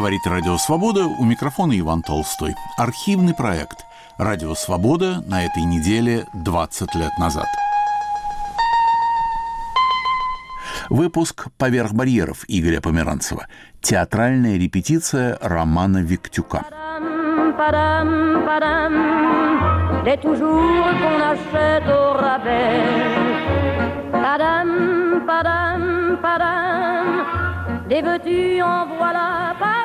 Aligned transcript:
Говорит 0.00 0.26
Радио 0.26 0.56
Свобода, 0.56 1.06
у 1.06 1.24
микрофона 1.26 1.78
Иван 1.78 2.00
Толстой. 2.00 2.54
Архивный 2.78 3.34
проект 3.34 3.84
«Радио 4.16 4.54
Свобода» 4.54 5.22
на 5.26 5.44
этой 5.44 5.62
неделе 5.62 6.24
20 6.32 6.94
лет 6.94 7.10
назад. 7.18 7.44
Выпуск 10.88 11.48
«Поверх 11.58 11.92
барьеров» 11.92 12.46
Игоря 12.48 12.80
Померанцева. 12.80 13.46
Театральная 13.82 14.56
репетиция 14.56 15.36
романа 15.38 15.98
Виктюка. 15.98 16.64
Toujours. 20.22 20.80
Padam, 24.12 25.26
padam, 25.26 26.18
padam. 26.22 26.90
Des 27.90 28.00
veux-tu 28.00 28.62
en 28.62 28.86
voilà. 28.96 29.40
И 29.60 29.79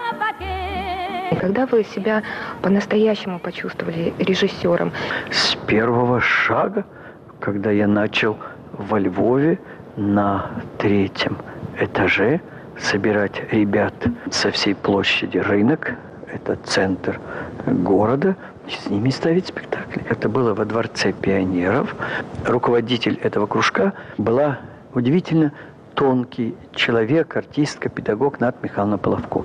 когда 1.46 1.68
вы 1.68 1.84
себя 1.84 2.24
по-настоящему 2.64 3.38
почувствовали 3.38 4.16
режиссером? 4.18 4.92
С 5.30 5.56
первого 5.68 6.20
шага, 6.20 6.86
когда 7.40 7.70
я 7.70 7.88
начал 7.88 8.36
во 8.72 8.98
Львове 8.98 9.60
на 9.96 10.50
третьем 10.80 11.38
этаже 11.80 12.42
собирать 12.80 13.44
ребят 13.52 13.94
со 14.32 14.50
всей 14.50 14.74
площади 14.74 15.38
рынок, 15.38 15.94
это 16.34 16.56
центр 16.64 17.20
города, 17.68 18.36
с 18.68 18.90
ними 18.90 19.12
ставить 19.12 19.46
спектакли. 19.46 20.04
Это 20.10 20.28
было 20.28 20.56
во 20.56 20.66
Дворце 20.66 21.14
пионеров. 21.14 21.96
Руководитель 22.44 23.20
этого 23.22 23.46
кружка 23.46 23.94
была 24.18 24.58
удивительно 24.96 25.52
тонкий 25.94 26.56
человек, 26.74 27.38
артистка, 27.38 27.90
педагог 27.90 28.40
Над 28.40 28.64
Михайловна 28.64 28.98
Половко. 28.98 29.44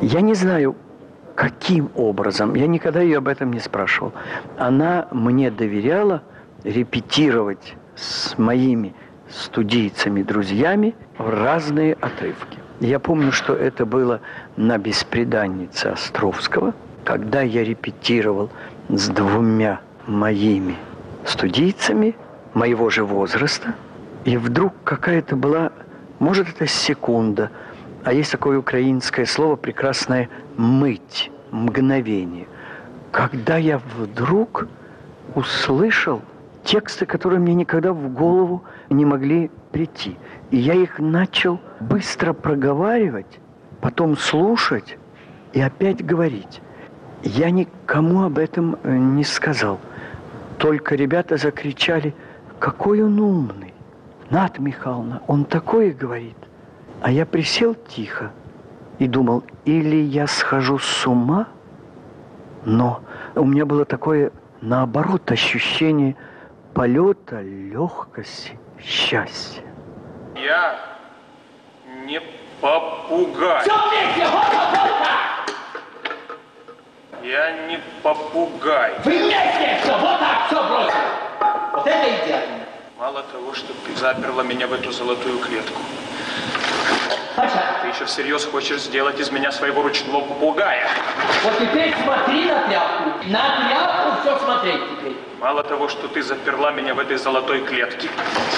Я 0.00 0.22
не 0.22 0.34
знаю, 0.34 0.74
каким 1.36 1.90
образом, 1.94 2.54
я 2.54 2.66
никогда 2.66 3.00
ее 3.00 3.18
об 3.18 3.28
этом 3.28 3.52
не 3.52 3.60
спрашивал. 3.60 4.12
Она 4.58 5.06
мне 5.12 5.50
доверяла 5.50 6.22
репетировать 6.64 7.76
с 7.94 8.36
моими 8.38 8.94
студийцами, 9.28 10.22
друзьями 10.22 10.94
разные 11.18 11.94
отрывки. 11.94 12.58
Я 12.80 12.98
помню, 12.98 13.32
что 13.32 13.54
это 13.54 13.86
было 13.86 14.20
на 14.56 14.78
«Беспреданнице» 14.78 15.86
Островского, 15.86 16.74
когда 17.04 17.42
я 17.42 17.62
репетировал 17.64 18.50
с 18.88 19.08
двумя 19.08 19.80
моими 20.06 20.76
студийцами 21.24 22.16
моего 22.54 22.90
же 22.90 23.04
возраста, 23.04 23.74
и 24.24 24.36
вдруг 24.36 24.72
какая-то 24.84 25.36
была, 25.36 25.72
может, 26.18 26.48
это 26.48 26.66
секунда, 26.66 27.50
а 28.06 28.12
есть 28.12 28.30
такое 28.30 28.56
украинское 28.56 29.26
слово 29.26 29.56
прекрасное 29.56 30.28
«мыть», 30.56 31.32
«мгновение». 31.50 32.46
Когда 33.10 33.56
я 33.56 33.78
вдруг 33.78 34.68
услышал 35.34 36.22
тексты, 36.62 37.04
которые 37.04 37.40
мне 37.40 37.54
никогда 37.54 37.92
в 37.92 38.12
голову 38.12 38.62
не 38.90 39.04
могли 39.04 39.50
прийти. 39.72 40.16
И 40.52 40.56
я 40.56 40.74
их 40.74 41.00
начал 41.00 41.58
быстро 41.80 42.32
проговаривать, 42.32 43.40
потом 43.80 44.16
слушать 44.16 44.98
и 45.52 45.60
опять 45.60 46.06
говорить. 46.06 46.60
Я 47.24 47.50
никому 47.50 48.22
об 48.22 48.38
этом 48.38 48.78
э, 48.84 48.96
не 48.96 49.24
сказал. 49.24 49.80
Только 50.58 50.94
ребята 50.94 51.38
закричали, 51.38 52.14
какой 52.60 53.02
он 53.02 53.18
умный. 53.18 53.74
Над 54.30 54.60
Михайловна, 54.60 55.22
он 55.26 55.44
такое 55.44 55.92
говорит. 55.92 56.36
А 57.02 57.10
я 57.10 57.26
присел 57.26 57.74
тихо 57.74 58.30
и 58.98 59.06
думал, 59.06 59.44
или 59.64 59.96
я 59.96 60.26
схожу 60.26 60.78
с 60.78 61.06
ума, 61.06 61.48
но 62.64 63.02
у 63.34 63.44
меня 63.44 63.66
было 63.66 63.84
такое, 63.84 64.32
наоборот, 64.60 65.30
ощущение 65.30 66.16
полета, 66.74 67.40
легкости, 67.42 68.58
счастья. 68.80 69.62
Я 70.34 70.78
не 72.06 72.20
попугай. 72.60 73.62
Все 73.62 73.72
вместе, 73.88 74.26
вот, 74.30 74.44
вот, 74.52 74.68
вот 74.72 74.86
Я 77.22 77.66
не 77.68 77.78
попугай. 78.02 78.94
Вы 79.04 79.10
вместе 79.10 79.78
все, 79.82 79.98
вот 79.98 80.18
так, 80.18 80.46
все 80.46 80.68
бросил. 80.68 80.98
Вот 81.72 81.86
это 81.86 82.24
идеально. 82.24 82.64
Мало 82.98 83.22
того, 83.24 83.52
что 83.52 83.74
ты 83.84 83.94
заперла 83.96 84.42
меня 84.42 84.66
в 84.66 84.72
эту 84.72 84.90
золотую 84.90 85.38
клетку. 85.40 85.78
Ты 87.82 87.88
еще 87.88 88.04
всерьез 88.06 88.44
хочешь 88.46 88.80
сделать 88.80 89.20
из 89.20 89.30
меня 89.30 89.52
своего 89.52 89.82
ручного 89.82 90.20
попугая. 90.22 90.88
Вот 91.44 91.58
теперь 91.58 91.94
смотри 92.02 92.46
на 92.46 92.62
тряпку. 92.62 93.10
На 93.26 93.68
тряпку 93.68 94.20
все 94.22 94.38
смотреть 94.38 94.80
теперь. 94.90 95.16
Мало 95.40 95.62
того, 95.62 95.88
что 95.88 96.08
ты 96.08 96.22
заперла 96.22 96.70
меня 96.72 96.94
в 96.94 96.98
этой 96.98 97.16
золотой 97.18 97.60
клетке. 97.60 98.08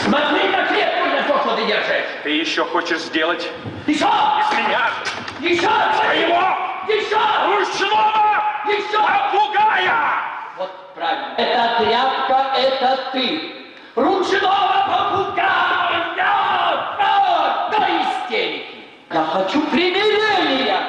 Смотри 0.05 0.49
на 0.49 0.65
клетку, 0.67 1.09
на 1.09 1.23
то, 1.23 1.41
что 1.41 1.57
ты 1.57 1.67
держишь. 1.67 2.07
Ты 2.23 2.31
еще 2.31 2.65
хочешь 2.65 3.01
сделать... 3.01 3.51
Еще! 3.87 4.05
Из 4.05 4.59
меня! 4.59 4.91
Еще! 5.41 5.69
Своего! 5.69 6.43
Еще! 6.87 7.19
Ручного! 7.49 8.43
Еще! 8.67 8.99
Попугая! 8.99 9.95
Вот 10.57 10.95
правильно. 10.95 11.35
Эта 11.37 11.85
тряпка, 11.85 12.47
это 12.57 12.99
ты. 13.13 13.55
Ручного 13.97 14.87
попугая! 14.87 16.15
Да, 16.17 17.69
до 17.73 17.79
истерики. 17.79 18.85
Я 19.19 19.25
хочу 19.25 19.61
примирения. 19.63 20.81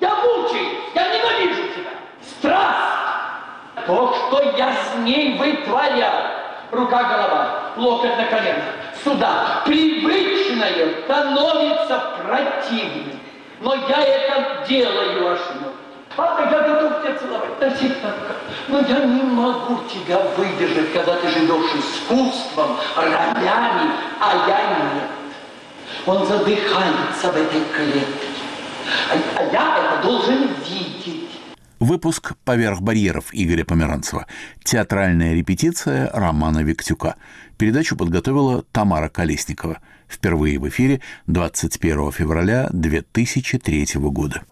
Я 0.00 0.16
мучаюсь, 0.16 0.76
я 0.94 1.08
ненавижу 1.08 1.62
тебя. 1.74 1.92
Страсть. 2.20 3.86
То, 3.86 4.14
что 4.14 4.54
я 4.58 4.74
с 4.74 4.98
ней 4.98 5.38
вытворяю. 5.38 6.30
Рука-голова, 6.70 7.72
локоть 7.76 8.18
на 8.18 8.26
колено. 8.26 8.64
Сюда. 9.02 9.62
Привычное 9.64 11.04
становится 11.04 12.02
противным. 12.22 13.18
Но 13.62 13.76
я 13.76 14.02
это 14.04 14.66
делаю, 14.68 15.32
Ашинов. 15.32 15.72
Папа, 16.14 16.42
я 16.42 16.60
готов 16.60 17.02
тебя 17.02 17.14
целовать. 17.14 17.78
Тихонько. 17.78 18.34
Но 18.68 18.80
я 18.80 19.06
не 19.06 19.22
могу 19.22 19.78
тебя 19.88 20.18
выдержать, 20.36 20.92
когда 20.92 21.14
ты 21.14 21.28
живешь 21.28 21.70
искусством, 21.76 22.76
ролями, 22.94 23.92
а 24.20 24.34
я 24.46 24.58
нет. 24.68 25.21
Он 26.06 26.26
задыхается 26.26 27.30
в 27.30 27.36
этой 27.36 27.62
клетке. 27.74 28.26
А, 29.10 29.38
а 29.38 29.42
я 29.52 29.78
это 29.78 30.02
должен 30.02 30.48
видеть. 30.68 31.28
Выпуск 31.78 32.34
«Поверх 32.44 32.80
барьеров» 32.80 33.26
Игоря 33.32 33.64
Померанцева. 33.64 34.26
Театральная 34.64 35.34
репетиция 35.34 36.10
романа 36.12 36.64
Виктюка. 36.64 37.16
Передачу 37.56 37.96
подготовила 37.96 38.62
Тамара 38.72 39.08
Колесникова. 39.08 39.78
Впервые 40.08 40.58
в 40.58 40.68
эфире 40.68 41.00
21 41.26 42.10
февраля 42.10 42.68
2003 42.72 43.86
года. 43.94 44.42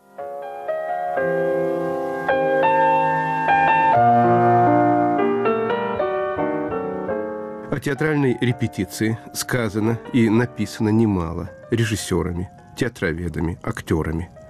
О 7.80 7.82
театральной 7.82 8.36
репетиции 8.42 9.18
сказано 9.32 9.98
и 10.12 10.28
написано 10.28 10.91
немало 10.91 11.48
режиссерами, 11.70 12.50
театроведами, 12.76 13.58
актерами– 13.62 14.28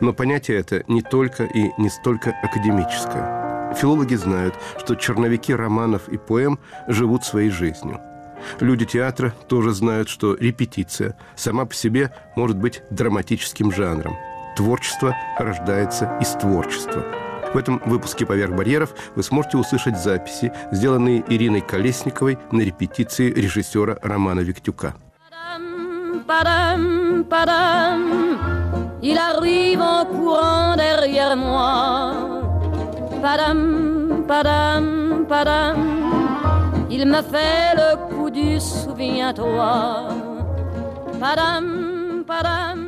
но 0.00 0.12
понятие 0.12 0.58
это 0.58 0.82
не 0.88 1.02
только 1.02 1.44
и 1.44 1.70
не 1.78 1.90
столько 1.90 2.34
академическое. 2.42 3.74
Филологи 3.74 4.14
знают, 4.14 4.54
что 4.78 4.94
черновики 4.94 5.54
романов 5.54 6.08
и 6.08 6.16
поэм 6.16 6.58
живут 6.88 7.24
своей 7.24 7.50
жизнью. 7.50 8.00
Люди 8.58 8.86
театра 8.86 9.34
тоже 9.48 9.72
знают, 9.72 10.08
что 10.08 10.34
репетиция 10.34 11.14
сама 11.36 11.66
по 11.66 11.74
себе 11.74 12.10
может 12.36 12.56
быть 12.56 12.82
драматическим 12.90 13.70
жанром. 13.70 14.16
Творчество 14.56 15.14
рождается 15.38 16.18
из 16.20 16.30
творчества. 16.30 17.27
В 17.52 17.56
этом 17.56 17.80
выпуске 17.86 18.26
«Поверх 18.26 18.54
барьеров» 18.54 18.94
вы 19.14 19.22
сможете 19.22 19.56
услышать 19.56 19.98
записи, 19.98 20.52
сделанные 20.70 21.24
Ириной 21.28 21.60
Колесниковой 21.60 22.38
на 22.52 22.62
репетиции 22.62 23.32
режиссера 23.32 23.98
Романа 24.02 24.40
Виктюка. 24.40 24.94
Il. 29.00 29.16
Padam, 33.22 34.24
padam, 34.28 35.26
padam. 35.28 35.76
Me 36.88 37.22
fait 37.22 37.74
le 37.74 37.96
coup 38.08 38.30
du 38.30 38.60
souviens-toi. 38.60 40.08
Падам, 41.18 42.24
падам. 42.26 42.87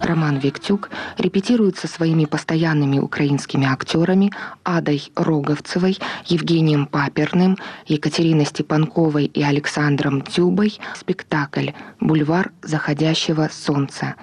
Роман 0.00 0.38
Виктюк 0.38 0.90
репетирует 1.18 1.76
со 1.78 1.88
своими 1.88 2.24
постоянными 2.24 2.98
украинскими 2.98 3.66
актерами 3.66 4.32
Адой 4.64 5.10
Роговцевой, 5.16 5.98
Евгением 6.26 6.86
Паперным, 6.86 7.56
Екатериной 7.86 8.46
Степанковой 8.46 9.24
и 9.26 9.42
Александром 9.42 10.22
Тюбой 10.22 10.78
спектакль 10.94 11.70
«Бульвар 12.00 12.52
заходящего 12.62 13.48
солнца» 13.52 14.14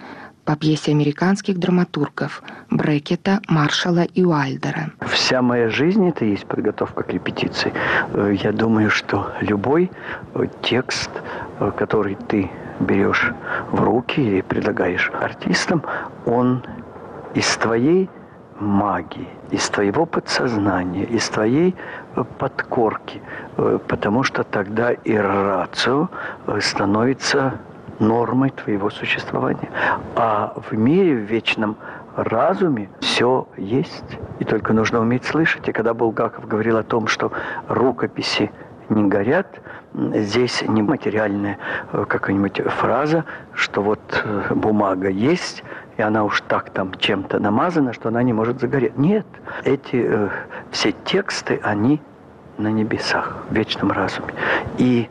по 0.45 0.55
пьесе 0.57 0.91
американских 0.91 1.57
драматургов 1.57 2.43
Брекета, 2.69 3.39
Маршала 3.47 4.03
и 4.03 4.23
Уайлдера. 4.23 4.91
Вся 5.07 5.41
моя 5.41 5.69
жизнь– 5.69 6.09
это 6.09 6.25
есть 6.25 6.45
подготовка 6.45 7.03
к 7.03 7.13
репетиции. 7.13 7.71
Э, 8.13 8.35
Я 8.43 8.51
думаю, 8.51 8.89
что 8.89 9.31
любой 9.39 9.89
э, 10.33 10.47
текст, 10.61 11.11
э, 11.59 11.71
который 11.77 12.17
ты 12.27 12.49
берешь 12.79 13.33
в 13.71 13.83
руки 13.83 14.21
или 14.21 14.41
предлагаешь 14.41 15.11
артистам, 15.21 15.83
он 16.25 16.63
из 17.33 17.57
твоей 17.57 18.09
магии, 18.59 19.27
из 19.51 19.69
твоего 19.69 20.05
подсознания, 20.05 21.03
из 21.03 21.27
твоей 21.29 21.75
э, 22.15 22.23
подкорки, 22.37 23.21
Э, 23.57 23.79
потому 23.87 24.23
что 24.23 24.43
тогда 24.43 24.91
и 24.91 25.15
рацио 25.15 26.09
э, 26.47 26.59
становится 26.61 27.53
нормой 27.99 28.49
твоего 28.49 28.89
существования. 28.89 29.69
А 30.15 30.53
в 30.69 30.73
мире, 30.73 31.15
в 31.15 31.31
вечном 31.31 31.77
разуме 32.15 32.89
все 32.99 33.47
есть, 33.57 34.17
и 34.39 34.45
только 34.45 34.73
нужно 34.73 34.99
уметь 34.99 35.25
слышать. 35.25 35.67
И 35.69 35.71
когда 35.71 35.93
Булгаков 35.93 36.47
говорил 36.47 36.77
о 36.77 36.83
том, 36.83 37.07
что 37.07 37.31
рукописи 37.67 38.51
не 38.93 39.07
горят, 39.09 39.59
здесь 39.93 40.63
не 40.67 40.81
материальная 40.81 41.57
э, 41.91 42.05
какая-нибудь 42.07 42.61
фраза, 42.67 43.25
что 43.53 43.81
вот 43.81 43.99
э, 44.23 44.53
бумага 44.53 45.09
есть, 45.09 45.63
и 45.97 46.01
она 46.01 46.23
уж 46.23 46.41
так 46.41 46.69
там 46.69 46.93
чем-то 46.93 47.39
намазана, 47.39 47.93
что 47.93 48.09
она 48.09 48.23
не 48.23 48.33
может 48.33 48.59
загореть. 48.59 48.97
Нет, 48.97 49.27
эти 49.63 50.05
э, 50.07 50.29
все 50.71 50.91
тексты, 50.91 51.59
они 51.63 52.01
на 52.57 52.71
небесах, 52.71 53.43
в 53.49 53.53
вечном 53.53 53.91
разуме. 53.91 54.33
И 54.77 55.09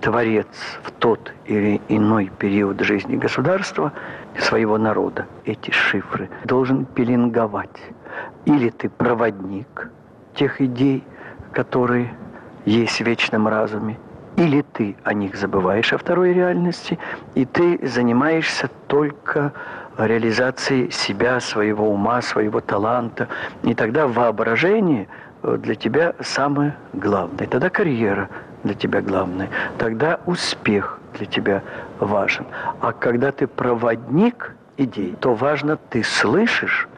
Творец 0.00 0.48
в 0.82 0.90
тот 0.90 1.32
или 1.46 1.80
иной 1.88 2.30
период 2.38 2.80
жизни 2.80 3.16
государства, 3.16 3.92
своего 4.38 4.78
народа, 4.78 5.26
эти 5.44 5.70
шифры 5.70 6.28
должен 6.44 6.86
пеленговать. 6.86 7.80
Или 8.44 8.70
ты 8.70 8.88
проводник 8.88 9.90
тех 10.34 10.60
идей, 10.60 11.04
которые 11.52 12.12
есть 12.64 12.98
в 13.00 13.06
вечном 13.06 13.48
разуме, 13.48 13.98
или 14.36 14.62
ты 14.72 14.96
о 15.04 15.12
них 15.12 15.36
забываешь, 15.36 15.92
о 15.92 15.98
второй 15.98 16.32
реальности, 16.32 16.98
и 17.34 17.44
ты 17.44 17.78
занимаешься 17.86 18.68
только 18.86 19.52
реализацией 19.98 20.90
себя, 20.90 21.40
своего 21.40 21.90
ума, 21.90 22.22
своего 22.22 22.60
таланта. 22.60 23.28
И 23.62 23.74
тогда 23.74 24.06
воображение 24.06 25.08
э, 25.42 25.58
для 25.58 25.74
тебя 25.74 26.14
самое 26.20 26.74
главное. 26.92 27.46
Тогда 27.46 27.68
карьера 27.68 28.28
для 28.64 28.74
тебя 28.74 29.02
главное. 29.02 29.50
Тогда 29.78 30.20
успех 30.26 30.98
для 31.14 31.26
тебя 31.26 31.62
важен. 31.98 32.46
А 32.80 32.92
когда 32.92 33.32
ты 33.32 33.46
проводник 33.46 34.54
идей, 34.76 35.14
то 35.20 35.34
важно, 35.34 35.76
ты 35.76 36.02
слышишь 36.02 36.88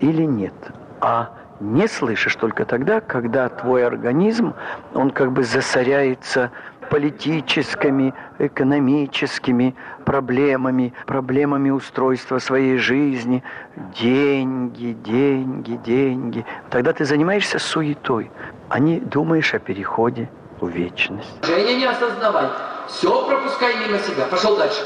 или 0.00 0.22
нет. 0.22 0.54
А 1.00 1.30
не 1.62 1.86
слышишь 1.86 2.34
только 2.36 2.64
тогда, 2.64 3.00
когда 3.00 3.48
твой 3.48 3.86
организм, 3.86 4.54
он 4.94 5.10
как 5.10 5.32
бы 5.32 5.44
засоряется 5.44 6.50
политическими, 6.90 8.12
экономическими 8.38 9.74
проблемами, 10.04 10.92
проблемами 11.06 11.70
устройства 11.70 12.38
своей 12.38 12.76
жизни, 12.76 13.42
деньги, 13.98 14.92
деньги, 14.92 15.80
деньги. 15.84 16.44
Тогда 16.70 16.92
ты 16.92 17.04
занимаешься 17.04 17.58
суетой, 17.58 18.30
а 18.68 18.78
не 18.78 19.00
думаешь 19.00 19.54
о 19.54 19.58
переходе 19.58 20.28
в 20.60 20.68
вечность. 20.68 21.46
Женя, 21.46 21.76
не 21.76 21.84
осознавай. 21.84 22.48
Все 22.88 23.26
пропускай 23.26 23.74
мимо 23.86 23.98
себя. 23.98 24.26
Пошел 24.26 24.56
дальше. 24.56 24.82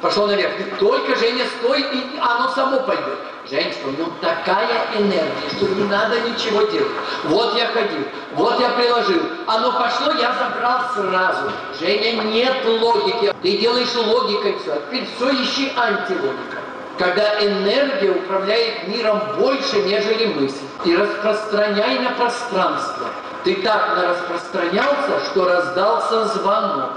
Пошел 0.00 0.26
наверх. 0.26 0.52
Только, 0.78 1.14
Женя, 1.16 1.44
стой, 1.58 1.82
и 1.82 2.18
оно 2.20 2.48
само 2.54 2.80
пойдет. 2.80 3.18
Женечка, 3.48 3.88
ну 3.98 4.06
такая 4.20 4.86
энергия, 4.96 5.50
что 5.56 5.66
не 5.66 5.84
надо 5.84 6.20
ничего 6.20 6.62
делать. 6.62 6.92
Вот 7.24 7.56
я 7.58 7.66
ходил, 7.68 8.04
вот 8.34 8.60
я 8.60 8.70
приложил. 8.70 9.22
Оно 9.46 9.72
пошло, 9.72 10.12
я 10.12 10.32
забрал 10.32 10.80
сразу. 10.94 11.50
Женя, 11.78 12.22
нет 12.22 12.64
логики. 12.64 13.34
Ты 13.42 13.58
делаешь 13.58 13.94
логикой 13.94 14.56
все. 14.58 14.72
А 14.72 14.80
теперь 14.86 15.06
все 15.16 15.42
ищи 15.42 15.72
антилогика. 15.76 16.58
Когда 16.98 17.40
энергия 17.44 18.10
управляет 18.10 18.88
миром 18.88 19.20
больше, 19.38 19.82
нежели 19.82 20.26
мысль. 20.34 20.64
И 20.84 20.96
распространяй 20.96 21.98
на 21.98 22.10
пространство. 22.10 23.06
Ты 23.44 23.56
так 23.62 23.96
распространялся, 23.96 25.24
что 25.30 25.46
раздался 25.46 26.26
звонок. 26.26 26.90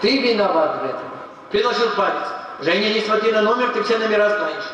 Ты 0.00 0.18
виноват 0.18 0.80
в 0.82 0.84
этом. 0.86 1.13
Приложил 1.54 1.88
палец. 1.90 2.26
Женя, 2.62 2.92
не 2.92 3.00
смотри 3.00 3.30
на 3.30 3.40
номер, 3.40 3.68
ты 3.68 3.84
все 3.84 3.96
номера 3.96 4.28
знаешь. 4.28 4.64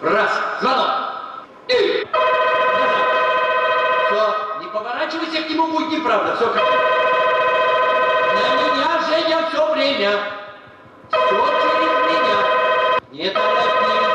Раз, 0.00 0.30
звонок. 0.62 0.88
И... 1.68 2.08
Все, 4.06 4.34
не 4.58 4.66
поворачивайся 4.68 5.42
к 5.42 5.50
нему, 5.50 5.66
будет 5.66 5.90
неправда. 5.90 6.34
Все 6.36 6.46
как 6.46 6.62
На 8.32 8.54
меня, 8.56 9.00
Женя, 9.06 9.50
все 9.52 9.72
время. 9.74 10.18
Все 11.10 11.44
через 11.60 11.92
меня. 12.08 12.38
Не 13.12 13.28
торопись. 13.28 14.08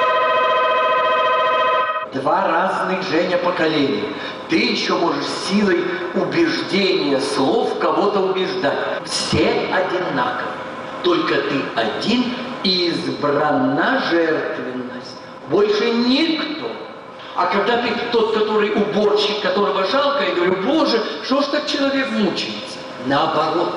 Два 2.14 2.48
разных, 2.48 3.04
Женя, 3.04 3.38
поколения. 3.38 4.16
Ты 4.50 4.56
еще 4.56 4.96
можешь 4.96 5.28
силой 5.48 5.86
убеждения 6.16 7.20
слов 7.20 7.78
кого-то 7.78 8.20
убеждать. 8.22 8.80
Все 9.06 9.70
одинаковы. 9.72 10.69
Только 11.04 11.36
ты 11.36 11.62
один 11.75 12.25
и 12.63 12.90
избрана 12.90 14.01
жертвенность. 14.10 15.18
Больше 15.50 15.92
никто. 15.92 16.68
А 17.36 17.46
когда 17.46 17.78
ты 17.78 17.90
тот, 18.12 18.34
который 18.34 18.72
уборщик, 18.72 19.42
которого 19.42 19.86
жалко, 19.88 20.24
я 20.24 20.36
говорю, 20.36 20.57
Боже, 20.63 21.01
что 21.24 21.42
ж 21.42 21.46
так 21.46 21.68
человек 21.68 22.12
мучается? 22.12 22.80
Наоборот. 23.06 23.75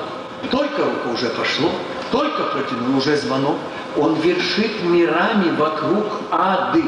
Только 0.51 0.83
рука 0.83 1.09
уже 1.13 1.29
пошло, 1.29 1.69
только 2.11 2.43
протянул 2.43 2.97
уже 2.97 3.15
звонок. 3.15 3.55
Он 3.97 4.15
вершит 4.15 4.83
мирами 4.83 5.55
вокруг 5.55 6.05
ады. 6.31 6.83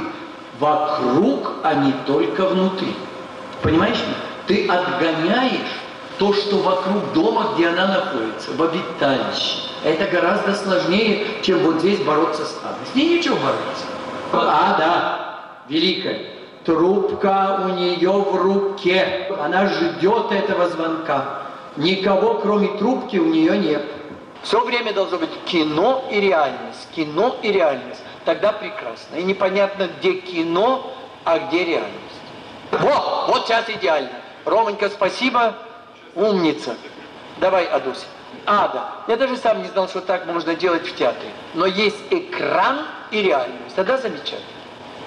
Вокруг, 0.60 1.52
а 1.64 1.74
не 1.76 1.94
только 2.06 2.46
внутри. 2.46 2.94
Понимаешь? 3.62 3.98
Ты 4.48 4.68
отгоняешь 4.68 5.85
то, 6.18 6.34
что 6.34 6.58
вокруг 6.58 7.14
дома, 7.14 7.54
где 7.56 7.68
она 7.68 7.88
находится, 7.88 8.52
в 8.52 8.62
обиталище. 8.62 9.70
Это 9.84 10.06
гораздо 10.06 10.54
сложнее, 10.56 11.28
чем 11.42 11.60
вот 11.60 11.80
здесь 11.80 12.00
бороться 12.00 12.46
с 12.46 12.58
адом. 12.64 12.80
С 12.92 12.96
ней 12.96 13.18
ничего 13.18 13.36
бороться. 13.36 13.86
А, 14.34 14.76
да, 14.78 15.40
великая. 15.70 16.22
Трубка 16.66 17.62
у 17.66 17.70
нее 17.70 18.12
в 18.12 18.36
руке. 18.36 19.32
Она 19.40 19.68
ждет 19.68 20.32
этого 20.32 20.68
звонка. 20.70 21.44
Никого, 21.78 22.36
кроме 22.36 22.70
трубки, 22.80 23.18
у 23.18 23.26
нее 23.26 23.58
нет. 23.58 23.84
Все 24.42 24.64
время 24.64 24.94
должно 24.94 25.18
быть 25.18 25.30
кино 25.46 26.06
и 26.12 26.20
реальность. 26.20 26.88
Кино 26.96 27.36
и 27.42 27.52
реальность. 27.52 28.02
Тогда 28.26 28.52
прекрасно. 28.52 29.18
И 29.18 29.24
непонятно, 29.24 29.90
где 30.00 30.14
кино, 30.14 30.92
а 31.24 31.40
где 31.40 31.66
реальность. 31.66 31.92
Вот, 32.72 33.28
вот 33.28 33.46
сейчас 33.46 33.70
идеально. 33.70 34.10
Романька, 34.46 34.90
спасибо. 34.90 35.56
Умница. 36.16 36.76
Давай, 37.40 37.66
Адуся. 37.66 38.06
А, 38.46 38.68
да. 38.70 39.04
Я 39.08 39.18
даже 39.18 39.38
сам 39.38 39.62
не 39.62 39.68
знал, 39.68 39.88
что 39.90 40.02
так 40.02 40.26
можно 40.26 40.56
делать 40.56 40.88
в 40.88 40.96
театре. 40.96 41.30
Но 41.54 41.66
есть 41.66 41.98
экран 42.10 42.86
и 43.12 43.22
реальность. 43.22 43.76
Тогда 43.76 43.98
замечательно. 43.98 44.40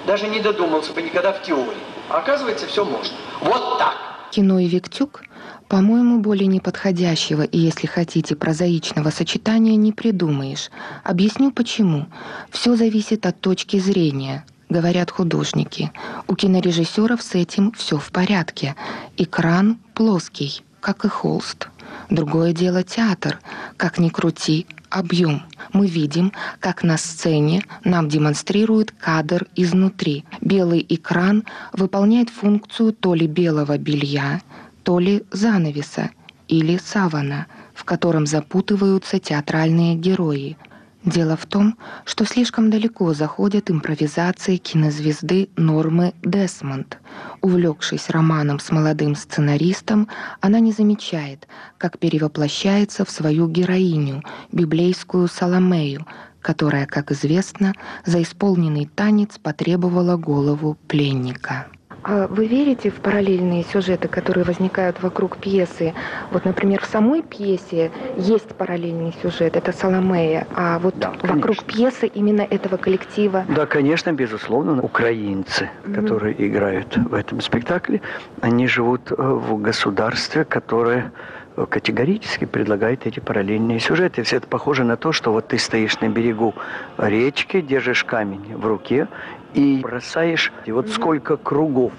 Даже 0.07 0.27
не 0.27 0.41
додумался 0.41 0.93
бы 0.93 1.03
никогда 1.03 1.33
в 1.33 1.43
теории. 1.43 1.79
А 2.09 2.19
оказывается, 2.19 2.67
все 2.67 2.85
можно. 2.85 3.17
Вот 3.41 3.79
так. 3.79 3.95
Кино 4.31 4.59
и 4.59 4.67
Виктюк, 4.67 5.23
по-моему, 5.69 6.21
более 6.21 6.47
неподходящего 6.47 7.43
и, 7.43 7.59
если 7.59 7.87
хотите, 7.87 8.37
прозаичного 8.37 9.11
сочетания 9.11 9.77
не 9.77 9.93
придумаешь. 9.93 10.71
Объясню 11.05 11.51
почему. 11.51 12.07
Все 12.51 12.77
зависит 12.77 13.25
от 13.25 13.41
точки 13.41 13.79
зрения, 13.79 14.45
говорят 14.69 15.11
художники. 15.11 15.93
У 16.27 16.35
кинорежиссеров 16.35 17.23
с 17.23 17.35
этим 17.35 17.73
все 17.73 17.99
в 17.99 18.11
порядке. 18.11 18.77
Экран 19.17 19.79
плоский, 19.95 20.63
как 20.81 21.05
и 21.05 21.09
холст. 21.09 21.69
Другое 22.11 22.53
дело 22.53 22.83
театр. 22.83 23.39
Как 23.77 23.99
ни 23.99 24.09
крути, 24.09 24.67
объем. 24.91 25.43
Мы 25.73 25.87
видим, 25.87 26.33
как 26.61 26.83
на 26.83 26.97
сцене 26.97 27.63
нам 27.85 28.09
демонстрируют 28.09 28.93
кадр 28.93 29.47
изнутри. 29.57 30.25
Белый 30.41 30.85
экран 30.89 31.45
выполняет 31.73 32.31
функцию 32.31 32.93
то 32.93 33.15
ли 33.15 33.27
белого 33.27 33.77
белья, 33.79 34.41
то 34.83 34.99
ли 34.99 35.25
занавеса 35.33 36.11
или 36.49 36.79
савана, 36.79 37.47
в 37.75 37.85
котором 37.85 38.27
запутываются 38.27 39.19
театральные 39.19 39.95
герои. 39.95 40.57
Дело 41.05 41.37
в 41.37 41.47
том, 41.47 41.79
что 42.05 42.25
слишком 42.25 42.71
далеко 42.71 43.15
заходят 43.15 43.71
импровизации 43.71 44.57
кинозвезды 44.57 45.49
Нормы 45.57 46.13
Десмонд. 46.23 46.99
Увлекшись 47.41 48.11
романом 48.11 48.59
с 48.59 48.71
молодым 48.73 49.15
сценаристом, 49.15 50.09
она 50.41 50.59
не 50.59 50.73
замечает, 50.73 51.47
как 51.79 51.99
перевоплощается 51.99 53.05
в 53.05 53.11
свою 53.11 53.49
героиню, 53.49 54.25
библейскую 54.51 55.29
Соломею, 55.29 56.05
которая, 56.43 56.87
как 56.87 57.13
известно, 57.13 57.75
за 58.05 58.21
исполненный 58.21 58.87
танец 58.87 59.39
потребовала 59.39 60.17
голову 60.17 60.77
пленника. 60.89 61.69
А 62.05 62.27
вы 62.29 62.47
верите 62.47 62.91
в 62.91 63.01
параллельные 63.01 63.65
сюжеты, 63.65 64.09
которые 64.09 64.45
возникают 64.45 65.03
вокруг 65.03 65.37
пьесы? 65.37 65.95
Вот, 66.31 66.45
например, 66.45 66.81
в 66.81 66.87
самой 66.87 67.23
пьесе 67.23 67.91
есть 68.17 68.49
параллельный 68.55 69.15
сюжет, 69.21 69.57
это 69.57 69.73
Соломея, 69.73 70.47
а 70.55 70.79
вот 70.79 70.99
да, 70.99 71.13
вокруг 71.23 71.65
пьесы 71.65 72.07
именно 72.07 72.43
этого 72.43 72.77
коллектива? 72.77 73.45
Да, 73.49 73.67
конечно, 73.67 74.13
безусловно. 74.13 74.81
Украинцы, 74.81 75.71
mm-hmm. 75.85 75.95
которые 75.95 76.47
играют 76.47 76.97
в 76.97 77.15
этом 77.15 77.41
спектакле, 77.41 78.01
они 78.41 78.69
живут 78.69 79.11
э, 79.11 79.15
в 79.19 79.61
государстве, 79.61 80.45
которое 80.45 81.13
э, 81.57 81.67
категорически 81.69 82.45
предлагает 82.45 83.07
эти 83.07 83.19
параллельные 83.21 83.81
сюжеты. 83.81 84.23
Все 84.23 84.37
это 84.37 84.47
похоже 84.47 84.85
на 84.85 84.97
то, 84.97 85.13
что 85.13 85.33
вот 85.33 85.49
ты 85.49 85.59
стоишь 85.59 86.01
на 86.01 86.09
берегу 86.09 86.55
речки, 86.97 87.61
держишь 87.61 88.05
камень 88.05 88.55
в 88.57 88.67
руке 88.67 89.09
и 89.55 89.81
бросаешь. 89.81 90.53
И 90.67 90.73
вот 90.73 90.89
сколько 90.89 91.37
кругов 91.37 91.93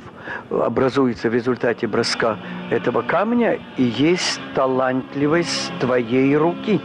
образуется 0.50 1.30
в 1.30 1.34
результате 1.34 1.88
броска 1.88 2.38
этого 2.70 3.02
камня, 3.02 3.60
и 3.78 3.84
есть 3.84 4.40
талантливость 4.56 5.72
твоей 5.80 6.36
руки. 6.36 6.82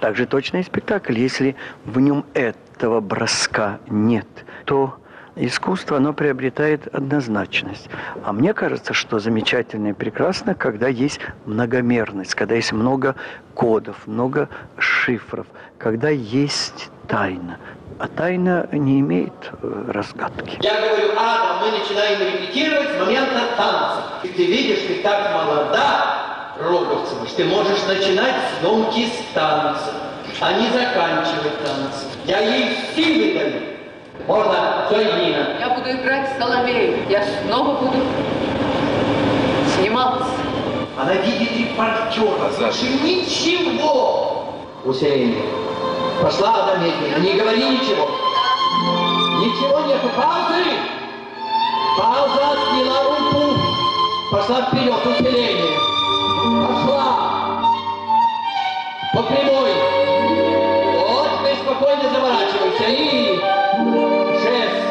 Также 0.00 0.26
точно 0.26 0.58
и 0.58 0.62
спектакль. 0.62 1.18
Если 1.18 1.56
в 1.84 1.98
нем 1.98 2.24
этого 2.34 3.00
броска 3.00 3.80
нет, 3.88 4.26
то 4.64 4.96
искусство, 5.36 5.96
оно 5.96 6.12
приобретает 6.12 6.86
однозначность. 6.94 7.88
А 8.24 8.32
мне 8.32 8.54
кажется, 8.54 8.92
что 8.92 9.18
замечательно 9.18 9.88
и 9.88 9.92
прекрасно, 9.92 10.54
когда 10.54 10.88
есть 10.88 11.20
многомерность, 11.46 12.34
когда 12.34 12.54
есть 12.54 12.72
много 12.72 13.16
кодов, 13.54 13.96
много 14.06 14.48
шифров, 14.78 15.46
когда 15.78 16.08
есть 16.08 16.90
тайна. 17.08 17.58
А 17.98 18.08
тайна 18.08 18.68
не 18.72 19.00
имеет 19.00 19.32
э, 19.62 19.90
разгадки. 19.92 20.58
Я 20.60 20.80
говорю, 20.80 21.12
Ада, 21.16 21.64
мы 21.64 21.78
начинаем 21.78 22.20
репетировать 22.20 22.88
с 22.90 23.00
момента 23.00 23.40
танца. 23.56 24.02
И 24.24 24.28
ты 24.28 24.46
видишь, 24.46 24.80
ты 24.88 25.02
так 25.02 25.32
молода, 25.32 26.14
Роговцева, 26.58 27.26
что 27.26 27.36
ты 27.36 27.44
можешь 27.44 27.84
начинать 27.86 28.34
съемки 28.60 29.06
с 29.06 29.34
танца, 29.34 29.92
а 30.40 30.52
не 30.52 30.68
заканчивать 30.70 31.58
танцы. 31.64 32.06
Я 32.24 32.40
ей 32.40 32.76
силы 32.94 33.34
даю. 33.34 33.73
Можно, 34.26 34.86
все, 34.86 35.04
Нина. 35.04 35.56
Я 35.60 35.70
буду 35.70 35.90
играть 35.90 36.30
Соломею. 36.38 36.98
Я 37.10 37.24
снова 37.42 37.76
буду 37.78 37.98
сниматься. 39.76 40.30
Она 40.98 41.14
видит 41.14 41.50
репортера. 41.58 42.50
Больше 42.58 42.86
ничего. 43.02 44.54
Усеяние. 44.84 45.42
Пошла 46.22 46.54
одна 46.54 46.84
медленно, 46.84 47.18
не 47.18 47.32
говори 47.38 47.64
ничего. 47.70 48.08
Ничего 49.40 49.80
нету, 49.80 50.08
паузы! 50.16 50.64
Пауза, 51.98 52.56
сняла 52.70 53.02
руку. 53.02 53.58
Пошла 54.30 54.62
вперед, 54.62 55.06
усиление. 55.06 55.78
Пошла. 56.66 57.62
По 59.12 59.22
прямой. 59.24 59.93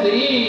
ali 0.04 0.43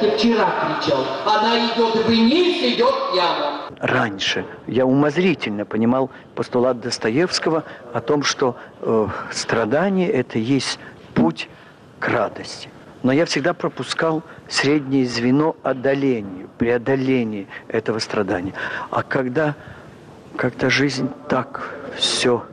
Тебе 0.00 0.16
вчера 0.16 0.78
кричал. 0.80 1.04
Она 1.24 1.66
идет 1.66 2.06
вниз, 2.06 2.74
идет 2.74 2.94
пьяно. 3.12 3.60
Раньше 3.80 4.44
я 4.66 4.86
умозрительно 4.86 5.64
понимал 5.64 6.10
постулат 6.34 6.80
Достоевского 6.80 7.64
о 7.92 8.00
том, 8.00 8.22
что 8.22 8.56
э, 8.80 9.08
страдание– 9.30 10.10
это 10.12 10.38
есть 10.38 10.78
путь 11.14 11.48
к 11.98 12.08
радости. 12.08 12.68
Но 13.02 13.12
я 13.12 13.24
всегда 13.26 13.54
пропускал 13.54 14.22
среднее 14.48 15.06
звено 15.06 15.56
одолению, 15.62 16.48
преодоления 16.58 17.46
этого 17.68 17.98
страдания. 17.98 18.52
А 18.90 19.02
когда 19.02 19.54
как-то 20.36 20.70
жизнь 20.70 21.08
так 21.28 21.74
все 21.96 22.44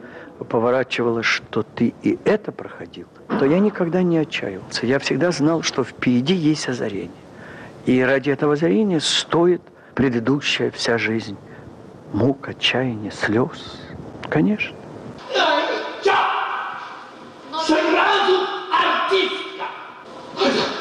поворачивала, 0.50 1.24
что 1.24 1.64
ты 1.64 1.94
и 2.04 2.20
это 2.26 2.52
проходил, 2.52 3.08
то 3.40 3.46
я 3.46 3.60
никогда 3.60 4.04
не 4.04 4.18
отчаивался. 4.18 4.86
Я 4.86 5.00
всегда 5.00 5.32
знал, 5.32 5.64
что 5.64 5.84
впереди 5.84 6.34
есть 6.34 6.68
озарение. 6.70 7.23
И 7.86 8.02
ради 8.02 8.30
этого 8.30 8.54
озарения 8.54 9.00
стоит 9.00 9.62
предыдущая 9.94 10.72
вся 10.72 10.98
жизнь. 10.98 11.38
Мук, 12.14 12.48
отчаяния, 12.48 13.12
слез. 13.12 13.80
Конечно. 14.30 14.76
Сразу 17.66 18.40
артистка! 18.72 19.66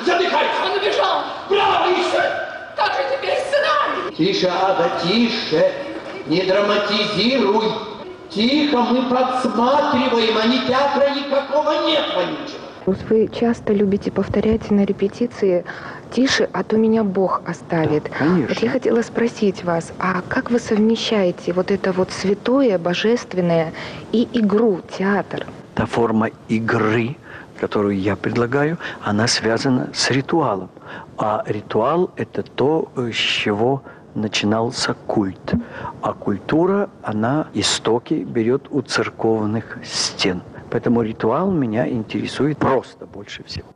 Задыхайся! 0.05 0.63
Он 0.65 0.79
убежал! 0.79 1.25
Браво, 1.49 1.91
еще! 1.91 2.23
Как 2.77 2.93
же 2.93 3.03
теперь 3.17 3.39
сценарий? 3.39 4.17
Тише, 4.17 4.49
Ада, 4.49 4.91
тише! 5.03 5.73
Не 6.27 6.43
драматизируй! 6.43 7.65
Тихо, 8.31 8.79
мы 8.79 9.03
подсматриваем, 9.11 10.39
а 10.39 10.47
ни 10.47 10.67
театра 10.67 11.11
никакого 11.15 11.87
нет, 11.87 12.05
Ваничева. 12.17 12.63
Вы 13.09 13.29
часто 13.29 13.73
любите 13.73 14.11
повторять 14.11 14.71
на 14.71 14.85
репетиции 14.85 15.65
«тише, 16.13 16.49
а 16.53 16.63
то 16.63 16.77
меня 16.77 17.05
Бог 17.05 17.43
оставит». 17.47 18.05
Да, 18.05 18.11
конечно. 18.19 18.49
Вот 18.49 18.59
я 18.59 18.71
хотела 18.71 19.03
спросить 19.03 19.65
вас, 19.65 19.93
а 19.99 20.23
как 20.29 20.51
вы 20.51 20.59
совмещаете 20.59 21.53
вот 21.53 21.71
это 21.71 21.93
вот 21.93 22.11
святое, 22.11 22.79
божественное 22.79 23.73
и 24.13 24.29
игру, 24.33 24.81
театр? 24.99 25.47
Та 25.75 25.87
форма 25.87 26.31
игры, 26.49 27.17
которую 27.59 27.99
я 27.99 28.17
предлагаю, 28.17 28.79
она 29.03 29.27
связана 29.27 29.91
с 29.95 30.11
ритуалом. 30.11 30.71
А 31.19 31.43
ритуал– 31.47 32.11
это 32.17 32.43
то, 32.43 32.91
с 32.97 33.15
чего 33.15 33.83
начинался 34.15 34.95
культ. 35.07 35.55
А 36.03 36.13
культура, 36.13 36.91
она 37.03 37.47
истоки 37.55 38.15
берет 38.15 38.67
у 38.71 38.83
церковных 38.83 39.79
стен. 39.85 40.43
Поэтому 40.71 41.03
ритуал 41.03 41.51
меня 41.51 41.89
интересует 41.89 42.59
просто 42.59 43.07
больше 43.07 43.43
всего. 43.45 43.67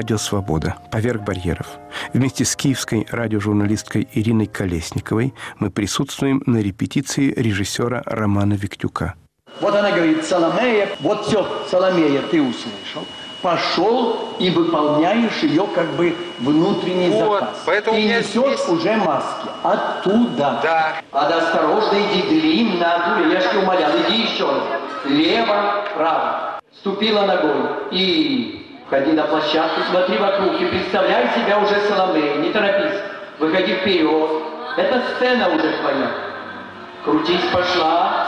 Радио 0.00 0.16
Свобода. 0.16 0.76
Поверх 0.90 1.20
барьеров. 1.24 1.66
Вместе 2.14 2.46
с 2.46 2.56
киевской 2.56 3.06
радиожурналисткой 3.10 4.08
Ириной 4.14 4.46
Колесниковой 4.46 5.34
мы 5.58 5.68
присутствуем 5.70 6.42
на 6.46 6.56
репетиции 6.62 7.34
режиссера 7.36 8.02
Романа 8.06 8.54
Виктюка. 8.54 9.12
Вот 9.60 9.74
она 9.76 9.90
говорит, 9.90 10.24
Соломея, 10.24 10.88
вот 11.00 11.26
все, 11.26 11.46
Соломея, 11.70 12.22
ты 12.30 12.40
услышал. 12.40 13.04
Пошел 13.42 14.30
и 14.38 14.48
выполняешь 14.48 15.42
ее 15.42 15.66
как 15.74 15.90
бы 15.96 16.16
внутренний 16.38 17.10
Вот, 17.10 17.40
заказ. 17.40 17.62
поэтому 17.66 17.98
и 17.98 18.04
несешь 18.04 18.52
есть- 18.52 18.68
уже 18.70 18.96
маски. 18.96 19.48
Оттуда. 19.62 20.60
Да. 20.62 20.94
А 21.12 21.28
да 21.28 21.36
осторожно, 21.46 21.98
иди 21.98 22.22
длинно, 22.40 22.94
оттуда. 22.94 23.34
Я 23.34 23.40
же 23.52 23.58
умолял, 23.58 23.90
иди 24.08 24.22
еще 24.22 24.46
раз. 24.50 24.62
Лево, 25.04 25.84
право. 25.94 26.60
Ступила 26.74 27.26
ногой 27.26 27.68
и 27.92 28.59
входи 28.90 29.12
на 29.12 29.22
площадку, 29.22 29.82
смотри 29.88 30.18
вокруг 30.18 30.60
и 30.60 30.66
представляй 30.66 31.28
себя 31.28 31.58
уже 31.58 31.80
Соломеей. 31.82 32.38
Не 32.38 32.50
торопись. 32.50 33.00
Выходи 33.38 33.74
вперед. 33.74 34.30
Это 34.76 35.02
сцена 35.14 35.48
уже 35.48 35.72
твоя. 35.80 36.10
Крутись, 37.04 37.44
пошла. 37.52 38.26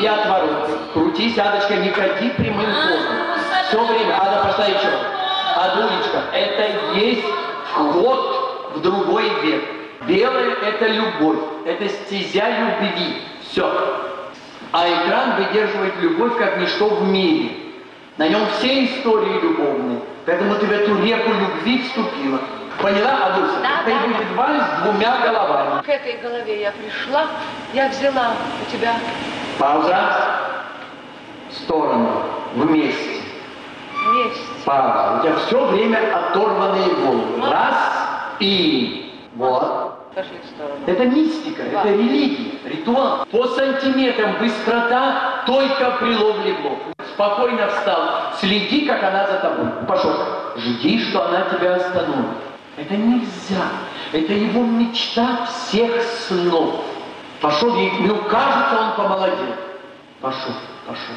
И 0.00 0.06
отвороты. 0.06 0.72
Крутись, 0.92 1.38
Адочка, 1.38 1.76
не 1.76 1.90
ходи 1.90 2.30
прямым 2.30 2.72
ходом. 2.72 3.16
Все 3.68 3.84
время, 3.86 4.16
Ада, 4.20 4.46
пошла 4.46 4.66
еще. 4.66 4.88
Адулечка, 5.56 6.22
это 6.32 6.98
есть 6.98 7.24
вход 7.70 8.72
в 8.74 8.80
другой 8.82 9.28
век. 9.42 9.64
Белое– 10.06 10.54
это 10.62 10.86
любовь, 10.86 11.38
это 11.66 11.88
стезя 11.88 12.48
любви. 12.48 13.22
Все. 13.42 13.68
А 14.72 14.88
экран 14.88 15.36
выдерживает 15.36 15.94
любовь, 16.00 16.36
как 16.38 16.56
ничто 16.58 16.88
в 16.88 17.02
мире. 17.08 17.69
На 18.20 18.28
нем 18.28 18.42
все 18.58 18.84
истории 18.84 19.40
любовные. 19.40 19.98
Поэтому 20.26 20.54
ты 20.56 20.66
в 20.66 20.70
эту 20.70 21.02
реку 21.02 21.30
любви 21.30 21.82
вступила. 21.84 22.38
Поняла, 22.82 23.12
Адуся? 23.28 23.60
Да, 23.62 23.80
Это 23.80 23.98
да, 23.98 24.06
будет 24.06 24.36
вальс 24.36 24.62
с 24.62 24.82
двумя 24.82 25.16
головами. 25.22 25.82
К 25.82 25.88
этой 25.88 26.18
голове 26.18 26.60
я 26.60 26.72
пришла, 26.72 27.28
я 27.72 27.88
взяла 27.88 28.32
у 28.60 28.70
тебя 28.70 28.92
Пауза. 29.58 30.10
В 31.48 31.54
сторону. 31.62 32.10
Вместе. 32.56 33.22
вместе. 34.04 34.42
Пауза. 34.66 35.16
У 35.16 35.22
тебя 35.22 35.36
все 35.36 35.64
время 35.68 36.14
оторванные 36.14 36.90
головы. 36.96 37.50
Раз 37.50 38.08
и 38.38 39.14
вот. 39.34 40.12
Пошли 40.14 40.36
в 40.44 40.46
сторону. 40.46 40.76
Это 40.86 41.06
мистика, 41.06 41.62
Да. 41.72 41.80
это 41.80 41.88
религия, 41.88 42.50
ритуал. 42.66 43.24
По 43.30 43.46
сантиметрам 43.46 44.36
быстрота 44.38 45.42
только 45.46 45.96
при 46.00 46.14
ловле 46.16 46.52
блох. 46.62 46.78
Спокойно 47.20 47.68
встал, 47.68 48.32
следи, 48.40 48.86
как 48.86 49.02
она 49.02 49.26
за 49.26 49.40
тобой. 49.40 49.66
Пошел. 49.86 50.14
Жди, 50.56 51.04
что 51.04 51.28
она 51.28 51.42
тебя 51.50 51.74
остановит. 51.74 52.38
Это 52.78 52.96
нельзя. 52.96 53.66
Это 54.10 54.32
его 54.32 54.62
мечта 54.64 55.44
всех 55.44 56.00
снов. 56.00 56.82
Пошел, 57.42 57.76
ей, 57.76 57.92
ну 58.00 58.16
кажется, 58.22 58.74
он 58.80 58.92
помолодел. 58.96 59.54
Пошел, 60.22 60.54
пошел. 60.86 61.14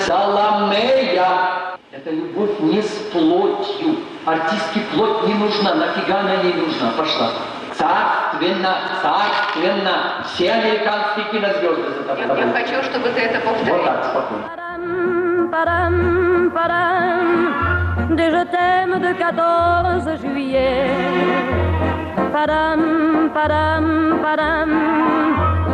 Соломея! 0.00 1.78
Это 1.92 2.10
любовь 2.10 2.60
не 2.60 2.82
с 2.82 2.90
плотью. 3.10 4.00
Артистке 4.26 4.80
плоть 4.92 5.28
не 5.28 5.32
нужна. 5.32 5.74
Нафига 5.76 6.20
она 6.20 6.34
ей 6.42 6.52
нужна? 6.52 6.90
Пошла. 6.94 7.30
Царственно, 7.72 8.76
царственно. 9.00 10.24
Все 10.26 10.52
американские 10.52 11.24
кинозвезды 11.30 11.94
за 11.94 12.02
тобой. 12.02 12.38
Я, 12.38 12.44
я 12.44 12.52
хочу, 12.52 12.82
чтобы 12.82 13.08
ты 13.08 13.20
это 13.22 13.46
Вот 13.46 13.56
повторил. 13.56 13.84
так, 13.84 14.04
спокойно. 14.04 15.17
Padam, 15.58 16.52
padam, 16.54 17.28
des 18.16 18.30
je 18.30 18.44
t'aime 18.52 19.00
de 19.00 19.12
14 19.12 20.20
juillet. 20.22 20.86
Padam, 22.32 23.28
padam, 23.34 23.86
padam, 24.22 24.70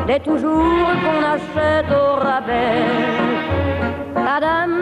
des 0.06 0.20
toujours 0.20 0.88
qu'on 1.02 1.20
achète 1.34 1.92
au 1.92 2.16
rabais. 2.16 2.80
Padam, 4.14 4.72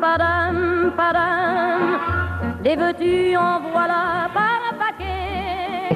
padam, 0.00 0.56
padam, 0.96 1.82
des 2.64 2.76
veux-tu 2.76 3.36
en 3.36 3.60
voilà 3.74 4.30
par 4.32 4.56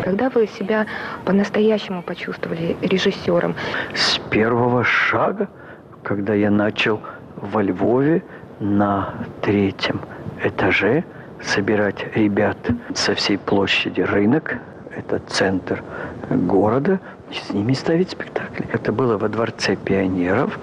когда 0.05 0.29
вы 0.31 0.47
себя 0.47 0.87
по-настоящему 1.25 2.03
почувствовали 2.03 2.77
режиссером, 2.83 3.55
С 3.95 4.19
первого 4.31 4.83
шага, 4.83 5.49
когда 6.03 6.35
я 6.35 6.51
начал 6.51 7.01
во 7.37 7.63
Львове 7.63 8.23
на 8.61 9.15
третьем 9.41 10.01
этаже 10.45 11.05
собирать 11.43 12.15
ребят 12.15 12.59
со 12.95 13.15
всей 13.15 13.39
площади 13.39 14.03
рынок, 14.03 14.59
это 14.95 15.19
центр 15.27 15.83
города, 16.29 17.01
с 17.33 17.53
ними 17.53 17.73
ставить 17.73 18.11
спектакли. 18.11 18.69
Это 18.73 18.93
было 18.93 19.17
во 19.17 19.29
Дворце 19.29 19.77
пионеров. 19.77 20.59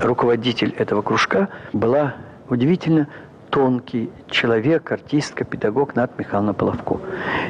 Руководитель 0.00 0.74
этого 0.78 1.02
кружка 1.02 1.48
была 1.72 2.14
удивительно 2.48 3.08
тонкий 3.50 4.10
человек, 4.30 4.90
артистка, 4.90 5.44
педагог 5.44 5.94
Над 5.94 6.18
Михайловна 6.18 6.54
Половко. 6.54 7.00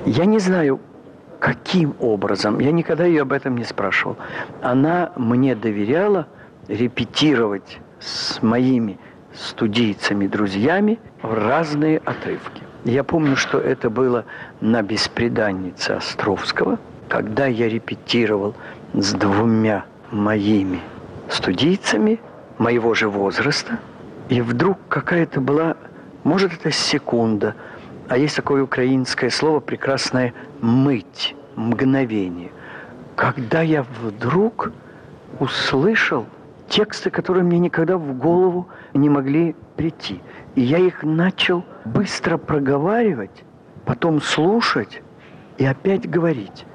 Я 0.05 0.25
не 0.25 0.41
знаю, 0.41 0.81
каким 1.39 1.95
образом, 2.01 2.59
я 2.59 2.73
никогда 2.73 3.05
ее 3.05 3.23
об 3.23 3.33
этом 3.33 3.57
не 3.57 3.65
спрашивал. 3.65 4.17
Она 4.63 5.13
мне 5.17 5.55
доверяла 5.55 6.27
репетировать 6.67 7.79
с 8.01 8.43
моими 8.43 8.99
студийцами, 9.35 10.27
друзьями 10.27 10.99
в 11.23 11.33
разные 11.33 11.99
отрывки. 11.99 12.63
Я 12.85 13.05
помню, 13.05 13.37
что 13.37 13.59
это 13.59 13.91
было 13.91 14.25
на 14.61 14.83
«Беспреданнице» 14.83 15.93
Островского, 15.93 16.79
когда 17.09 17.47
я 17.47 17.69
репетировал 17.69 18.55
с 18.95 19.13
двумя 19.13 19.85
моими 20.11 20.81
студийцами 21.29 22.21
моего 22.59 22.95
же 22.95 23.09
возраста, 23.09 23.79
и 24.29 24.41
вдруг 24.41 24.79
какая-то 24.89 25.41
была, 25.41 25.77
может, 26.25 26.53
это 26.53 26.71
секунда, 26.71 27.55
а 28.09 28.19
есть 28.19 28.37
такое 28.37 28.63
украинское 28.63 29.31
слово 29.31 29.61
прекрасное 29.61 30.35
«мыть», 30.61 31.35
«мгновение». 31.57 32.51
Когда 33.15 33.63
я 33.63 33.85
вдруг 34.03 34.73
услышал 35.39 36.27
тексты, 36.69 37.11
которые 37.11 37.45
мне 37.45 37.59
никогда 37.59 37.97
в 37.97 38.17
голову 38.17 38.69
не 38.95 39.09
могли 39.09 39.55
прийти. 39.77 40.21
И 40.55 40.61
я 40.61 40.79
их 40.79 41.03
начал 41.03 41.65
быстро 41.85 42.39
проговаривать, 42.39 43.45
потом 43.85 44.21
слушать 44.21 45.03
и 45.59 45.65
опять 45.65 46.09
говорить. 46.09 46.67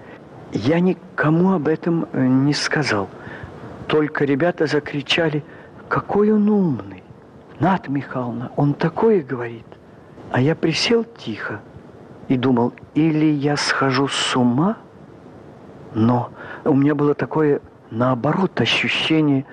Я 0.52 0.80
никому 0.80 1.54
об 1.54 1.68
этом 1.68 2.08
э, 2.14 2.26
не 2.26 2.54
сказал. 2.54 3.10
Только 3.88 4.26
ребята 4.26 4.66
закричали, 4.66 5.44
какой 5.90 6.32
он 6.32 6.50
умный. 6.50 7.04
Над 7.60 7.88
Михайловна, 7.88 8.52
он 8.56 8.74
такое 8.74 9.24
говорит. 9.24 9.66
А 10.32 10.42
я 10.42 10.56
присел 10.56 11.04
тихо 11.04 11.62
и 12.28 12.38
думал, 12.38 12.74
или 12.94 13.26
я 13.26 13.58
схожу 13.58 14.08
с 14.08 14.36
ума, 14.36 14.78
но 15.94 16.30
у 16.66 16.74
меня 16.74 16.96
было 16.96 17.14
такое, 17.14 17.62
наоборот, 17.90 18.60
ощущение 18.60 19.46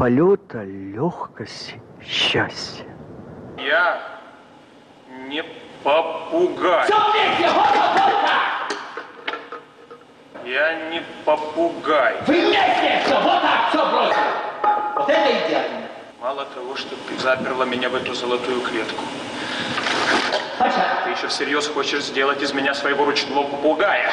полета, 0.00 0.62
легкости, 0.62 1.78
счастья. 2.02 2.86
Я 3.58 4.00
не 5.28 5.44
попугай. 5.82 6.84
Все 6.84 6.96
вместе, 7.10 7.50
вот, 7.54 7.66
вот 7.66 8.24
так! 8.24 8.72
Я 10.46 10.88
не 10.88 11.02
попугай. 11.26 12.16
Вместе 12.26 13.02
все, 13.04 13.20
вот 13.20 13.42
так, 13.42 13.68
все 13.68 13.90
бросил. 13.90 14.20
Вот 14.96 15.10
это 15.10 15.46
идеально. 15.46 15.86
Мало 16.18 16.46
того, 16.46 16.76
что 16.76 16.96
ты 17.06 17.18
заперла 17.18 17.66
меня 17.66 17.90
в 17.90 17.94
эту 17.94 18.14
золотую 18.14 18.62
клетку, 18.62 19.04
ты 20.58 21.10
еще 21.10 21.28
всерьез 21.28 21.68
хочешь 21.68 22.04
сделать 22.04 22.40
из 22.40 22.54
меня 22.54 22.72
своего 22.72 23.04
ручного 23.04 23.42
попугая. 23.42 24.10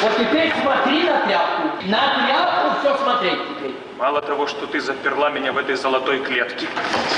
вот 0.00 0.16
теперь 0.16 0.50
смотри 0.62 1.02
на 1.02 1.26
тряпку. 1.26 1.68
На 1.84 2.24
тряпку 2.24 2.80
все 2.80 2.96
смотреть 2.96 3.40
теперь. 3.50 3.85
Мало 3.98 4.20
того, 4.20 4.46
что 4.46 4.66
ты 4.66 4.80
заперла 4.80 5.30
меня 5.30 5.52
в 5.52 5.58
этой 5.58 5.74
золотой 5.74 6.18
клетке, 6.22 6.66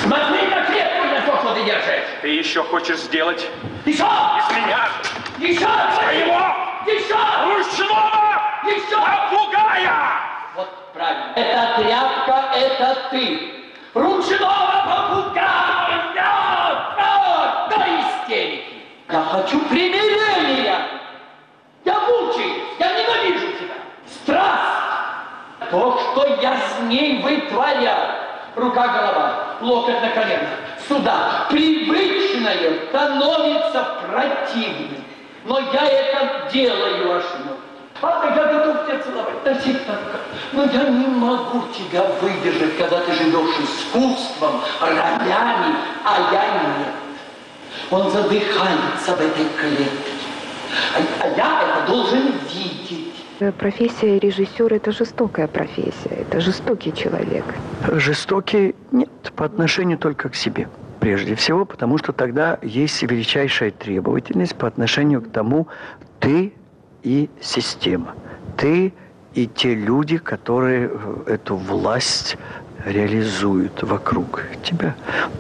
Смотри 0.02 0.46
на 0.46 0.64
клетку 0.64 1.06
на 1.08 1.20
то, 1.22 1.40
что 1.40 1.54
ты 1.54 1.64
держишь. 1.64 2.04
ты 2.22 2.28
еще 2.28 2.62
хочешь 2.62 2.98
сделать 2.98 3.48
Еще! 3.84 4.04
из 4.04 4.56
меня 4.56 4.88
Еще! 5.38 5.58
своего 5.66 6.38
Еще! 6.86 7.16
ручного 7.46 8.40
Еще! 8.64 8.96
попугая! 8.96 9.92
Вот 10.54 10.92
правильно. 10.92 11.32
Эта 11.34 11.82
тряпка, 11.82 12.44
это 12.56 12.96
ты. 13.10 13.54
Ручного 13.94 14.84
попугая! 14.86 16.12
Да, 16.14 17.66
до 17.70 17.76
истерики. 17.76 18.64
Я 19.10 19.22
хочу 19.24 19.58
примирения. 19.62 20.78
Я 21.84 21.98
мучаюсь, 22.00 22.62
я 22.78 22.86
ненавижу 22.92 23.46
тебя. 23.58 23.74
Страсть. 24.06 25.70
То, 25.70 25.97
что 26.12 26.38
я 26.40 26.56
с 26.56 26.82
ней 26.88 27.22
вытворяю. 27.22 28.14
Рука-голова, 28.56 29.56
локоть 29.60 30.00
на 30.02 30.10
колено. 30.10 30.48
Сюда. 30.88 31.46
Привычное 31.50 32.88
становится 32.88 33.86
противным. 34.06 35.04
Но 35.44 35.58
я 35.60 35.86
это 35.86 36.50
делаю, 36.52 37.18
Ашинов. 37.18 37.58
Папа, 38.00 38.26
я 38.26 38.44
готов 38.44 38.86
тебя 38.86 38.98
целовать 39.00 39.44
навсегда. 39.44 39.98
Но 40.52 40.64
я 40.64 40.84
не 40.88 41.06
могу 41.06 41.64
тебя 41.72 42.04
выдержать, 42.20 42.76
когда 42.78 43.00
ты 43.00 43.12
живешь 43.12 43.56
искусством, 43.58 44.60
ролями, 44.80 45.74
а 46.04 46.32
я 46.32 46.44
нет. 46.52 46.94
Он 47.90 48.10
задыхается 48.10 49.16
в 49.16 49.20
этой 49.20 49.46
клетке. 49.58 50.12
А, 50.94 51.24
а 51.24 51.28
я 51.28 51.62
это 51.62 51.90
должен 51.90 52.32
видеть. 52.52 53.07
Э, 53.40 53.52
профессия 53.52 54.18
режиссера– 54.18 54.76
это 54.76 54.90
жестокая 54.90 55.46
профессия, 55.46 56.10
это 56.10 56.40
жестокий 56.40 56.92
человек. 56.92 57.44
Жестокий 57.92 58.74
нет, 58.90 59.10
по 59.36 59.44
отношению 59.44 59.98
только 59.98 60.28
к 60.28 60.34
себе. 60.34 60.68
Прежде 61.00 61.36
всего, 61.36 61.64
потому 61.64 61.98
что 61.98 62.12
тогда 62.12 62.58
есть 62.62 63.02
величайшая 63.02 63.70
требовательность 63.70 64.56
по 64.56 64.66
отношению 64.66 65.22
к 65.22 65.30
тому, 65.30 65.68
ты 66.18 66.52
и 67.04 67.30
система. 67.40 68.14
Ты 68.56 68.92
и 69.34 69.46
те 69.46 69.74
люди, 69.74 70.18
которые 70.18 70.90
э, 70.92 71.34
эту 71.34 71.54
власть 71.54 72.36
реализуют 72.84 73.82
вокруг 73.82 74.42
тебя. 74.64 74.96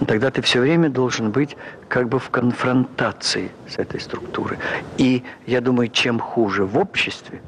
Тогда 0.06 0.30
ты 0.30 0.40
все 0.42 0.60
время 0.60 0.88
должен 0.88 1.30
быть 1.32 1.56
как 1.88 2.08
бы 2.08 2.20
в 2.20 2.30
конфронтации 2.30 3.50
с 3.68 3.78
этой 3.78 4.00
структурой. 4.00 4.58
И 4.98 5.24
я 5.46 5.60
думаю, 5.60 5.88
чем 5.88 6.20
хуже 6.20 6.64
в 6.64 6.78
обществе, 6.78 7.40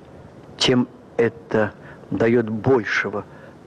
тем 0.61 0.87
это 1.16 1.73
дает 2.11 2.49
большего 2.49 3.25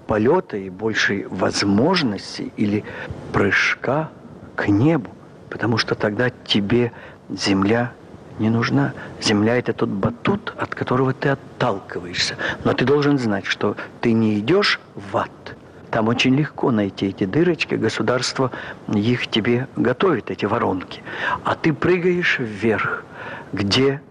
полета 0.08 0.56
и 0.58 0.70
большей 0.70 1.26
возможности 1.28 2.54
или 2.56 2.86
прыжка 3.34 4.10
к 4.56 4.68
небу. 4.70 5.10
потому 5.50 5.78
что 5.78 5.94
тогда 5.94 6.32
тебе 6.32 6.92
земля 7.30 7.92
не 8.40 8.50
нужна. 8.50 8.94
Земля– 9.22 9.56
это 9.60 9.72
тот 9.72 9.90
батут, 9.90 10.52
от 10.58 10.74
которого 10.74 11.14
ты 11.14 11.30
отталкиваешься. 11.30 12.38
Но 12.64 12.74
ты 12.74 12.86
должен 12.86 13.20
знать, 13.20 13.46
что 13.46 13.76
ты 14.02 14.14
не 14.14 14.40
идешь 14.40 14.80
в 14.96 15.16
ад. 15.16 15.56
Там 15.92 16.08
очень 16.08 16.36
легко 16.36 16.72
найти 16.72 17.10
эти 17.10 17.26
дырочки, 17.26 17.76
государство 17.76 18.50
их 18.88 19.28
тебе 19.28 19.68
готовит, 19.76 20.32
эти 20.32 20.46
воронки. 20.46 21.04
А 21.44 21.54
ты 21.54 21.72
прыгаешь 21.72 22.40
вверх, 22.40 23.04
где 23.52 24.02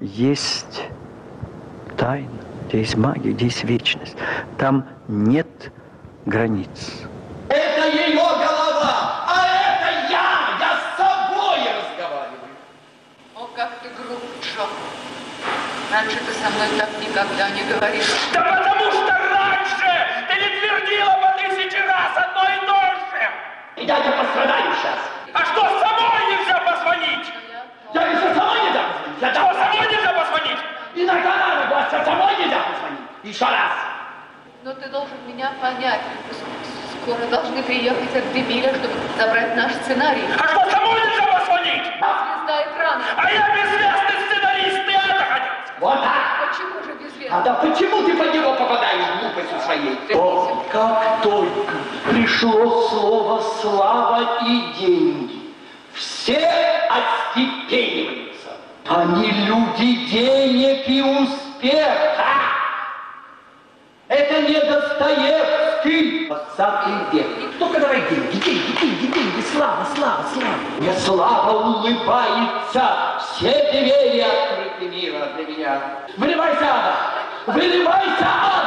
есть 0.00 0.84
тайна, 1.98 2.30
где 2.68 2.78
есть 2.78 2.96
магия, 2.96 3.32
где 3.32 3.46
есть 3.46 3.64
вечность. 3.64 4.16
Там 4.56 4.86
нет 5.08 5.48
границ. 6.24 7.02
Это 7.48 7.88
ее 7.88 8.14
голова, 8.14 9.24
а 9.26 9.46
это 9.46 10.12
я! 10.12 10.56
Я 10.60 10.78
с 10.78 10.96
собой 10.96 11.58
разговариваю. 11.58 12.54
О, 13.34 13.48
как 13.56 13.70
ты 13.82 13.88
груб, 13.90 14.22
Джо. 14.40 14.64
Раньше 15.92 16.18
ты 16.18 16.32
со 16.32 16.48
мной 16.50 16.68
так 16.78 16.90
никогда 17.00 17.50
не 17.50 17.62
говорил. 17.64 18.04
Да 18.32 18.40
потому 18.42 18.92
что 18.92 19.12
раньше 19.12 19.90
ты 20.28 20.34
не 20.38 20.48
твердила 20.60 21.14
по 21.20 21.30
тысяче 21.38 21.82
раз 21.84 22.12
одно 22.16 22.42
и 22.44 22.66
то 22.66 22.80
же! 23.10 23.82
И 23.82 23.86
я 23.86 23.96
не 23.98 24.10
пострадаю 24.12 24.70
сейчас. 24.76 24.98
А 25.32 25.44
что, 25.46 25.60
самой 25.80 26.36
нельзя 26.36 26.58
позвонить? 26.60 27.32
Я 27.94 28.02
еще 28.06 28.34
самой 28.34 28.60
нельзя 28.62 28.84
позвонить. 28.84 29.22
Я 29.22 29.30
Что, 29.32 29.40
там 29.40 29.54
самой 29.54 29.88
нельзя 29.88 30.12
позвонить? 30.12 30.58
иногда 30.94 31.36
надо, 31.36 31.74
Вася, 31.74 32.04
самой 32.04 32.36
нельзя 32.36 32.58
позвонить. 32.68 33.00
Еще 33.22 33.44
раз. 33.44 33.72
Но 34.64 34.74
ты 34.74 34.88
должен 34.90 35.16
меня 35.26 35.52
понять. 35.62 36.00
Скоро 37.02 37.24
должны 37.30 37.62
приехать 37.62 38.14
от 38.14 38.32
Демиля, 38.34 38.74
чтобы 38.74 38.94
забрать 39.16 39.56
наш 39.56 39.72
сценарий. 39.88 40.24
А 40.38 40.48
что, 40.48 40.70
самой 40.70 41.00
нельзя 41.00 41.26
позвонить? 41.38 41.82
Звезда 41.82 42.62
экрана. 42.62 43.04
А 43.16 43.30
я 43.30 43.48
безвестный 43.56 44.16
сценарист, 44.26 44.86
ты 44.86 44.92
это 44.92 45.24
хотел? 45.24 45.52
Вот 45.80 46.00
так. 46.02 46.50
Почему 46.50 46.82
же 46.84 46.92
без 47.00 47.32
А 47.32 47.40
да 47.40 47.54
почему 47.54 48.02
ты 48.02 48.14
под 48.14 48.34
него 48.34 48.52
попадаешь 48.52 49.06
глупостью 49.20 49.60
своей? 49.60 49.98
О, 50.14 50.64
как 50.70 51.22
только 51.22 51.72
пришло 52.10 52.88
слово 52.88 53.42
«слава» 53.60 54.44
и 54.46 54.74
«деньги», 54.78 55.54
все 55.94 56.46
отстепениваются. 56.90 58.50
Они 58.88 59.30
люди 59.30 60.06
денег 60.06 60.86
и 60.86 61.02
успеха. 61.02 62.26
Это 64.08 64.40
не 64.42 64.60
Достоевский. 64.60 66.28
20 66.58 67.12
век. 67.12 67.26
Только 67.58 67.80
давай 67.80 68.02
деньги, 68.10 68.27
Мне 70.78 70.92
слава 70.92 71.58
улыбается, 71.58 73.20
все 73.20 73.50
двери 73.72 74.20
открыты 74.20 74.88
мира 74.88 75.28
для 75.34 75.46
меня. 75.46 75.82
Выливайся, 76.16 76.66
Ада! 76.66 76.94
Выливайся! 77.46 78.57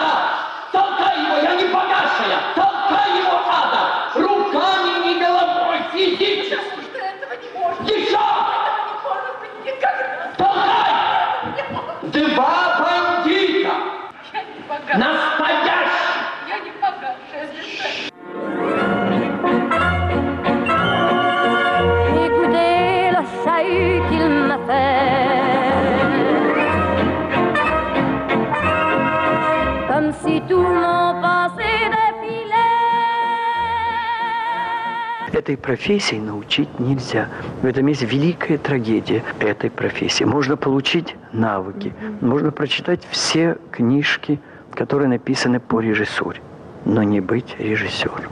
Этой 35.41 35.57
профессии 35.57 36.17
научить 36.17 36.79
нельзя. 36.79 37.29
В 37.63 37.67
этом 37.67 37.87
есть 37.89 38.03
великая 38.03 38.59
трагедия 38.59 39.23
этой 39.41 39.71
профессии. 39.71 40.25
Можно 40.25 40.57
получить 40.57 41.17
навыки, 41.33 41.93
можно 42.21 42.53
прочитать 42.53 43.07
все 43.11 43.57
книжки, 43.71 44.39
которые 44.73 45.09
написаны 45.09 45.59
по 45.61 45.81
режиссуре, 45.81 46.41
но 46.85 47.03
не 47.03 47.21
быть 47.21 47.57
режиссером. 47.59 48.31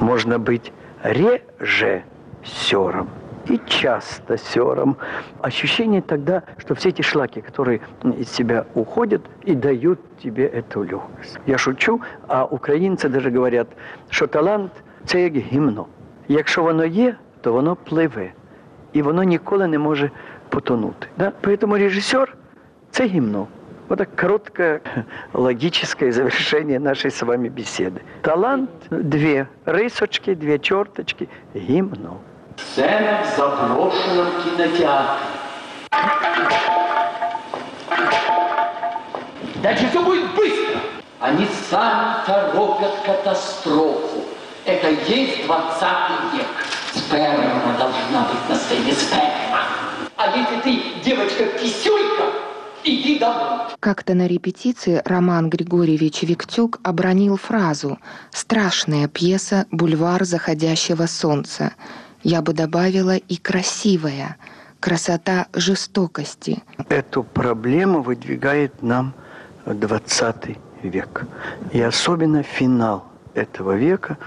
Можно 0.00 0.38
быть 0.38 0.72
режиссером 1.04 2.04
и 3.48 3.60
часто 3.66 4.36
сером. 4.36 4.96
Ощущение 5.40 6.02
тогда, 6.02 6.42
что 6.58 6.74
все 6.74 6.88
эти 6.88 7.02
шлаки, 7.02 7.40
которые 7.40 7.80
из 8.18 8.30
себя 8.30 8.66
уходят 8.74 9.22
и 9.44 9.54
дают 9.54 10.00
тебе 10.18 10.46
эту 10.46 10.82
легкость. 10.82 11.38
Я 11.46 11.58
шучу, 11.58 12.00
а 12.28 12.44
українці 12.44 13.08
даже 13.08 13.30
говорять, 13.30 13.68
що 14.10 14.26
талант 14.26 14.72
це 15.04 15.22
як 15.22 15.36
гімно. 15.36 15.86
Якщо 16.30 16.62
воно 16.62 16.84
є, 16.84 17.16
то 17.40 17.52
воно 17.52 17.76
пливе. 17.76 18.32
І 18.92 19.02
воно 19.02 19.22
ніколи 19.22 19.66
не 19.66 19.78
може 19.78 20.10
потонути. 20.48 21.06
Да? 21.18 21.32
Поэтому 21.42 21.78
режиссер – 21.78 22.90
це 22.90 23.06
гімно. 23.06 23.46
Вот 23.88 23.98
так 23.98 24.16
короткое 24.16 24.80
логическое 25.32 26.10
завершение 26.10 26.80
нашей 26.80 27.10
с 27.10 27.22
вами 27.22 27.48
беседы. 27.48 28.00
Талант – 28.22 28.90
две 28.90 29.46
рисочки, 29.64 30.34
две 30.34 30.58
черточки, 30.58 31.28
гимно. 31.54 32.16
Сцена 32.56 33.22
в 33.22 33.36
заброшенном 33.36 34.26
кинотеатре. 34.42 35.26
Дальше 39.62 39.86
все 39.88 40.02
будет 40.02 40.34
быстро. 40.34 40.80
Они 41.20 41.46
сами 41.70 42.26
торопят 42.26 42.94
катастрофу. 43.04 44.19
Это 44.65 44.89
есть 44.89 45.45
20 45.45 45.81
век. 46.33 46.47
Сперма 46.93 47.75
должна 47.77 48.27
быть 48.27 48.49
на 48.49 48.55
сцене, 48.55 48.93
сперма. 48.93 49.65
А 50.17 50.37
если 50.37 50.61
ты 50.61 51.01
девочка-кисюлька, 51.03 52.25
иди 52.83 53.17
домой. 53.17 53.69
Как-то 53.79 54.13
на 54.13 54.27
репетиции 54.27 55.01
Роман 55.05 55.49
Григорьевич 55.49 56.21
Виктюк 56.21 56.79
обронил 56.83 57.37
фразу 57.37 57.97
«Страшная 58.29 59.07
пьеса 59.07 59.65
«Бульвар 59.71 60.25
заходящего 60.25 61.07
солнца». 61.07 61.73
Я 62.21 62.43
бы 62.43 62.53
добавила 62.53 63.15
и 63.15 63.37
«красивая». 63.37 64.37
Красота 64.79 65.47
жестокости. 65.53 66.61
Эту 66.89 67.23
проблему 67.23 68.01
выдвигает 68.01 68.81
нам 68.81 69.13
20 69.65 70.57
век. 70.83 71.25
И 71.71 71.81
особенно 71.81 72.41
финал 72.41 73.10
этого 73.33 73.75
века, 73.75 74.17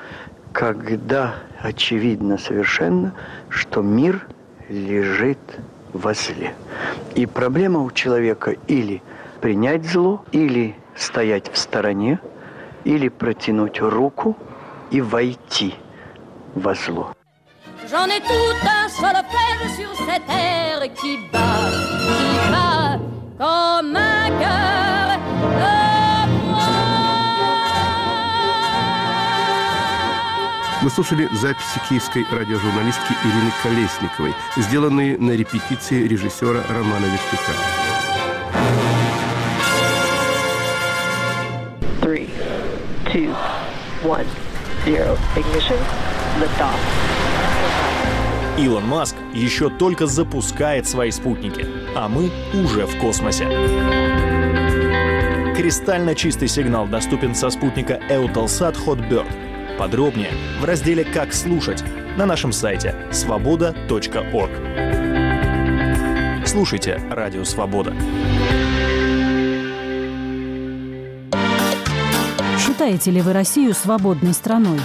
когда 0.52 1.34
очевидно 1.60 2.38
совершенно, 2.38 3.14
что 3.48 3.82
мир 3.82 4.26
лежит 4.68 5.38
во 5.92 6.14
зле. 6.14 6.54
И 7.14 7.26
проблема 7.26 7.80
у 7.80 7.90
человека 7.90 8.52
или 8.68 9.02
принять 9.40 9.84
зло, 9.84 10.24
или 10.32 10.74
стоять 10.96 11.52
в 11.52 11.58
стороне, 11.58 12.18
или 12.84 13.08
протянуть 13.08 13.80
руку 13.80 14.36
и 14.90 15.00
войти 15.00 15.74
во 16.54 16.74
зло. 16.74 17.12
J'en 17.90 18.08
ai 18.08 18.20
tout 18.20 18.56
un 18.64 18.88
solfège 18.88 19.76
sur 19.76 19.94
cette 20.06 20.26
terre 20.26 20.88
qui 20.94 21.18
bat, 21.30 21.70
qui 22.08 22.50
bat 22.50 23.03
Мы 30.84 30.90
слушали 30.90 31.30
записи 31.32 31.80
киевской 31.88 32.26
радиожурналистки 32.30 33.14
Ирины 33.24 33.50
Колесниковой, 33.62 34.34
сделанные 34.58 35.16
на 35.16 35.30
репетиции 35.30 36.06
режиссера 36.06 36.62
Романа 36.68 37.06
Виктюка. 37.06 37.52
three, 42.02 42.28
two, 43.06 43.34
one, 44.04 44.26
zero. 44.84 45.16
Ignition. 45.36 45.78
Liftoff. 46.38 46.76
Илон 48.58 48.86
Маск 48.86 49.16
еще 49.32 49.70
только 49.70 50.06
запускает 50.06 50.86
свои 50.86 51.10
спутники, 51.10 51.64
а 51.96 52.10
мы 52.10 52.30
уже 52.52 52.84
в 52.84 53.00
космосе. 53.00 53.46
Кристально 55.56 56.14
чистый 56.14 56.48
сигнал 56.48 56.86
доступен 56.86 57.34
со 57.34 57.48
спутника 57.48 57.98
Eutelsat 58.10 58.76
Hotbird. 58.84 59.53
Подробнее 59.78 60.30
в 60.60 60.64
разделе 60.64 61.04
«Как 61.04 61.32
слушать» 61.32 61.82
на 62.16 62.26
нашем 62.26 62.52
сайте 62.52 62.94
свобода.орг. 63.10 64.50
Слушайте 66.46 67.00
«Радио 67.10 67.42
Свобода». 67.42 67.92
Считаете 72.58 73.10
ли 73.10 73.20
вы 73.20 73.32
Россию 73.32 73.74
свободной 73.74 74.32
страной? 74.32 74.78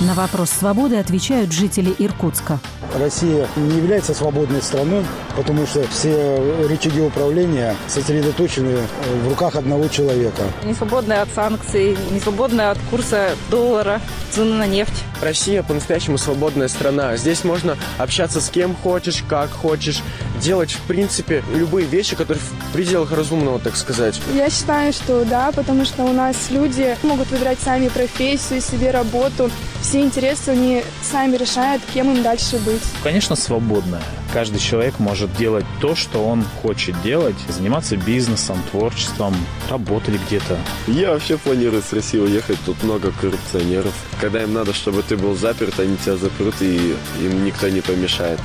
На 0.00 0.14
вопрос 0.14 0.50
свободы 0.50 0.96
отвечают 0.96 1.52
жители 1.52 1.94
Иркутска. 1.98 2.58
Россия 2.98 3.46
не 3.56 3.76
является 3.76 4.12
свободной 4.12 4.60
страной, 4.60 5.04
потому 5.36 5.66
что 5.66 5.86
все 5.88 6.66
рычаги 6.68 7.00
управления 7.00 7.76
сосредоточены 7.86 8.78
в 9.24 9.28
руках 9.28 9.54
одного 9.54 9.88
человека. 9.88 10.42
Не 10.64 10.74
свободная 10.74 11.22
от 11.22 11.28
санкций, 11.34 11.96
не 12.10 12.20
свободная 12.20 12.72
от 12.72 12.78
курса 12.90 13.30
доллара, 13.50 14.00
цены 14.30 14.54
на 14.54 14.66
нефть. 14.66 15.04
Россия 15.22 15.62
по-настоящему 15.62 16.18
свободная 16.18 16.68
страна. 16.68 17.16
Здесь 17.16 17.44
можно 17.44 17.76
общаться 17.98 18.40
с 18.40 18.50
кем 18.50 18.74
хочешь, 18.74 19.22
как 19.28 19.50
хочешь, 19.50 20.02
делать, 20.44 20.72
в 20.72 20.80
принципе, 20.82 21.42
любые 21.54 21.86
вещи, 21.86 22.14
которые 22.14 22.42
в 22.42 22.72
пределах 22.72 23.12
разумного, 23.12 23.58
так 23.58 23.76
сказать. 23.76 24.20
Я 24.34 24.50
считаю, 24.50 24.92
что 24.92 25.24
да, 25.24 25.50
потому 25.52 25.86
что 25.86 26.04
у 26.04 26.12
нас 26.12 26.50
люди 26.50 26.96
могут 27.02 27.30
выбирать 27.30 27.58
сами 27.58 27.88
профессию, 27.88 28.60
себе 28.60 28.90
работу. 28.90 29.50
Все 29.80 30.02
интересы 30.02 30.50
они 30.50 30.82
сами 31.02 31.36
решают, 31.36 31.82
кем 31.94 32.14
им 32.14 32.22
дальше 32.22 32.58
быть. 32.58 32.82
Конечно, 33.02 33.36
свободная. 33.36 34.02
Каждый 34.34 34.58
человек 34.58 34.98
может 34.98 35.34
делать 35.36 35.64
то, 35.80 35.94
что 35.94 36.26
он 36.26 36.44
хочет 36.62 37.00
делать, 37.02 37.36
заниматься 37.48 37.96
бизнесом, 37.96 38.58
творчеством, 38.70 39.34
работать 39.70 40.20
где-то. 40.26 40.58
Я 40.88 41.12
вообще 41.12 41.38
планирую 41.38 41.82
с 41.82 41.92
России 41.92 42.18
уехать. 42.18 42.58
Тут 42.66 42.82
много 42.82 43.12
коррупционеров. 43.12 43.94
Когда 44.20 44.42
им 44.42 44.52
надо, 44.52 44.74
чтобы 44.74 45.02
ты 45.02 45.16
был 45.16 45.36
заперт, 45.36 45.78
они 45.78 45.96
тебя 45.96 46.16
запрут, 46.16 46.56
и 46.60 46.96
им 47.20 47.44
никто 47.44 47.68
не 47.68 47.80
помешает. 47.80 48.40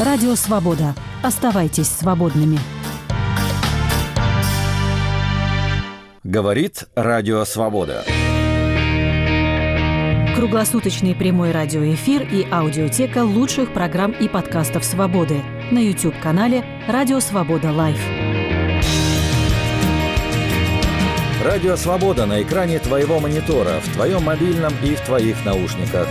Радио 0.00 0.34
«Свобода». 0.34 0.94
Оставайтесь 1.22 1.88
свободными. 1.88 2.58
Говорит 6.24 6.84
Радио 6.94 7.44
«Свобода». 7.44 8.02
Круглосуточный 10.36 11.14
прямой 11.14 11.50
радиоэфир 11.50 12.22
и 12.22 12.46
аудиотека 12.50 13.24
лучших 13.24 13.74
программ 13.74 14.12
и 14.12 14.26
подкастов 14.26 14.86
«Свободы» 14.86 15.42
на 15.70 15.80
YouTube-канале 15.80 16.64
«Радио 16.88 17.20
Свобода 17.20 17.70
Лайв». 17.70 18.00
Радио 21.44 21.76
«Свобода» 21.76 22.24
на 22.24 22.40
экране 22.40 22.78
твоего 22.78 23.20
монитора, 23.20 23.80
в 23.80 23.92
твоем 23.92 24.24
мобильном 24.24 24.72
и 24.82 24.94
в 24.94 25.00
твоих 25.02 25.44
наушниках. 25.44 26.08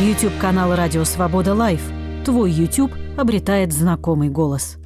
YouTube-канал 0.00 0.74
«Радио 0.74 1.04
Свобода 1.04 1.54
Лайв». 1.54 1.82
Твой 2.24 2.50
YouTube 2.50 2.90
обретает 3.18 3.70
знакомый 3.70 4.30
голос. 4.30 4.78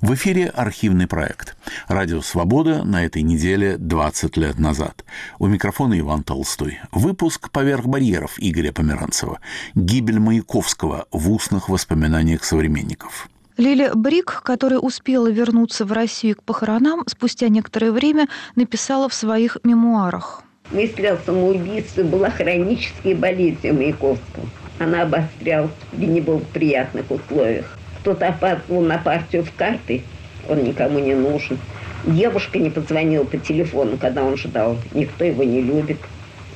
В 0.00 0.14
эфире 0.14 0.46
архивный 0.46 1.08
проект. 1.08 1.56
Радио 1.88 2.22
«Свобода» 2.22 2.84
на 2.84 3.04
этой 3.04 3.22
неделе 3.22 3.76
20 3.78 4.36
лет 4.36 4.60
назад. 4.60 5.04
У 5.40 5.48
микрофона 5.48 5.98
Иван 5.98 6.22
Толстой. 6.22 6.78
Выпуск 6.92 7.50
«Поверх 7.50 7.86
барьеров» 7.86 8.34
Игоря 8.38 8.70
Померанцева. 8.70 9.40
Гибель 9.74 10.20
Маяковского 10.20 11.06
в 11.10 11.32
устных 11.32 11.68
воспоминаниях 11.68 12.44
современников. 12.44 13.28
Лили 13.56 13.90
Брик, 13.92 14.42
которая 14.44 14.78
успела 14.78 15.28
вернуться 15.28 15.84
в 15.84 15.90
Россию 15.90 16.36
к 16.36 16.44
похоронам, 16.44 17.02
спустя 17.08 17.48
некоторое 17.48 17.90
время 17.90 18.28
написала 18.54 19.08
в 19.08 19.14
своих 19.14 19.56
мемуарах. 19.64 20.44
Мысль 20.70 21.06
о 21.06 21.16
самоубийстве 21.16 22.04
была 22.04 22.28
хронической 22.28 23.14
болезнью 23.14 23.74
Маяковского. 23.74 24.46
Она 24.78 25.02
обострялась 25.02 25.70
в 25.92 25.98
неблагоприятных 25.98 27.10
условиях. 27.10 27.78
Кто-то 28.00 28.28
опаздывал 28.28 28.82
на 28.82 28.98
партию 28.98 29.44
в 29.44 29.52
карты, 29.54 30.02
он 30.46 30.64
никому 30.64 30.98
не 30.98 31.14
нужен. 31.14 31.58
Девушка 32.04 32.58
не 32.58 32.68
позвонила 32.68 33.24
по 33.24 33.38
телефону, 33.38 33.96
когда 33.96 34.22
он 34.22 34.36
ждал. 34.36 34.76
Никто 34.92 35.24
его 35.24 35.42
не 35.42 35.62
любит. 35.62 35.98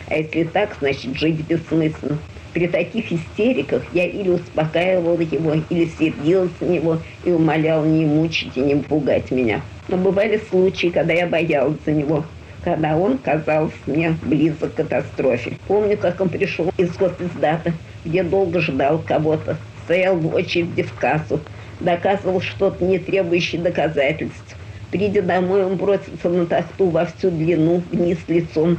А 0.09 0.17
если 0.17 0.45
так, 0.45 0.77
значит, 0.79 1.17
жить 1.17 1.41
бессмысленно. 1.49 2.19
При 2.53 2.67
таких 2.67 3.11
истериках 3.11 3.83
я 3.95 4.05
или 4.05 4.29
успокаивала 4.29 5.19
его, 5.19 5.55
или 5.71 5.91
сердилась 5.99 6.53
на 6.61 6.67
него 6.67 6.99
и 7.25 7.31
умоляла 7.31 7.87
не 7.87 8.05
мучить 8.05 8.53
и 8.57 8.61
не 8.61 8.77
пугать 8.77 9.31
меня. 9.31 9.63
Но 9.89 9.97
бывали 9.97 10.39
случаи, 10.51 10.89
когда 10.89 11.15
я 11.15 11.27
боялась 11.27 11.79
за 11.87 11.93
него, 11.93 12.25
когда 12.63 12.97
он 12.97 13.19
казался 13.19 13.75
мне 13.87 14.17
близок 14.23 14.75
к 14.75 14.77
катастрофе. 14.77 15.55
Помню, 15.67 15.97
как 15.97 16.21
он 16.21 16.29
пришел 16.29 16.71
из 16.77 16.91
госиздата, 16.97 17.73
где 18.05 18.23
долго 18.23 18.61
ждал 18.61 18.99
кого-то, 18.99 19.57
стоял 19.85 20.17
в 20.17 20.35
очереди 20.35 20.83
в 20.83 20.95
кассу, 20.95 21.41
доказывал 21.81 22.41
что-то, 22.41 22.85
не 22.85 22.99
требующее 22.99 23.61
доказательств. 23.61 24.57
Придя 24.91 25.23
домой, 25.23 25.65
он 25.65 25.77
бросился 25.77 26.29
на 26.29 26.47
тахту 26.47 26.87
во 26.87 27.07
всю 27.07 27.31
длину, 27.31 27.83
вниз 27.91 28.19
лицом, 28.29 28.79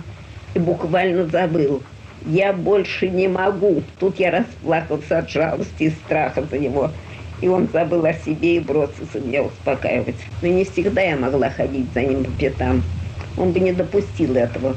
и 0.54 0.60
буквально 0.60 1.26
забыл. 1.26 1.82
«Я 2.26 2.54
больше 2.54 3.10
не 3.10 3.28
могу». 3.28 3.84
Тут 4.00 4.17
я 4.17 4.32
расплакался 4.32 5.17
от 5.17 5.30
жалости 5.30 5.84
и 5.84 5.89
страха 5.89 6.43
за 6.50 6.58
него. 6.58 6.91
И 7.41 7.50
он 7.50 7.67
забыл 7.74 8.06
о 8.06 8.13
себе 8.13 8.58
и 8.58 8.60
бросился 8.62 9.19
меня 9.19 9.43
успокаивать. 9.43 10.15
Но 10.41 10.48
не 10.48 10.63
всегда 10.63 11.02
я 11.02 11.17
могла 11.17 11.50
ходить 11.50 11.88
за 11.93 12.04
ним 12.04 12.24
по 12.24 12.32
пятам. 12.32 12.82
Он 13.38 13.52
бы 13.52 13.60
не 13.60 13.72
допустил 13.72 14.36
этого. 14.36 14.76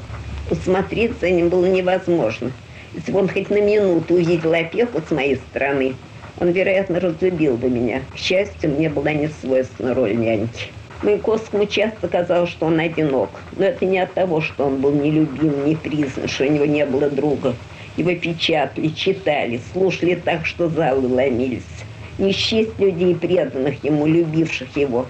Усмотреть 0.50 1.18
за 1.20 1.30
ним 1.30 1.48
было 1.48 1.66
невозможно. 1.66 2.52
Если 2.94 3.12
бы 3.12 3.18
он 3.18 3.28
хоть 3.28 3.50
на 3.50 3.60
минуту 3.60 4.14
увидел 4.14 4.52
опеку 4.52 5.02
с 5.06 5.10
моей 5.10 5.36
стороны, 5.36 5.94
он, 6.38 6.50
вероятно, 6.50 7.00
разлюбил 7.00 7.56
бы 7.56 7.68
меня. 7.68 8.02
К 8.14 8.18
счастью, 8.18 8.70
мне 8.70 8.88
была 8.88 9.12
не 9.12 9.28
свойственна 9.40 9.94
роль 9.94 10.16
няньки. 10.16 10.68
Маяковскому 11.02 11.66
часто 11.66 12.08
казалось, 12.08 12.50
что 12.50 12.66
он 12.66 12.80
одинок. 12.80 13.30
Но 13.56 13.64
это 13.64 13.84
не 13.84 13.98
от 13.98 14.14
того, 14.14 14.40
что 14.40 14.66
он 14.66 14.80
был 14.80 14.92
нелюбим, 14.92 15.66
не 15.66 15.76
признан, 15.76 16.28
что 16.28 16.44
у 16.44 16.50
него 16.50 16.64
не 16.64 16.86
было 16.86 17.10
друга. 17.10 17.54
Его 17.96 18.14
печатали, 18.14 18.88
читали, 18.88 19.60
слушали 19.72 20.14
так, 20.14 20.46
что 20.46 20.68
залы 20.68 21.08
ломились. 21.08 21.62
Не 22.18 22.32
счесть 22.32 22.78
людей, 22.78 23.14
преданных 23.14 23.82
ему, 23.84 24.06
любивших 24.06 24.74
его. 24.76 25.06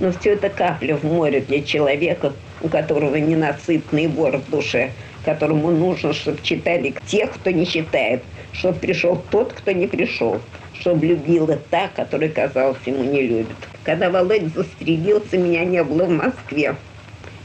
Но 0.00 0.12
все 0.12 0.34
это 0.34 0.48
капля 0.48 0.96
в 0.96 1.04
море 1.04 1.40
для 1.40 1.62
человека, 1.62 2.32
у 2.60 2.68
которого 2.68 3.16
ненасытный 3.16 4.06
бор 4.06 4.38
в 4.38 4.50
душе, 4.50 4.92
которому 5.24 5.70
нужно, 5.70 6.12
чтобы 6.12 6.38
читали 6.42 6.94
тех, 7.06 7.32
кто 7.32 7.50
не 7.50 7.66
читает, 7.66 8.22
чтобы 8.52 8.78
пришел 8.78 9.22
тот, 9.30 9.52
кто 9.52 9.72
не 9.72 9.86
пришел, 9.86 10.40
чтобы 10.80 11.06
любила 11.06 11.58
та, 11.70 11.88
которая, 11.88 12.28
казалось, 12.28 12.78
ему 12.86 13.04
не 13.04 13.22
любит. 13.22 13.56
Когда 13.84 14.10
Володя 14.10 14.48
застрелился, 14.48 15.36
меня 15.36 15.64
не 15.64 15.82
было 15.82 16.04
в 16.04 16.10
Москве. 16.10 16.76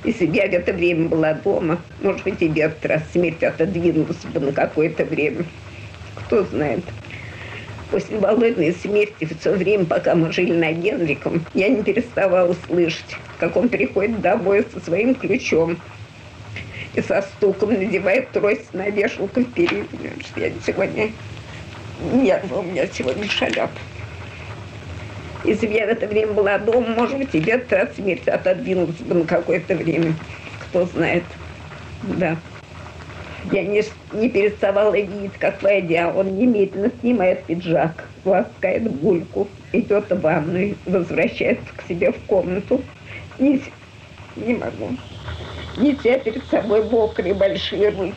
Если 0.03 0.25
бы 0.25 0.35
я 0.35 0.47
в 0.47 0.53
это 0.53 0.73
время 0.73 1.07
была 1.07 1.33
дома, 1.33 1.79
может 2.01 2.23
быть, 2.23 2.41
и 2.41 2.47
в 2.47 2.57
этот 2.57 2.83
раз 2.85 3.03
смерть 3.13 3.43
отодвинулась 3.43 4.17
бы 4.33 4.39
на 4.39 4.51
какое-то 4.51 5.05
время. 5.05 5.45
Кто 6.15 6.43
знает. 6.43 6.83
После 7.91 8.17
Володиной 8.17 8.71
смерти, 8.71 9.27
все 9.37 9.51
время, 9.51 9.83
пока 9.83 10.15
мы 10.15 10.31
жили 10.31 10.53
на 10.53 10.71
Генриком, 10.71 11.45
я 11.53 11.67
не 11.67 11.83
переставала 11.83 12.55
слышать, 12.65 13.17
как 13.37 13.57
он 13.57 13.67
приходит 13.67 14.21
домой 14.21 14.65
со 14.73 14.79
своим 14.79 15.13
ключом 15.13 15.77
и 16.95 17.01
со 17.01 17.21
стуком 17.21 17.73
надевает 17.73 18.31
трость 18.31 18.73
на 18.73 18.89
вешалку 18.89 19.41
впереди. 19.41 19.85
Я 20.37 20.51
сегодня 20.65 21.11
нервы 22.13 22.59
у 22.59 22.63
меня 22.63 22.87
сегодня 22.87 23.27
шалят. 23.27 23.69
Если 25.43 25.67
бы 25.67 25.73
я 25.73 25.85
в 25.85 25.89
это 25.89 26.07
время 26.07 26.31
была 26.31 26.59
дома, 26.59 26.87
может 26.95 27.17
быть, 27.17 27.31
тебе 27.31 27.55
от 27.55 27.95
смерти 27.95 28.29
отодвинулась 28.29 28.95
бы 28.97 29.15
на 29.15 29.25
какое-то 29.25 29.75
время. 29.75 30.13
Кто 30.69 30.85
знает. 30.85 31.23
Да. 32.03 32.37
Я 33.49 33.63
не, 33.63 33.83
не 34.13 34.29
переставала 34.29 34.93
видеть, 34.95 35.33
как 35.39 35.61
войдя, 35.63 36.11
он 36.13 36.37
немедленно 36.37 36.91
снимает 37.01 37.43
пиджак, 37.45 38.07
ласкает 38.23 38.83
гульку, 38.99 39.47
идет 39.71 40.09
в 40.09 40.21
ванную, 40.21 40.75
возвращается 40.85 41.65
к 41.75 41.87
себе 41.87 42.11
в 42.11 42.19
комнату. 42.27 42.81
Не, 43.39 43.61
не 44.35 44.53
могу. 44.53 44.95
Неся 45.77 46.19
перед 46.19 46.45
собой 46.45 46.83
мокрые 46.83 47.33
большие 47.33 47.89
руки. 47.89 48.13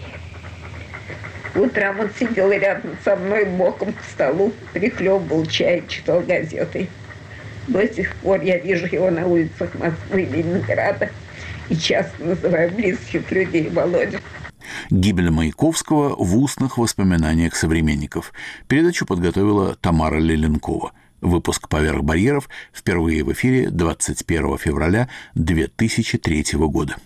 Утром 1.54 2.00
он 2.00 2.10
сидел 2.18 2.50
рядом 2.50 2.96
со 3.04 3.16
мной 3.16 3.44
боком 3.44 3.92
к 3.92 4.02
столу, 4.12 4.52
прихлебывал 4.72 5.46
чай, 5.46 5.84
читал 5.88 6.20
газеты. 6.20 6.88
До 7.68 7.87
сих 7.88 8.14
пор 8.16 8.42
я 8.42 8.58
вижу 8.58 8.87
его 8.87 9.10
на 9.10 9.26
улицах 9.26 9.74
Москвы 9.74 10.22
и 10.22 10.26
Ленинграда 10.26 11.08
и 11.68 11.76
часто 11.76 12.22
называю 12.22 12.70
близких 12.72 13.30
людей 13.30 13.68
Володя. 13.70 14.18
Гибель 14.90 15.31
Маяковского 15.31 16.14
в 16.16 16.37
устных 16.37 16.79
воспоминаниях 16.79 17.57
современников. 17.57 18.33
Передачу 18.68 19.07
подготовила 19.07 19.75
Тамара 19.77 20.18
Леленкова. 20.18 20.92
Выпуск 21.20 21.68
«Поверх 21.68 22.03
барьеров» 22.03 22.49
впервые 22.73 23.25
в 23.25 23.33
эфире 23.33 23.70
21 23.70 24.59
февраля 24.59 25.09
2003 25.35 26.44
года. 26.55 26.97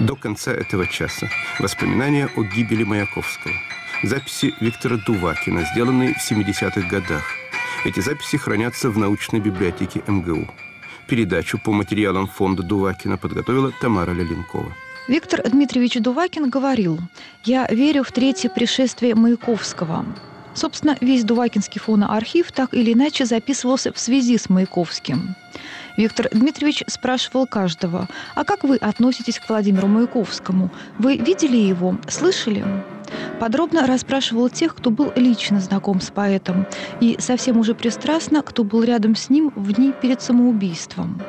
До 0.00 0.14
конца 0.14 0.52
этого 0.52 0.86
часа 0.86 1.28
воспоминания 1.58 2.28
о 2.36 2.42
гибели 2.44 2.84
Маяковского. 2.84 3.54
Записи 4.02 4.54
Виктора 4.60 4.98
Дувакина, 4.98 5.64
сделанные 5.72 6.14
в 6.14 6.18
70-х 6.18 6.82
годах. 6.82 7.24
Эти 7.86 8.00
записи 8.00 8.36
хранятся 8.36 8.90
в 8.90 8.98
научной 8.98 9.38
библиотеке 9.38 10.02
МГУ. 10.08 10.48
Передачу 11.06 11.56
по 11.56 11.70
материалам 11.70 12.26
фонда 12.26 12.64
Дувакина 12.64 13.16
подготовила 13.16 13.70
Тамара 13.80 14.10
Леленкова. 14.10 14.72
Виктор 15.06 15.48
Дмитриевич 15.48 15.94
Дувакин 16.00 16.50
говорил, 16.50 16.98
«Я 17.44 17.64
верю 17.70 18.02
в 18.02 18.10
третье 18.10 18.48
пришествие 18.48 19.14
Маяковского». 19.14 20.04
Собственно, 20.52 20.96
весь 21.00 21.22
Дувакинский 21.22 21.80
фоноархив 21.80 22.50
так 22.50 22.74
или 22.74 22.92
иначе 22.92 23.24
записывался 23.24 23.92
в 23.92 24.00
связи 24.00 24.36
с 24.36 24.48
Маяковским. 24.48 25.36
Виктор 25.96 26.28
Дмитриевич 26.32 26.82
спрашивал 26.88 27.46
каждого, 27.46 28.08
«А 28.34 28.42
как 28.42 28.64
вы 28.64 28.78
относитесь 28.78 29.38
к 29.38 29.48
Владимиру 29.48 29.86
Маяковскому? 29.86 30.72
Вы 30.98 31.18
видели 31.18 31.56
его? 31.56 31.96
Слышали?» 32.08 32.64
Подробно 33.40 33.86
расспрашивал 33.86 34.48
тех, 34.48 34.74
кто 34.74 34.90
был 34.90 35.12
лично 35.16 35.60
знаком 35.60 36.00
с 36.00 36.10
поэтом, 36.10 36.66
и 37.00 37.16
совсем 37.18 37.58
уже 37.58 37.74
пристрастно, 37.74 38.42
кто 38.42 38.64
был 38.64 38.82
рядом 38.82 39.14
с 39.14 39.30
ним 39.30 39.52
в 39.54 39.72
дни 39.72 39.92
перед 39.92 40.22
самоубийством. 40.22 41.20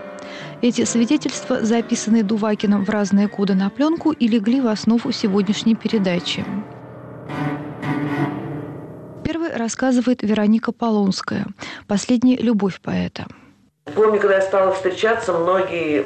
Эти 0.62 0.86
свидетельства, 0.86 1.64
записанные 1.64 2.24
Дувакиным 2.24 2.84
в 2.84 2.90
разные 2.90 3.28
коды 3.28 3.54
на 3.54 3.70
пленку, 3.70 4.12
и 4.12 4.28
легли 4.28 4.62
в 4.62 4.68
основу 4.68 5.12
сегодняшней 5.12 5.76
передачи. 5.76 6.46
Первый 9.24 9.56
рассказывает 9.56 10.24
Вероника 10.24 10.72
Полонская 10.72 11.48
«Последняя 11.86 12.38
любовь 12.38 12.80
поэта». 12.82 13.28
Помню, 13.96 14.20
когда 14.20 14.36
я 14.36 14.42
стала 14.42 14.74
встречаться, 14.74 15.34
многие 15.34 16.06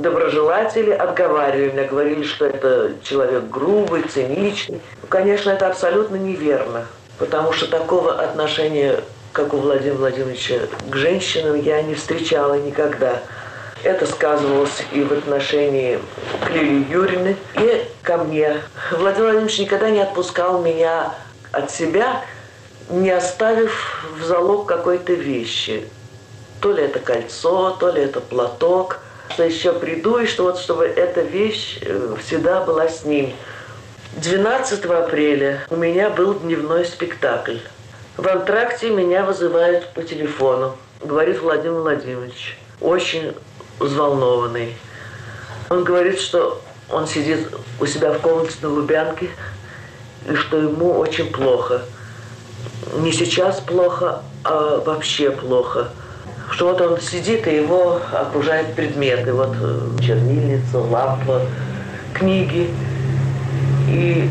доброжелатели 0.00 0.90
отговаривали 0.90 1.70
меня, 1.70 1.84
говорили, 1.84 2.24
что 2.24 2.46
это 2.46 2.92
человек 3.02 3.44
грубый, 3.44 4.02
циничный. 4.02 4.80
Ну, 5.02 5.08
конечно, 5.08 5.50
это 5.50 5.68
абсолютно 5.68 6.16
неверно, 6.16 6.86
потому 7.18 7.52
что 7.52 7.70
такого 7.70 8.20
отношения, 8.20 9.00
как 9.32 9.54
у 9.54 9.58
Владимира 9.58 9.96
Владимировича, 9.96 10.60
к 10.90 10.96
женщинам 10.96 11.60
я 11.60 11.82
не 11.82 11.94
встречала 11.94 12.54
никогда. 12.54 13.20
Это 13.84 14.06
сказывалось 14.06 14.84
и 14.92 15.02
в 15.02 15.12
отношении 15.12 16.00
к 16.44 16.50
Лилии 16.50 16.90
Юрьевны, 16.90 17.36
и 17.54 17.84
ко 18.02 18.16
мне. 18.16 18.56
Владимир 18.90 19.26
Владимирович 19.26 19.58
никогда 19.58 19.90
не 19.90 20.00
отпускал 20.00 20.60
меня 20.60 21.14
от 21.52 21.70
себя, 21.70 22.22
не 22.90 23.10
оставив 23.10 24.04
в 24.18 24.24
залог 24.24 24.66
какой-то 24.66 25.12
вещи. 25.12 25.84
То 26.60 26.72
ли 26.72 26.82
это 26.82 26.98
кольцо, 26.98 27.76
то 27.78 27.90
ли 27.90 28.02
это 28.02 28.20
платок. 28.20 29.00
Что 29.30 29.42
еще 29.44 29.72
приду, 29.72 30.18
и 30.18 30.26
что 30.26 30.44
вот 30.44 30.58
чтобы 30.58 30.84
эта 30.84 31.20
вещь 31.20 31.78
э, 31.82 32.14
всегда 32.24 32.60
была 32.60 32.88
с 32.88 33.04
ним. 33.04 33.34
12 34.16 34.84
апреля 34.86 35.66
у 35.68 35.76
меня 35.76 36.10
был 36.10 36.34
дневной 36.34 36.84
спектакль. 36.86 37.58
В 38.16 38.26
антракте 38.26 38.90
меня 38.90 39.24
вызывают 39.24 39.92
по 39.92 40.02
телефону. 40.02 40.76
Говорит 41.02 41.42
Владимир 41.42 41.80
Владимирович. 41.80 42.58
Очень 42.80 43.34
взволнованный. 43.78 44.74
Он 45.68 45.84
говорит, 45.84 46.18
что 46.20 46.62
он 46.88 47.06
сидит 47.06 47.48
у 47.80 47.86
себя 47.86 48.12
в 48.12 48.20
комнате 48.20 48.54
на 48.62 48.68
Лубянке, 48.70 49.28
и 50.28 50.34
что 50.34 50.56
ему 50.58 50.98
очень 50.98 51.30
плохо. 51.30 51.82
Не 52.94 53.12
сейчас 53.12 53.60
плохо, 53.60 54.22
а 54.44 54.78
вообще 54.78 55.30
плохо. 55.30 55.90
Что 56.50 56.68
вот 56.68 56.80
он 56.80 57.00
сидит, 57.00 57.46
и 57.46 57.56
его 57.56 58.00
окружают 58.12 58.74
предметы. 58.74 59.32
Вот 59.32 59.54
э, 59.60 60.02
чернильница, 60.02 60.78
лампа, 60.78 61.42
книги. 62.14 62.70
И 63.88 64.28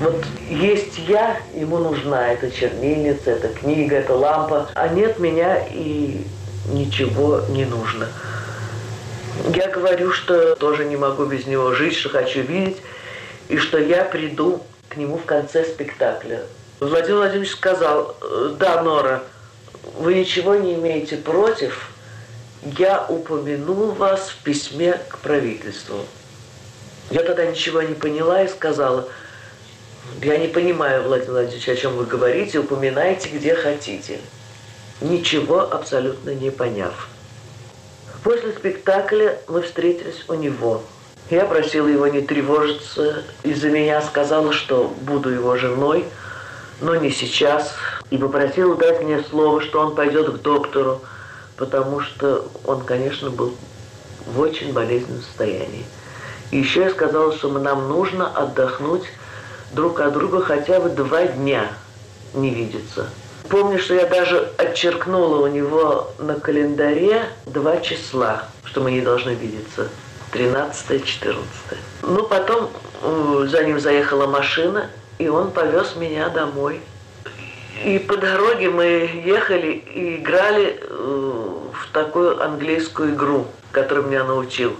вот 0.00 0.24
есть 0.48 0.98
я, 1.08 1.36
ему 1.54 1.78
нужна 1.78 2.32
эта 2.32 2.50
чернильница, 2.50 3.32
эта 3.32 3.48
книга, 3.48 3.96
эта 3.96 4.14
лампа. 4.14 4.68
А 4.74 4.88
нет 4.88 5.18
меня, 5.18 5.58
и 5.70 6.24
ничего 6.68 7.40
не 7.48 7.64
нужно. 7.64 8.08
Я 9.54 9.68
говорю, 9.68 10.12
что 10.12 10.54
тоже 10.54 10.84
не 10.84 10.96
могу 10.96 11.24
без 11.26 11.46
него 11.46 11.72
жить, 11.74 11.96
что 11.96 12.08
хочу 12.08 12.42
видеть, 12.42 12.78
и 13.48 13.58
что 13.58 13.78
я 13.78 14.04
приду 14.04 14.62
к 14.88 14.96
нему 14.96 15.18
в 15.18 15.24
конце 15.24 15.64
спектакля. 15.64 16.42
Владимир 16.80 17.16
Владимирович 17.16 17.52
сказал, 17.52 18.16
да, 18.58 18.82
Нора, 18.82 19.22
вы 19.96 20.14
ничего 20.14 20.54
не 20.54 20.74
имеете 20.74 21.16
против, 21.16 21.90
я 22.62 23.04
упомяну 23.08 23.90
вас 23.92 24.30
в 24.30 24.42
письме 24.42 24.94
к 25.08 25.18
правительству. 25.18 26.04
Я 27.10 27.22
тогда 27.22 27.44
ничего 27.44 27.82
не 27.82 27.94
поняла 27.94 28.42
и 28.42 28.48
сказала, 28.48 29.08
я 30.22 30.38
не 30.38 30.48
понимаю, 30.48 31.02
Владимир 31.02 31.32
Владимирович, 31.32 31.68
о 31.68 31.76
чем 31.76 31.96
вы 31.96 32.04
говорите, 32.06 32.58
упоминайте 32.58 33.28
где 33.28 33.54
хотите. 33.54 34.20
Ничего 35.00 35.60
абсолютно 35.60 36.30
не 36.30 36.50
поняв. 36.50 37.08
После 38.22 38.52
спектакля 38.52 39.38
мы 39.48 39.62
встретились 39.62 40.24
у 40.28 40.34
него. 40.34 40.82
Я 41.30 41.44
просила 41.46 41.88
его 41.88 42.06
не 42.06 42.20
тревожиться. 42.20 43.24
Из-за 43.42 43.70
меня 43.70 44.00
сказала, 44.02 44.52
что 44.52 44.94
буду 45.02 45.30
его 45.30 45.56
женой, 45.56 46.04
но 46.80 46.94
не 46.96 47.10
сейчас. 47.10 47.74
И 48.10 48.18
попросила 48.18 48.76
дать 48.76 49.02
мне 49.02 49.22
слово, 49.30 49.60
что 49.60 49.80
он 49.80 49.94
пойдет 49.94 50.32
к 50.32 50.42
доктору, 50.42 51.00
потому 51.56 52.00
что 52.00 52.46
он, 52.64 52.82
конечно, 52.82 53.30
был 53.30 53.54
в 54.26 54.40
очень 54.40 54.72
болезненном 54.72 55.22
состоянии. 55.22 55.84
И 56.50 56.58
еще 56.58 56.80
я 56.80 56.90
сказала, 56.90 57.32
что 57.32 57.48
нам 57.58 57.88
нужно 57.88 58.28
отдохнуть 58.28 59.04
друг 59.72 60.00
от 60.00 60.12
друга 60.12 60.42
хотя 60.42 60.80
бы 60.80 60.88
два 60.90 61.26
дня 61.26 61.68
не 62.34 62.50
видеться. 62.50 63.08
Помню, 63.48 63.78
что 63.78 63.94
я 63.94 64.06
даже 64.06 64.52
отчеркнула 64.56 65.44
у 65.44 65.46
него 65.46 66.12
на 66.18 66.34
календаре 66.34 67.24
два 67.46 67.78
числа, 67.78 68.44
что 68.64 68.80
мы 68.80 68.92
не 68.92 69.00
должны 69.00 69.30
видеться. 69.30 69.88
13-14. 70.32 71.36
Ну, 72.02 72.22
потом 72.24 72.70
за 73.46 73.64
ним 73.64 73.78
заехала 73.78 74.26
машина, 74.26 74.90
и 75.18 75.28
он 75.28 75.50
повез 75.50 75.94
меня 75.96 76.28
домой. 76.28 76.80
И 77.82 77.98
по 77.98 78.16
дороге 78.16 78.70
мы 78.70 79.10
ехали 79.24 79.72
и 79.72 80.16
играли 80.16 80.78
э, 80.80 80.86
в 81.72 81.92
такую 81.92 82.42
английскую 82.42 83.14
игру, 83.14 83.46
которую 83.72 84.06
меня 84.06 84.24
научил. 84.24 84.76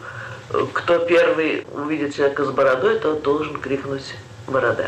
Кто 0.72 0.98
первый 1.00 1.66
увидит 1.72 2.14
человека 2.14 2.44
с 2.44 2.50
бородой, 2.50 2.98
тот 3.00 3.22
должен 3.22 3.58
крикнуть 3.58 4.14
«борода». 4.46 4.86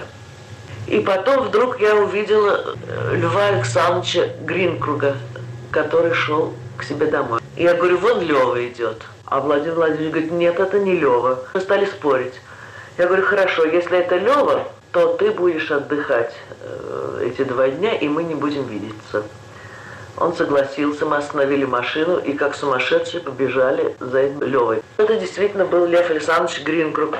И 0.86 1.00
потом 1.00 1.48
вдруг 1.48 1.80
я 1.80 1.96
увидела 1.96 2.76
э, 2.86 3.16
Льва 3.16 3.46
Александровича 3.48 4.28
Гринкруга, 4.42 5.16
который 5.72 6.14
шел 6.14 6.54
к 6.76 6.84
себе 6.84 7.06
домой. 7.06 7.40
Я 7.56 7.74
говорю, 7.74 7.98
вон 7.98 8.20
Лева 8.20 8.64
идет. 8.68 9.02
А 9.24 9.40
Владимир 9.40 9.74
Владимирович 9.74 10.12
говорит, 10.12 10.32
нет, 10.32 10.60
это 10.60 10.78
не 10.78 10.94
Лева. 10.96 11.40
Мы 11.54 11.60
стали 11.60 11.86
спорить. 11.86 12.34
Я 12.98 13.06
говорю, 13.08 13.24
хорошо, 13.24 13.64
если 13.64 13.98
это 13.98 14.16
Лева, 14.16 14.68
то 14.96 15.08
ты 15.08 15.30
будешь 15.30 15.70
отдыхать 15.70 16.32
э, 16.62 17.26
эти 17.26 17.44
два 17.44 17.68
дня, 17.68 17.92
и 17.92 18.08
мы 18.08 18.24
не 18.24 18.34
будем 18.34 18.66
видеться. 18.66 19.24
Он 20.16 20.34
согласился, 20.34 21.04
мы 21.04 21.18
остановили 21.18 21.66
машину 21.66 22.16
и 22.16 22.32
как 22.32 22.54
сумасшедшие 22.54 23.20
побежали 23.20 23.94
за 24.00 24.28
Левой. 24.28 24.80
Это 24.96 25.16
действительно 25.16 25.66
был 25.66 25.84
Лев 25.84 26.08
Александрович 26.08 26.64
Гринкруг, 26.64 27.18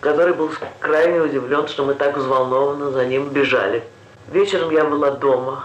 который 0.00 0.34
был 0.34 0.50
крайне 0.80 1.20
удивлен, 1.20 1.68
что 1.68 1.84
мы 1.84 1.94
так 1.94 2.16
взволнованно 2.16 2.90
за 2.90 3.04
ним 3.04 3.28
бежали. 3.28 3.84
Вечером 4.32 4.70
я 4.70 4.84
была 4.84 5.12
дома. 5.12 5.64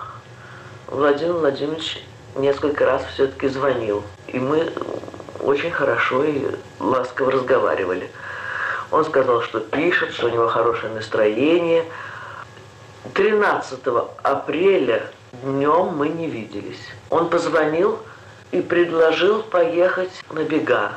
Владимир 0.86 1.34
Владимирович 1.34 2.06
несколько 2.36 2.86
раз 2.86 3.04
все-таки 3.16 3.48
звонил. 3.48 4.04
И 4.28 4.38
мы 4.38 4.72
очень 5.40 5.72
хорошо 5.72 6.24
и 6.24 6.52
ласково 6.80 7.32
разговаривали. 7.32 8.12
Он 8.92 9.04
сказал, 9.06 9.42
что 9.42 9.60
пишет, 9.60 10.14
что 10.14 10.28
у 10.28 10.30
него 10.30 10.48
хорошее 10.48 10.94
настроение. 10.94 11.86
13 13.14 13.80
апреля 14.24 15.12
днем 15.44 15.96
мы 15.96 16.10
не 16.10 16.28
виделись. 16.28 16.82
Он 17.10 17.30
позвонил 17.30 18.00
и 18.52 18.62
предложил 18.62 19.44
поехать 19.44 20.12
на 20.32 20.44
бега. 20.44 20.94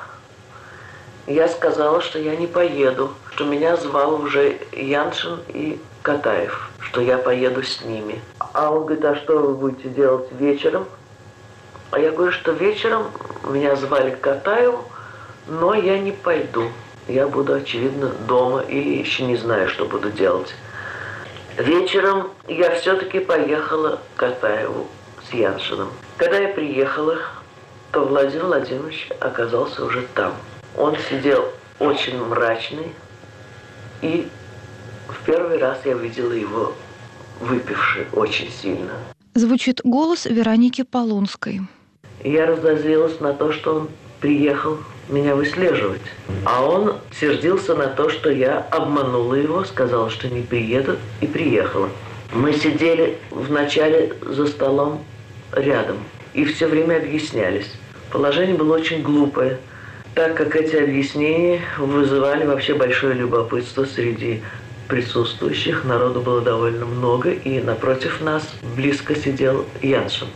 Я 1.27 1.49
сказала, 1.49 2.01
что 2.01 2.19
я 2.19 2.37
не 2.37 2.47
поеду, 2.47 3.13
что 3.33 3.45
меня 3.45 3.77
звал 3.77 4.15
уже 4.15 4.59
Яншин 4.73 5.41
и 5.49 5.81
Катаев, 6.03 6.71
что 6.81 7.01
я 7.01 7.19
поеду 7.19 7.63
с 7.63 7.83
ними. 7.83 8.21
А 8.39 8.71
он 8.71 8.87
говорит, 8.87 9.05
а 9.05 9.17
что 9.17 9.39
вы 9.39 9.55
будете 9.55 9.89
делать 9.91 10.29
вечером? 10.33 10.87
А 11.91 11.99
я 11.99 12.11
говорю, 12.13 12.33
что 12.33 12.53
вечером 12.53 13.11
меня 13.45 13.77
звали 13.77 14.11
к 14.11 14.21
Катаеву, 14.21 14.85
но 15.47 15.75
я 15.75 15.99
не 15.99 16.13
пойду. 16.13 16.71
Я 17.11 17.27
буду, 17.27 17.55
очевидно, 17.55 18.13
дома 18.29 18.61
или 18.61 18.99
еще 18.99 19.25
не 19.25 19.35
знаю, 19.35 19.69
что 19.69 19.85
буду 19.85 20.13
делать. 20.13 20.55
Вечером 21.59 22.31
я 22.47 22.71
все-таки 22.77 23.19
поехала 23.19 23.99
к 24.15 24.21
Катаеву 24.21 24.87
с 25.29 25.35
Яншином. 25.35 25.89
Когда 26.19 26.39
я 26.39 26.55
приехала, 26.55 27.19
то 27.91 28.05
Владимир 28.05 28.45
Владимирович 28.45 29.09
оказался 29.19 29.85
уже 29.85 30.07
там. 30.15 30.35
Он 30.79 30.97
сидел 31.09 31.47
очень 31.81 32.17
мрачный 32.25 32.93
и 34.03 34.29
В 35.09 35.27
первый 35.27 35.59
раз 35.59 35.79
я 35.85 35.95
видела 35.95 36.33
его 36.33 36.75
выпивший 37.41 38.07
очень 38.13 38.53
сильно. 38.53 38.93
Звучит 39.35 39.81
голос 39.83 40.27
Вероники 40.27 40.83
Полунской. 40.83 41.63
Я 42.23 42.47
разозлилась 42.47 43.19
на 43.19 43.33
то, 43.33 43.53
что 43.53 43.75
он 43.75 43.89
приехал 44.21 44.79
меня 45.11 45.35
выслеживать. 45.35 46.01
А 46.45 46.65
он 46.65 46.95
сердился 47.19 47.75
на 47.75 47.89
то, 47.89 48.09
что 48.11 48.31
я 48.31 48.59
обманула 48.59 49.35
его, 49.35 49.65
сказала, 49.65 50.11
что 50.11 50.29
не 50.29 50.43
приеду, 50.43 50.97
и 51.21 51.27
приехала. 51.27 51.89
Мы 52.33 52.53
сидели 52.53 53.19
вначале 53.31 54.15
за 54.23 54.47
столом 54.47 55.05
рядом 55.53 55.99
и 56.35 56.45
все 56.45 56.67
время 56.67 56.97
объяснялись. 56.97 57.71
Положение 58.11 58.57
было 58.57 58.77
очень 58.77 59.03
глупое, 59.03 59.59
так 60.15 60.37
как 60.37 60.57
эти 60.57 60.77
объяснения 60.77 61.61
вызывали 61.79 62.45
вообще 62.45 62.75
большое 62.75 63.15
любопытство 63.15 63.85
среди 63.85 64.43
присутствующих. 64.89 65.85
Народу 65.85 66.21
было 66.21 66.41
довольно 66.41 66.85
много, 66.85 67.31
и 67.31 67.61
напротив 67.61 68.21
нас 68.21 68.49
близко 68.77 69.15
сидел 69.15 69.65
Яншин. 69.83 70.29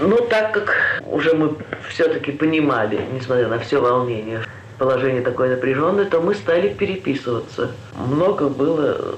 Ну, 0.00 0.16
так 0.28 0.52
как 0.52 1.02
уже 1.06 1.34
мы 1.34 1.56
все-таки 1.88 2.32
понимали, 2.32 3.00
несмотря 3.12 3.48
на 3.48 3.58
все 3.58 3.80
волнение, 3.80 4.42
положение 4.78 5.22
такое 5.22 5.50
напряженное, 5.50 6.04
то 6.04 6.20
мы 6.20 6.34
стали 6.34 6.68
переписываться. 6.68 7.72
Много 7.96 8.48
было 8.48 9.16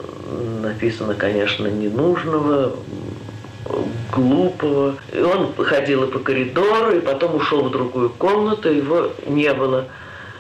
написано, 0.63 1.15
конечно, 1.15 1.67
ненужного, 1.67 2.77
глупого. 4.13 4.97
И 5.13 5.21
он 5.21 5.53
ходил 5.57 6.07
по 6.09 6.19
коридору, 6.19 6.93
и 6.97 7.01
потом 7.01 7.37
ушел 7.37 7.65
в 7.65 7.71
другую 7.71 8.11
комнату, 8.11 8.73
его 8.73 9.11
не 9.27 9.53
было. 9.53 9.87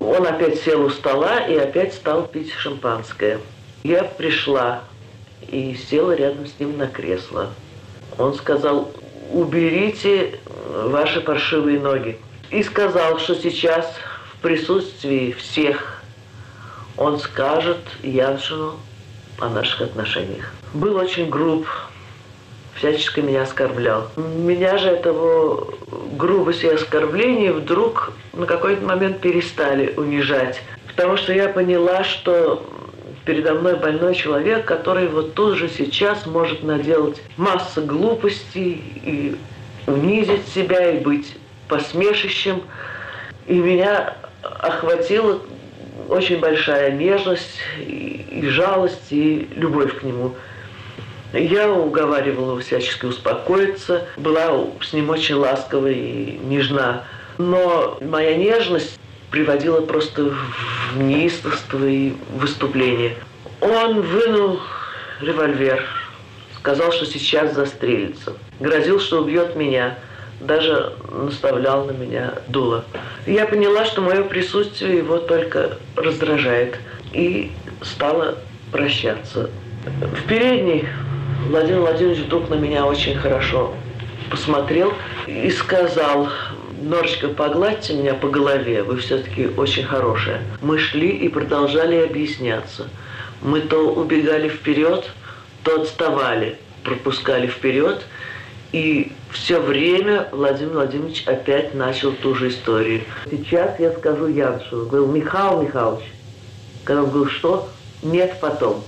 Он 0.01 0.27
опять 0.27 0.61
сел 0.63 0.83
у 0.83 0.91
стола 0.91 1.41
и 1.41 1.57
опять 1.57 1.95
стал 1.95 2.27
пить 2.27 2.53
шампанское. 2.53 3.39
Я 3.83 4.05
пришла 4.05 4.83
и 5.49 5.75
села 5.75 6.13
рядом 6.13 6.47
с 6.47 6.59
ним 6.59 6.79
на 6.79 6.87
кресло. 6.87 7.51
Он 8.19 8.35
сказал, 8.35 8.91
уберите 9.33 10.39
ваши 10.69 11.21
паршивые 11.21 11.81
ноги. 11.81 12.19
И 12.51 12.63
сказал, 12.63 13.19
что 13.19 13.35
сейчас 13.35 13.87
в 14.35 14.43
присутствии 14.43 15.33
всех 15.33 16.03
он 16.97 17.19
скажет 17.19 17.79
Яншину 18.03 18.75
о 19.39 19.49
наших 19.49 19.83
отношениях. 19.83 20.53
Был 20.75 20.97
очень 20.97 21.31
груб, 21.31 21.67
всячески 22.75 23.21
меня 23.21 23.43
оскорблял. 23.43 24.09
Меня 24.17 24.79
же 24.79 24.89
этого 24.89 25.75
грубость 26.13 26.65
и 26.65 26.69
оскорбления 26.69 27.53
вдруг 27.53 28.13
на 28.33 28.47
какой-то 28.47 28.85
момент 28.85 29.21
перестали 29.21 29.95
унижать. 29.97 30.61
Потому 30.89 31.17
что 31.17 31.33
я 31.33 31.49
поняла, 31.49 32.05
что 32.05 32.67
передо 33.25 33.55
мной 33.55 33.77
больной 33.77 34.15
человек, 34.15 34.65
который 34.65 35.09
вот 35.09 35.35
тут 35.35 35.57
же 35.57 35.69
сейчас 35.69 36.27
может 36.27 36.63
наделать 36.63 37.23
массу 37.37 37.83
глупостей 37.83 38.83
и 39.05 39.37
унизить 39.87 40.47
себя, 40.49 40.91
и 40.91 40.99
быть 40.99 41.37
посмешищем. 41.69 42.63
И 43.47 43.55
меня 43.55 44.17
охватила 44.43 45.41
очень 46.09 46.39
большая 46.39 46.93
нежность, 46.93 47.59
и, 47.79 48.43
жалость, 48.49 49.11
и 49.11 49.49
любовь 49.55 49.99
к 50.01 50.03
нему. 50.03 50.35
Я 51.33 51.71
уговаривала 51.71 52.53
его 52.53 52.61
всячески 52.61 53.07
успокоиться, 53.07 54.07
была 54.17 54.67
с 54.81 54.93
ним 54.93 55.11
очень 55.11 55.37
ласкова 55.37 55.87
и 55.87 56.39
нежна. 56.43 57.05
Но 57.39 57.99
моя 58.01 58.37
нежность 58.37 58.99
приводила 59.31 59.81
просто 59.81 60.35
в 60.93 61.01
неистовство 61.01 61.85
и 61.85 62.15
выступление. 62.35 63.17
Он 63.61 64.01
вынул 64.01 64.61
револьвер, 65.21 65.85
сказал, 66.59 66.93
что 66.93 67.07
сейчас 67.07 67.55
застрелится. 67.55 68.35
Грозил, 68.59 69.01
что 69.01 69.23
убьет 69.23 69.57
меня. 69.57 69.99
Даже 70.41 70.95
наставлял 71.11 71.85
на 71.85 71.91
меня 71.91 72.35
дуло. 72.49 72.85
Я 73.27 73.45
поняла, 73.47 73.85
что 73.85 74.01
мое 74.01 74.23
присутствие 74.23 74.97
его 74.97 75.19
только 75.19 75.77
раздражает. 75.97 76.79
И 77.13 77.53
стала 77.83 78.39
прощаться. 78.73 79.51
В 79.85 80.27
передней 80.27 80.87
Владимир 81.49 81.81
Владимирович 81.81 82.21
вдруг 82.21 82.49
на 82.49 82.55
меня 82.55 82.87
очень 82.87 83.17
хорошо 83.17 83.75
посмотрел 84.31 84.95
и 85.27 85.51
сказал, 85.51 86.29
Норочка, 86.81 87.29
погладьте 87.29 87.93
меня 87.93 88.15
по 88.15 88.29
голове, 88.29 88.83
вы 88.83 88.97
все-таки 88.97 89.47
очень 89.47 89.85
хорошая. 89.85 90.41
Мы 90.63 90.79
шли 90.79 91.11
и 91.11 91.29
продолжали 91.29 91.97
объясняться. 91.97 92.89
Мы 93.43 93.61
то 93.61 93.95
убегали 93.95 94.49
вперед, 94.49 95.11
то 95.63 95.83
отставали, 95.83 96.57
пропускали 96.83 97.49
вперед. 97.49 98.07
И 98.73 99.13
все 99.31 99.61
время 99.61 100.29
Владимир 100.33 100.73
Владимирович 100.73 101.25
опять 101.27 101.75
начал 101.75 102.13
ту 102.13 102.35
же 102.35 102.49
историю. 102.49 103.03
Сейчас 103.31 103.79
я 103.79 103.93
скажу 103.93 104.27
Яншину. 104.29 104.87
Говорил, 104.87 105.13
Михаил 105.13 105.63
Михайлович. 105.63 106.05
Когда 106.85 107.03
он 107.03 107.11
говорил, 107.11 107.31
что? 107.31 107.69
Нет, 108.03 108.37
потом. 108.41 108.83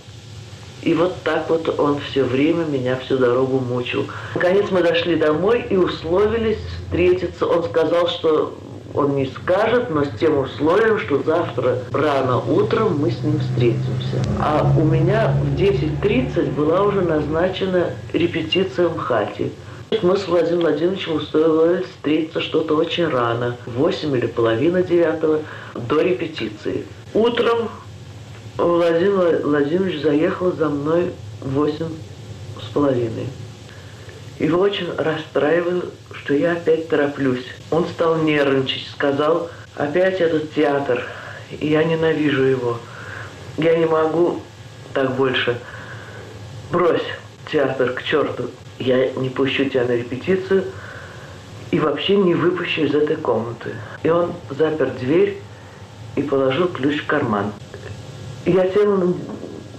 И 0.83 0.95
вот 0.95 1.15
так 1.23 1.49
вот 1.49 1.79
он 1.79 2.01
все 2.01 2.25
время 2.25 2.65
меня 2.65 2.97
всю 2.97 3.17
дорогу 3.17 3.61
мучил. 3.61 4.07
Наконец 4.35 4.71
мы 4.71 4.83
дошли 4.83 5.17
домой 5.17 5.65
и 5.71 5.77
условились 5.77 6.59
встретиться. 6.89 7.47
Он 7.47 7.63
сказал, 7.65 8.09
что 8.09 8.59
он 8.95 9.15
не 9.15 9.27
скажет, 9.27 9.91
но 9.91 10.05
с 10.05 10.11
тем 10.19 10.39
условием, 10.39 10.99
что 10.99 11.23
завтра 11.23 11.79
рано 11.93 12.39
утром 12.39 12.99
мы 12.99 13.11
с 13.11 13.23
ним 13.23 13.39
встретимся. 13.39 14.23
А 14.41 14.71
у 14.77 14.85
меня 14.85 15.35
в 15.43 15.59
10.30 15.59 16.53
была 16.53 16.83
уже 16.83 17.01
назначена 17.01 17.91
репетиция 18.13 18.89
в 18.89 18.99
хате. 18.99 19.51
Мы 20.03 20.17
с 20.17 20.27
Владимиром 20.27 20.63
Владимировичем 20.63 21.17
устроились 21.17 21.87
встретиться 21.87 22.41
что-то 22.41 22.75
очень 22.75 23.07
рано, 23.07 23.57
в 23.67 23.73
8 23.73 24.17
или 24.17 24.27
половина 24.27 24.83
девятого, 24.83 25.41
до 25.75 26.01
репетиции. 26.01 26.85
Утром 27.15 27.69
Владимир 28.63 29.41
Владимирович 29.43 30.03
заехал 30.03 30.53
за 30.53 30.69
мной 30.69 31.11
восемь 31.41 31.91
с 32.61 32.73
половиной. 32.73 33.27
Его 34.39 34.61
очень 34.61 34.89
расстраивало, 34.97 35.83
что 36.13 36.35
я 36.35 36.53
опять 36.53 36.89
тороплюсь. 36.89 37.45
Он 37.73 37.87
стал 37.89 38.19
нервничать, 38.19 38.87
сказал, 38.93 39.51
опять 39.75 40.21
этот 40.21 40.55
театр, 40.55 41.05
и 41.51 41.67
я 41.67 41.83
ненавижу 41.83 42.43
его. 42.43 42.79
Я 43.59 43.77
не 43.77 43.87
могу 43.87 44.41
так 44.95 45.17
больше. 45.17 45.59
Брось 46.71 47.03
театр 47.51 47.93
к 47.93 48.05
черту. 48.05 48.45
Я 48.79 49.11
не 49.11 49.29
пущу 49.29 49.65
тебя 49.65 49.85
на 49.85 49.97
репетицию 49.97 50.65
и 51.73 51.81
вообще 51.81 52.17
не 52.17 52.35
выпущу 52.35 52.83
из 52.83 52.95
этой 52.95 53.17
комнаты. 53.17 53.75
И 54.05 54.09
он 54.09 54.33
запер 54.51 54.91
дверь 54.91 55.39
и 56.15 56.23
положил 56.23 56.69
ключ 56.69 57.03
в 57.03 57.07
карман. 57.07 57.53
Я 58.45 58.69
села, 58.73 59.15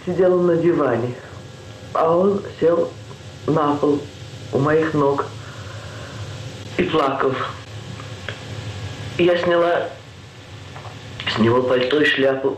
сидела 0.05 0.41
на 0.41 0.55
диване, 0.55 1.13
а 1.93 2.17
он 2.17 2.41
сел 2.59 2.89
на 3.45 3.75
пол 3.75 4.01
у 4.53 4.59
моих 4.59 4.93
ног 4.93 5.25
и 6.77 6.83
плакал. 6.83 7.33
Я 9.17 9.37
сняла 9.37 9.89
с 11.35 11.39
него 11.39 11.61
пальто 11.63 11.99
и 11.99 12.05
шляпу 12.05 12.57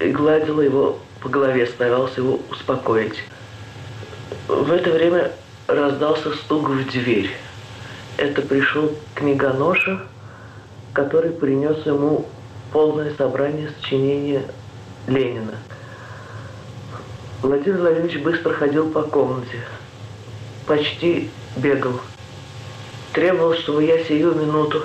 и 0.00 0.08
гладила 0.08 0.60
его 0.60 0.98
по 1.22 1.30
голове, 1.30 1.66
старался 1.66 2.20
его 2.20 2.38
успокоить. 2.50 3.24
В 4.48 4.70
это 4.70 4.90
время 4.90 5.32
раздался 5.66 6.30
стук 6.34 6.68
в 6.68 6.90
дверь. 6.90 7.30
Это 8.18 8.42
пришел 8.42 8.92
книгоноша, 9.14 10.02
который 10.92 11.30
принес 11.30 11.86
ему 11.86 12.26
полное 12.72 13.14
собрание 13.14 13.70
сочинения 13.80 14.42
Ленина. 15.06 15.58
Владимир 17.42 17.78
Владимирович 17.78 18.18
быстро 18.18 18.54
ходил 18.54 18.90
по 18.90 19.02
комнате, 19.02 19.60
почти 20.66 21.30
бегал. 21.56 22.00
Требовал, 23.12 23.54
чтобы 23.54 23.84
я 23.84 24.02
сию 24.04 24.34
минуту, 24.34 24.82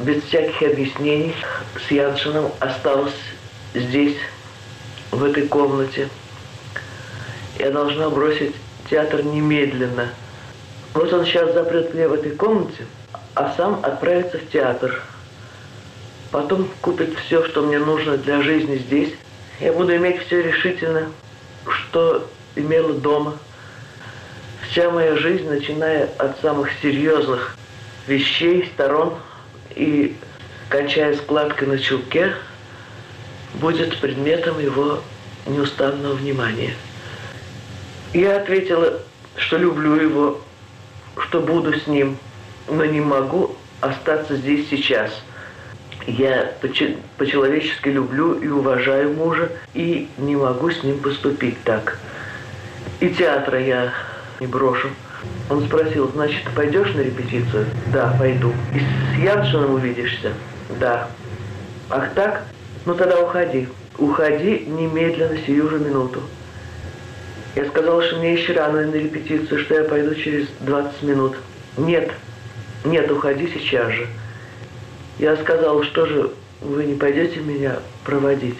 без 0.00 0.22
всяких 0.24 0.60
объяснений, 0.62 1.34
с 1.86 1.90
Яншином 1.90 2.50
осталась 2.58 3.14
здесь, 3.74 4.16
в 5.12 5.22
этой 5.22 5.46
комнате. 5.46 6.08
Я 7.58 7.70
должна 7.70 8.10
бросить 8.10 8.56
театр 8.90 9.22
немедленно. 9.22 10.08
Вот 10.92 11.12
он 11.12 11.24
сейчас 11.24 11.54
запрет 11.54 11.94
меня 11.94 12.08
в 12.08 12.14
этой 12.14 12.32
комнате, 12.32 12.86
а 13.34 13.54
сам 13.56 13.78
отправится 13.84 14.38
в 14.38 14.48
театр– 14.50 15.00
Потом 16.34 16.68
купит 16.80 17.16
все, 17.16 17.46
что 17.46 17.62
мне 17.62 17.78
нужно 17.78 18.16
для 18.16 18.42
жизни 18.42 18.74
здесь. 18.78 19.14
Я 19.60 19.72
буду 19.72 19.94
иметь 19.94 20.20
все 20.26 20.42
решительно, 20.42 21.12
что 21.64 22.28
имела 22.56 22.92
дома. 22.92 23.38
Вся 24.68 24.90
моя 24.90 25.14
жизнь, 25.16 25.48
начиная 25.48 26.08
от 26.18 26.40
самых 26.40 26.70
серьезных 26.82 27.56
вещей, 28.08 28.68
сторон 28.74 29.14
и 29.76 30.16
кончая 30.70 31.14
складкой 31.14 31.68
на 31.68 31.78
чулке, 31.78 32.34
будет 33.54 34.00
предметом 34.00 34.58
его 34.58 35.04
неустанного 35.46 36.14
внимания. 36.14 36.74
Я 38.12 38.38
ответила, 38.38 39.02
что 39.36 39.56
люблю 39.56 39.94
его, 39.94 40.40
что 41.16 41.40
буду 41.40 41.78
с 41.78 41.86
ним, 41.86 42.18
но 42.66 42.84
не 42.84 43.00
могу 43.00 43.54
остаться 43.80 44.34
здесь 44.34 44.68
сейчас. 44.68 45.12
Я 46.06 46.52
по-человечески 47.16 47.88
люблю 47.88 48.34
и 48.34 48.48
уважаю 48.48 49.14
мужа, 49.14 49.50
и 49.72 50.08
не 50.18 50.36
могу 50.36 50.70
с 50.70 50.82
ним 50.82 50.98
поступить 50.98 51.62
так. 51.64 51.98
И 53.00 53.08
театра 53.08 53.60
я 53.60 53.92
не 54.38 54.46
брошу. 54.46 54.88
Он 55.48 55.64
спросил, 55.64 56.10
значит, 56.12 56.42
пойдешь 56.54 56.92
на 56.94 57.00
репетицию? 57.00 57.66
Да, 57.92 58.14
пойду. 58.18 58.52
И 58.74 58.80
с 58.80 59.22
Яншином 59.22 59.74
увидишься? 59.74 60.32
Да. 60.78 61.08
Ах 61.88 62.10
так? 62.14 62.44
Ну 62.84 62.94
тогда 62.94 63.20
уходи. 63.20 63.68
Уходи 63.96 64.66
немедленно, 64.66 65.38
сию 65.46 65.70
же 65.70 65.78
минуту. 65.78 66.22
Я 67.54 67.64
сказала, 67.66 68.02
что 68.02 68.16
мне 68.16 68.34
еще 68.34 68.52
рано 68.52 68.82
на 68.82 68.94
репетицию, 68.94 69.60
что 69.60 69.74
я 69.74 69.84
пойду 69.84 70.14
через 70.14 70.48
20 70.60 71.02
минут. 71.02 71.36
Нет, 71.78 72.10
нет, 72.84 73.10
уходи 73.10 73.48
сейчас 73.54 73.92
же. 73.92 74.06
Я 75.18 75.36
сказала, 75.36 75.84
что 75.84 76.06
же 76.06 76.30
вы 76.60 76.84
не 76.84 76.94
пойдете 76.94 77.40
меня 77.40 77.78
проводить? 78.04 78.58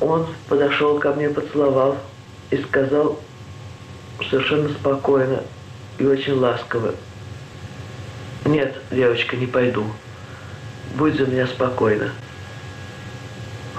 Он 0.00 0.26
подошел 0.48 0.98
ко 0.98 1.12
мне, 1.12 1.28
поцеловал 1.28 1.98
и 2.50 2.56
сказал 2.56 3.20
совершенно 4.28 4.68
спокойно 4.70 5.42
и 5.98 6.06
очень 6.06 6.34
ласково. 6.34 6.94
Нет, 8.44 8.80
девочка, 8.90 9.36
не 9.36 9.46
пойду. 9.46 9.84
Будь 10.96 11.14
за 11.14 11.26
меня 11.26 11.46
спокойна. 11.46 12.10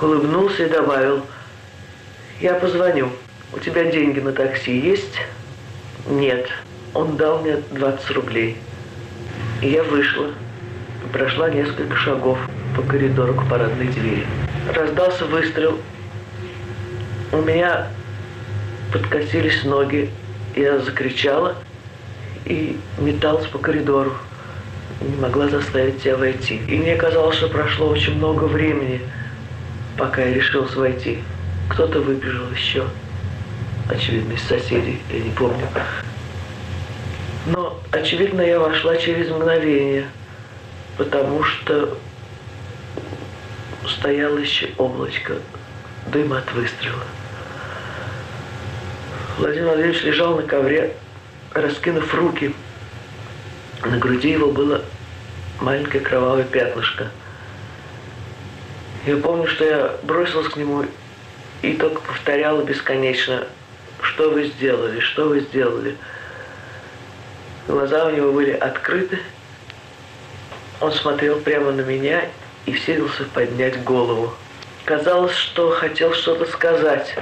Улыбнулся 0.02 0.66
и 0.66 0.70
добавил, 0.70 1.26
я 2.40 2.54
позвоню. 2.54 3.10
У 3.54 3.60
тебя 3.60 3.92
деньги 3.92 4.20
на 4.20 4.32
такси 4.32 4.80
есть? 4.80 5.20
Нет. 6.08 6.48
Он 6.94 7.18
дал 7.18 7.42
мне 7.42 7.58
20 7.72 8.12
рублей. 8.12 8.58
И 9.62 9.70
я 9.70 9.84
вышла. 9.84 10.32
Прошла 11.12 11.50
несколько 11.50 11.96
шагов 11.96 12.38
по 12.76 12.82
коридору 12.84 13.34
к 13.34 13.48
парадной 13.50 13.88
двери. 13.88 14.26
Раздался 14.74 15.26
выстрел. 15.26 15.78
У 17.32 17.38
меня 17.38 17.88
подкосились 18.94 19.64
ноги. 19.64 20.10
Я 20.56 20.80
закричала 20.80 21.56
и 22.46 22.78
металась 22.98 23.48
по 23.48 23.58
коридору. 23.58 24.14
Не 25.02 25.16
могла 25.18 25.48
заставить 25.48 26.02
себя 26.02 26.18
войти. 26.18 26.62
И 26.68 26.78
мне 26.78 26.96
казалось, 26.96 27.38
что 27.38 27.48
прошло 27.48 27.88
очень 27.88 28.16
много 28.16 28.46
времени, 28.46 29.02
пока 29.98 30.24
я 30.24 30.34
решилась 30.34 30.76
войти. 30.76 31.20
Кто-то 31.70 32.02
выбежал 32.02 32.50
еще 32.52 32.86
очевидно, 33.92 34.34
из 34.34 34.44
соседей, 34.44 35.02
я 35.12 35.20
не 35.20 35.30
помню. 35.32 35.68
Но, 37.48 37.80
очевидно, 37.92 38.42
я 38.42 38.60
вошла 38.60 38.96
через 38.98 39.30
мгновение, 39.30 40.06
потому 41.04 41.44
что 41.44 41.98
стояло 43.88 44.38
еще 44.38 44.70
облачко 44.78 45.34
дыма 46.06 46.38
от 46.38 46.54
выстрела. 46.54 47.04
Владимир 49.40 49.66
Владимирович 49.70 50.04
лежал 50.04 50.36
на 50.36 50.44
ковре, 50.44 50.96
раскинув 51.54 52.14
руки. 52.14 52.54
На 53.84 53.98
груди 53.98 54.30
его 54.30 54.52
было 54.52 54.84
маленькое 55.60 56.04
кровавое 56.04 56.44
пятнышко. 56.44 57.08
Я 59.08 59.18
помню, 59.18 59.48
что 59.48 59.66
я 59.66 59.96
бросилась 60.04 60.50
к 60.50 60.58
нему 60.58 60.86
и 61.64 61.74
только 61.74 62.00
повторяла 62.02 62.62
бесконечно 62.62 63.48
что 64.04 64.30
вы 64.30 64.46
сделали, 64.46 65.00
что 65.00 65.30
вы 65.30 65.40
сделали. 65.40 65.98
Глаза 67.68 68.06
у 68.06 68.12
него 68.12 68.32
были 68.32 68.52
открыты. 68.52 69.18
Он 70.82 70.92
смотрел 70.92 71.40
прямо 71.40 71.72
на 71.72 71.82
меня 71.82 72.26
и 72.66 72.76
силился 72.76 73.24
поднять 73.26 73.84
голову. 73.84 74.34
Казалось, 74.84 75.36
что 75.36 75.70
хотел 75.70 76.14
что-то 76.14 76.46
сказать, 76.46 77.16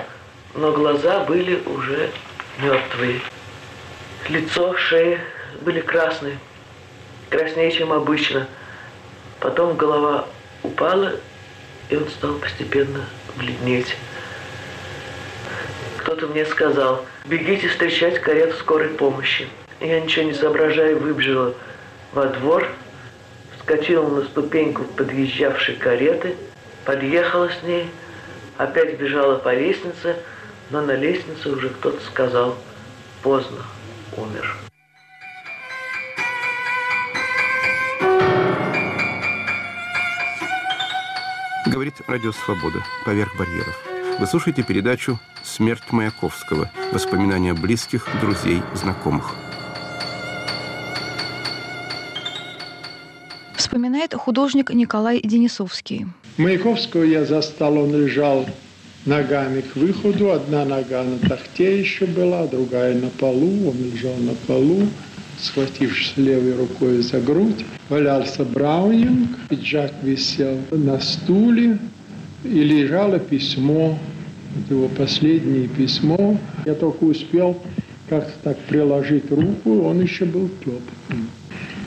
но 0.55 0.71
глаза 0.71 1.25
были 1.25 1.61
уже 1.65 2.09
мертвые. 2.59 3.19
Лицо, 4.29 4.75
шея 4.77 5.19
были 5.61 5.81
красные, 5.81 6.39
краснее, 7.29 7.71
чем 7.71 7.91
обычно. 7.91 8.47
Потом 9.41 9.75
голова 9.75 10.25
упала, 10.63 11.15
и 11.89 11.97
он 11.97 12.07
стал 12.07 12.35
постепенно 12.35 13.05
бледнеть. 13.35 13.97
Кто-то 15.97 16.27
мне 16.27 16.45
сказал, 16.45 17.05
бегите 17.25 17.67
встречать 17.67 18.21
карету 18.21 18.55
скорой 18.57 18.89
помощи. 18.89 19.49
Я 19.81 19.99
ничего 19.99 20.25
не 20.25 20.33
соображая 20.33 20.95
выбежала 20.95 21.55
во 22.13 22.27
двор, 22.27 22.65
вскочила 23.69 24.09
на 24.09 24.25
ступеньку 24.25 24.83
подъезжавшей 24.83 25.75
кареты, 25.75 26.35
подъехала 26.85 27.49
с 27.49 27.63
ней, 27.63 27.91
опять 28.57 28.99
бежала 28.99 29.35
по 29.35 29.53
лестнице, 29.53 30.15
но 30.71 30.81
на 30.81 30.95
лестнице 30.95 31.49
уже 31.49 31.69
кто-то 31.69 32.03
сказал, 32.03 32.57
поздно, 33.21 33.59
умер. 34.17 34.55
Говорит 41.67 41.93
Радио 42.07 42.31
Свобода. 42.31 42.83
Поверх 43.05 43.37
барьеров. 43.37 43.79
Вы 44.19 44.25
слушаете 44.25 44.63
передачу 44.63 45.19
«Смерть 45.43 45.91
Маяковского. 45.91 46.71
Воспоминания 46.91 47.53
близких, 47.53 48.07
друзей, 48.19 48.63
знакомых». 48.73 49.35
Вспоминает 53.69 54.15
художник 54.15 54.73
Николай 54.73 55.21
Денисовский. 55.21 56.07
Маяковского 56.37 57.03
я 57.03 57.23
застал, 57.23 57.77
он 57.77 57.95
лежал 57.95 58.47
ногами 59.05 59.61
к 59.61 59.75
выходу. 59.75 60.31
Одна 60.31 60.65
нога 60.65 61.03
на 61.03 61.19
тахте 61.19 61.79
еще 61.79 62.07
была, 62.07 62.47
другая 62.47 62.99
на 62.99 63.09
полу. 63.09 63.69
Он 63.69 63.75
лежал 63.77 64.15
на 64.15 64.33
полу, 64.47 64.87
схватившись 65.39 66.13
левой 66.17 66.55
рукой 66.55 67.03
за 67.03 67.21
грудь. 67.21 67.63
Валялся 67.89 68.43
Браунинг, 68.43 69.37
пиджак 69.49 69.93
висел 70.01 70.57
на 70.71 70.99
стуле, 70.99 71.77
и 72.43 72.63
лежало 72.63 73.19
письмо 73.19 73.99
его 74.67 74.87
последнее 74.87 75.67
письмо. 75.67 76.39
Я 76.65 76.73
только 76.73 77.03
успел 77.03 77.55
как-то 78.09 78.33
так 78.45 78.57
приложить 78.61 79.29
руку, 79.29 79.83
он 79.83 80.01
еще 80.01 80.25
был 80.25 80.49
теплый. 80.59 81.28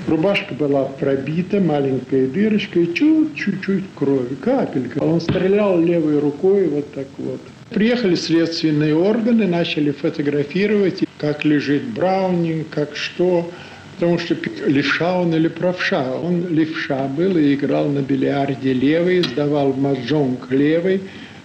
Рубашка 0.07 0.55
была 0.55 0.85
пробита, 0.85 1.61
маленькая 1.61 2.27
дырочка, 2.27 2.81
и 2.81 2.95
чуть-чуть 2.95 3.85
крови, 3.95 4.35
капелька. 4.35 4.99
Он 4.99 5.21
стрелял 5.21 5.81
левой 5.81 6.19
рукой 6.19 6.69
вот 6.69 6.93
так 6.93 7.07
вот. 7.19 7.41
Приехали 7.71 8.15
следственные 8.15 8.95
органы, 8.95 9.47
начали 9.47 9.91
фотографировать, 9.91 11.05
как 11.19 11.45
лежит 11.45 11.85
Браунинг, 11.85 12.69
как 12.71 12.97
что. 12.97 13.51
Потому 13.95 14.19
что 14.19 14.37
левша 14.67 15.21
он 15.21 15.35
или 15.35 15.49
правша. 15.49 16.13
Он 16.13 16.49
левша 16.49 17.07
был 17.07 17.37
и 17.37 17.55
играл 17.55 17.89
на 17.89 18.01
бильярде 18.01 18.73
левый, 18.73 19.23
сдавал 19.23 19.73
маджонг 19.75 20.51
левый 20.51 21.03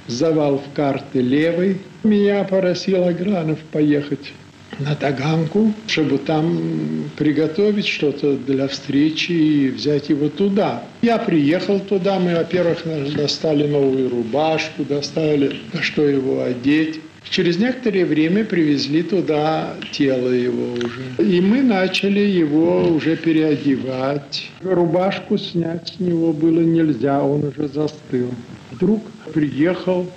завал 0.08 0.60
в 0.60 0.76
карты 0.76 1.22
левый. 1.22 1.78
Меня 2.03 2.43
просил 2.43 3.03
Агранов 3.03 3.60
поехать 3.72 4.34
на 4.80 4.96
Таганку, 4.96 5.74
чтобы 5.88 6.18
там 6.18 7.10
приготовить 7.18 7.88
что-то 7.88 8.36
для 8.38 8.68
встречи 8.68 9.32
и 9.32 9.70
взять 9.70 10.10
его 10.10 10.30
туда. 10.30 10.84
Я 11.02 11.18
приехал 11.18 11.80
туда, 11.80 12.20
мы, 12.20 12.36
во-первых, 12.36 12.84
достали 13.16 13.68
новую 13.68 14.10
рубашку, 14.10 14.84
достали, 14.84 15.58
на 15.74 15.82
что 15.82 16.08
его 16.08 16.44
одеть. 16.44 17.00
Через 17.30 17.58
некоторое 17.58 18.06
время 18.06 18.46
привезли 18.46 19.04
туда 19.04 19.74
тело 19.92 20.30
его 20.30 20.74
уже. 20.74 21.30
И 21.30 21.42
мы 21.42 21.62
начали 21.62 22.22
его 22.22 22.88
уже 22.88 23.18
переодевать. 23.18 24.50
Рубашку 24.62 25.38
снять 25.38 25.90
с 25.90 26.00
него 26.00 26.32
было 26.32 26.62
нельзя, 26.62 27.22
он 27.22 27.46
уже 27.46 27.68
застыл. 27.68 28.32
Вдруг 28.72 29.04
приехал 29.34 30.10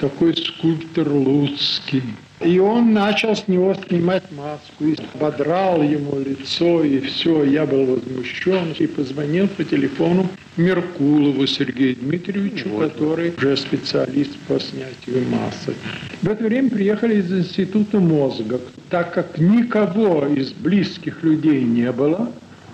такой 0.00 0.36
скульптор 0.36 1.08
Луцкий. 1.08 2.02
И 2.40 2.60
он 2.60 2.92
начал 2.92 3.34
с 3.34 3.48
него 3.48 3.74
снимать 3.74 4.22
маску, 4.30 4.84
и 4.84 4.96
ободрал 5.14 5.82
ему 5.82 6.20
лицо, 6.20 6.84
и 6.84 7.00
все. 7.00 7.42
Я 7.42 7.66
был 7.66 7.84
возмущен 7.84 8.74
и 8.78 8.86
позвонил 8.86 9.48
по 9.48 9.64
телефону 9.64 10.28
Меркулову 10.56 11.46
Сергею 11.46 11.96
Дмитриевичу, 11.96 12.68
вот. 12.68 12.92
который 12.92 13.32
уже 13.36 13.56
специалист 13.56 14.36
по 14.46 14.60
снятию 14.60 15.24
масок. 15.30 15.74
В 16.22 16.28
это 16.28 16.44
время 16.44 16.70
приехали 16.70 17.16
из 17.16 17.32
Института 17.32 17.98
мозга. 17.98 18.60
Так 18.88 19.14
как 19.14 19.38
никого 19.38 20.26
из 20.26 20.52
близких 20.52 21.22
людей 21.24 21.64
не 21.64 21.90
было, 21.90 22.30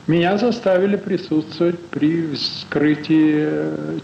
Меня 0.07 0.37
заставили 0.37 0.97
присутствовать 0.97 1.81
при 1.87 2.35
вскрытии 2.35 3.49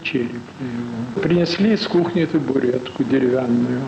черепа. 0.01 1.21
Принесли 1.21 1.73
из 1.73 1.85
кухни 1.87 2.25
табуретку 2.25 3.03
деревянную. 3.03 3.81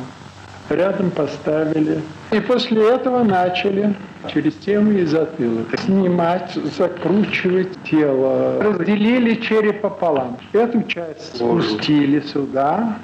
Рядом 0.69 1.11
поставили. 1.11 2.01
И 2.31 2.39
после 2.39 2.89
этого 2.89 3.23
начали 3.23 3.93
через 4.33 4.53
тему 4.55 4.91
и 4.91 5.05
затылок 5.05 5.67
снимать, 5.85 6.57
закручивать 6.77 7.69
тело. 7.83 8.61
Разделили 8.61 9.35
череп 9.35 9.81
пополам. 9.81 10.37
Эту 10.53 10.83
часть 10.83 11.35
спустили 11.35 12.21
сюда, 12.21 12.97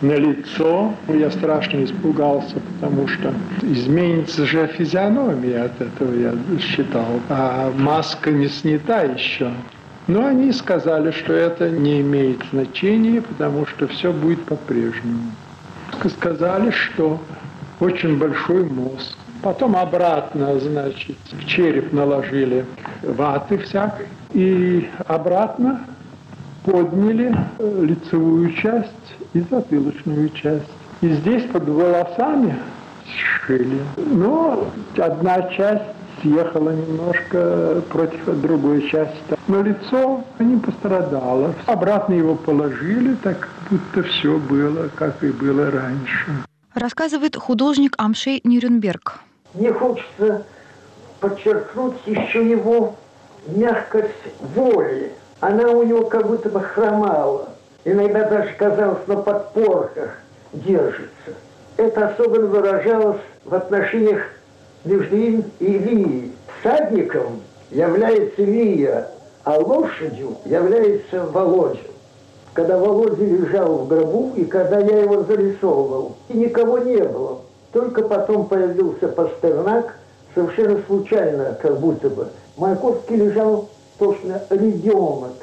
на 0.00 0.14
лицо. 0.14 0.94
Я 1.08 1.30
страшно 1.30 1.84
испугался, 1.84 2.56
потому 2.60 3.08
что 3.08 3.32
изменится 3.62 4.46
же 4.46 4.66
физиономия 4.68 5.64
от 5.64 5.80
этого, 5.80 6.14
я 6.14 6.34
считал. 6.60 7.20
А 7.28 7.72
маска 7.76 8.30
не 8.30 8.48
снята 8.48 9.02
еще. 9.02 9.50
Но 10.06 10.24
они 10.24 10.52
сказали, 10.52 11.10
что 11.10 11.34
это 11.34 11.68
не 11.68 12.00
имеет 12.00 12.42
значения, 12.50 13.20
потому 13.20 13.66
что 13.66 13.86
все 13.88 14.12
будет 14.12 14.42
по-прежнему. 14.44 15.32
Сказали, 16.16 16.70
что 16.70 17.18
очень 17.80 18.18
большой 18.18 18.64
мозг. 18.64 19.16
Потом 19.42 19.76
обратно, 19.76 20.58
значит, 20.58 21.16
в 21.32 21.44
череп 21.46 21.92
наложили 21.92 22.64
ваты 23.02 23.58
всякой. 23.58 24.06
И 24.32 24.88
обратно 25.06 25.80
подняли 26.64 27.34
э, 27.58 27.84
лицевую 27.84 28.52
часть 28.54 28.90
и 29.32 29.40
затылочную 29.40 30.28
часть. 30.30 30.66
И 31.00 31.08
здесь 31.08 31.44
под 31.44 31.68
волосами 31.68 32.56
сшили. 33.06 33.78
Но 33.96 34.68
одна 34.96 35.42
часть 35.50 35.84
съехала 36.20 36.70
немножко 36.70 37.82
против 37.90 38.24
другой 38.40 38.88
части. 38.88 39.36
Но 39.46 39.62
лицо 39.62 40.24
не 40.38 40.58
пострадало. 40.58 41.54
Обратно 41.66 42.14
его 42.14 42.34
положили, 42.34 43.14
так 43.22 43.48
будто 43.70 44.02
все 44.08 44.38
было, 44.38 44.88
как 44.94 45.22
и 45.22 45.30
было 45.30 45.70
раньше. 45.70 46.44
Рассказывает 46.74 47.36
художник 47.36 47.94
Амшей 47.98 48.40
Нюрнберг. 48.44 49.20
Мне 49.54 49.72
хочется 49.72 50.44
подчеркнуть 51.20 51.96
еще 52.06 52.48
его 52.48 52.96
мягкость 53.46 54.12
воли. 54.54 55.12
Она 55.40 55.68
у 55.70 55.82
него 55.82 56.04
как 56.04 56.26
будто 56.26 56.48
бы 56.50 56.60
хромала 56.60 57.48
иногда 57.84 58.28
даже 58.28 58.52
казалось 58.54 59.06
на 59.06 59.16
подпорках 59.16 60.18
держится. 60.52 61.34
Это 61.76 62.08
особенно 62.08 62.46
выражалось 62.46 63.20
в 63.44 63.54
отношениях 63.54 64.22
между 64.88 65.16
им 65.16 65.44
и 65.60 65.64
Ильей. 65.64 66.32
Садником 66.62 67.42
является 67.70 68.42
Илья, 68.42 69.08
а 69.44 69.58
лошадью 69.58 70.36
является 70.44 71.24
Володя. 71.26 71.78
Когда 72.54 72.78
Володя 72.78 73.24
лежал 73.24 73.78
в 73.78 73.88
гробу 73.88 74.32
и 74.34 74.44
когда 74.44 74.80
я 74.80 75.02
его 75.02 75.22
зарисовывал, 75.22 76.16
и 76.28 76.36
никого 76.36 76.78
не 76.78 77.02
было. 77.02 77.40
Только 77.72 78.02
потом 78.02 78.46
появился 78.46 79.08
Пастернак, 79.08 79.94
совершенно 80.34 80.80
случайно, 80.86 81.56
как 81.60 81.78
будто 81.78 82.08
бы. 82.08 82.28
Маяковский 82.56 83.16
лежал 83.16 83.68
точно 83.98 84.42
ребенок, 84.50 85.34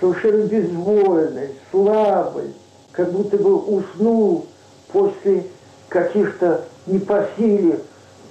совершенно 0.00 0.44
безвольный, 0.44 1.50
слабый, 1.70 2.54
как 2.90 3.12
будто 3.12 3.36
бы 3.36 3.54
уснул 3.56 4.46
после 4.90 5.44
каких-то 5.88 6.62
не 6.86 6.98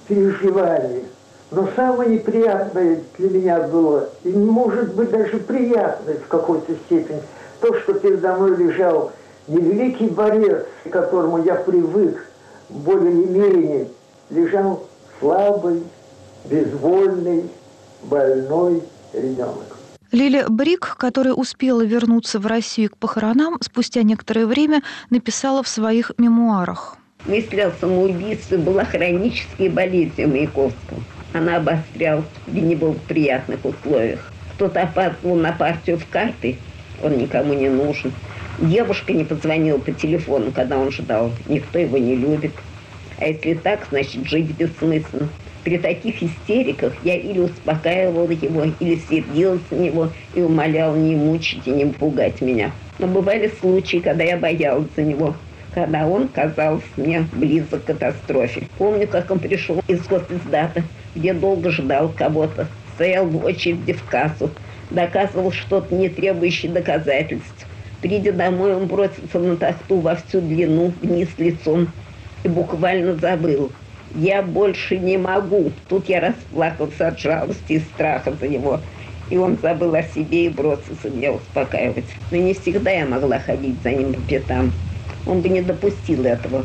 переживаний. 0.08 1.04
Но 1.50 1.68
самое 1.76 2.10
неприятное 2.10 3.00
для 3.18 3.30
меня 3.30 3.60
было, 3.68 4.08
и 4.24 4.30
может 4.30 4.94
быть 4.94 5.10
даже 5.10 5.38
приятное 5.38 6.16
в 6.16 6.26
какой-то 6.26 6.74
степени, 6.86 7.22
то, 7.60 7.78
что 7.80 7.94
передо 7.94 8.34
мной 8.36 8.56
лежал 8.56 9.12
не 9.46 9.58
великий 9.58 10.08
борец, 10.08 10.66
к 10.84 10.90
которому 10.90 11.42
я 11.44 11.54
привык 11.54 12.26
более 12.68 13.12
или 13.12 13.38
менее, 13.38 13.88
лежал 14.30 14.86
слабый, 15.20 15.82
безвольный, 16.46 17.48
больной 18.02 18.82
ребенок. 19.12 19.76
Лиля 20.12 20.46
Брик, 20.48 20.96
которая 20.96 21.34
успела 21.34 21.82
вернуться 21.84 22.38
в 22.38 22.46
Россию 22.46 22.90
к 22.90 22.96
похоронам, 22.96 23.58
спустя 23.60 24.02
некоторое 24.02 24.46
время 24.46 24.82
написала 25.10 25.62
в 25.62 25.68
своих 25.68 26.12
мемуарах. 26.18 26.96
Мысль 27.26 27.62
о 27.62 27.70
самоубийстве 27.70 28.58
была 28.58 28.84
хронической 28.84 29.70
болезнью 29.70 30.28
Маяковского. 30.28 31.00
Она 31.32 31.56
обострялась 31.56 32.26
в 32.46 32.54
неблагоприятных 32.54 33.64
условиях. 33.64 34.30
Кто-то 34.54 34.82
опаздывал 34.82 35.36
на 35.36 35.52
партию 35.52 35.98
в 35.98 36.06
карты, 36.06 36.58
он 37.02 37.16
никому 37.16 37.54
не 37.54 37.70
нужен. 37.70 38.12
Девушка 38.58 39.14
не 39.14 39.24
позвонила 39.24 39.78
по 39.78 39.90
телефону, 39.90 40.52
когда 40.52 40.78
он 40.78 40.90
ждал. 40.92 41.32
Никто 41.48 41.78
его 41.78 41.96
не 41.96 42.14
любит. 42.14 42.52
А 43.18 43.26
если 43.26 43.54
так, 43.54 43.86
значит, 43.90 44.28
жить 44.28 44.50
бессмысленно. 44.50 45.28
При 45.64 45.78
таких 45.78 46.22
истериках 46.22 46.92
я 47.04 47.16
или 47.16 47.40
успокаивал 47.40 48.28
его, 48.28 48.64
или 48.80 49.00
сердился 49.08 49.64
на 49.70 49.76
него 49.76 50.10
и 50.34 50.42
умолял 50.42 50.94
не 50.94 51.16
мучить 51.16 51.66
и 51.66 51.70
не 51.70 51.86
пугать 51.86 52.42
меня. 52.42 52.70
Но 52.98 53.06
бывали 53.06 53.50
случаи, 53.60 53.96
когда 53.96 54.24
я 54.24 54.36
боялась 54.36 54.88
за 54.94 55.02
него, 55.02 55.34
когда 55.74 56.06
он 56.06 56.28
казался 56.28 56.86
мне 56.96 57.26
близок 57.32 57.82
к 57.82 57.86
катастрофе. 57.86 58.68
Помню, 58.78 59.08
как 59.08 59.30
он 59.30 59.38
пришел 59.38 59.82
из 59.88 60.00
госиздата, 60.06 60.82
где 61.14 61.34
долго 61.34 61.70
ждал 61.70 62.12
кого-то, 62.16 62.68
стоял 62.94 63.26
в 63.26 63.44
очереди 63.44 63.92
в 63.92 64.04
кассу, 64.04 64.50
доказывал 64.90 65.52
что-то, 65.52 65.94
не 65.94 66.08
требующее 66.08 66.70
доказательств. 66.70 67.66
Придя 68.00 68.32
домой, 68.32 68.74
он 68.74 68.86
бросился 68.86 69.38
на 69.38 69.56
тахту 69.56 69.96
во 69.98 70.14
всю 70.14 70.40
длину, 70.40 70.92
вниз 71.02 71.28
лицом, 71.38 71.88
и 72.44 72.48
буквально 72.48 73.16
забыл– 73.16 73.72
я 74.14 74.42
больше 74.42 74.96
не 74.96 75.16
могу. 75.16 75.72
Тут 75.88 76.08
я 76.08 76.20
расплакался 76.20 77.08
от 77.08 77.18
жалости 77.18 77.74
и 77.74 77.78
страха 77.80 78.32
за 78.40 78.48
него. 78.48 78.80
И 79.30 79.36
он 79.36 79.58
забыл 79.60 79.94
о 79.94 80.02
себе 80.02 80.46
и 80.46 80.48
бросился 80.50 81.10
меня 81.10 81.32
успокаивать. 81.32 82.04
Но 82.30 82.36
не 82.36 82.54
всегда 82.54 82.90
я 82.90 83.06
могла 83.06 83.38
ходить 83.38 83.76
за 83.82 83.90
ним 83.90 84.14
по 84.14 84.20
пятам. 84.20 84.72
Он 85.26 85.40
бы 85.40 85.48
не 85.48 85.62
допустил 85.62 86.24
этого. 86.24 86.64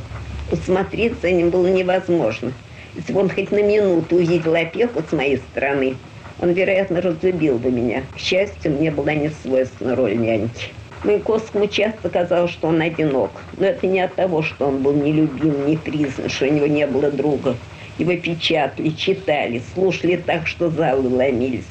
Усмотреть 0.52 1.22
за 1.22 1.32
ним 1.32 1.50
было 1.50 1.68
невозможно. 1.68 2.52
Если 2.96 3.14
бы 3.14 3.22
он 3.22 3.30
хоть 3.30 3.52
на 3.52 3.62
минуту 3.62 4.16
увидел 4.16 4.56
опеку 4.56 5.02
с 5.08 5.12
моей 5.12 5.38
стороны, 5.38 5.96
он, 6.42 6.52
вероятно, 6.52 7.02
разлюбил 7.02 7.58
бы 7.58 7.70
меня. 7.70 8.04
К 8.16 8.20
счастью, 8.20 8.72
мне 8.72 8.92
была 8.92 9.14
не 9.14 9.30
свойственна 9.30 9.96
роль 9.96 10.18
няньки. 10.18 10.70
Маяковскому 11.04 11.68
часто 11.68 12.10
казалось, 12.10 12.52
что 12.52 12.68
он 12.68 12.82
одинок. 12.82 13.32
Но 13.58 13.68
это 13.68 13.88
не 13.88 14.02
от 14.02 14.16
того, 14.16 14.42
что 14.42 14.68
он 14.68 14.82
был 14.82 14.94
нелюбим, 14.94 15.66
не 15.66 15.78
признан, 15.78 16.30
что 16.30 16.46
у 16.46 16.52
него 16.52 16.68
не 16.68 16.88
было 16.88 17.12
друга. 17.12 17.56
Его 17.98 18.16
печатали, 18.16 18.90
читали, 18.90 19.62
слушали 19.74 20.16
так, 20.18 20.48
что 20.48 20.70
залы 20.70 21.10
ломились. 21.10 21.64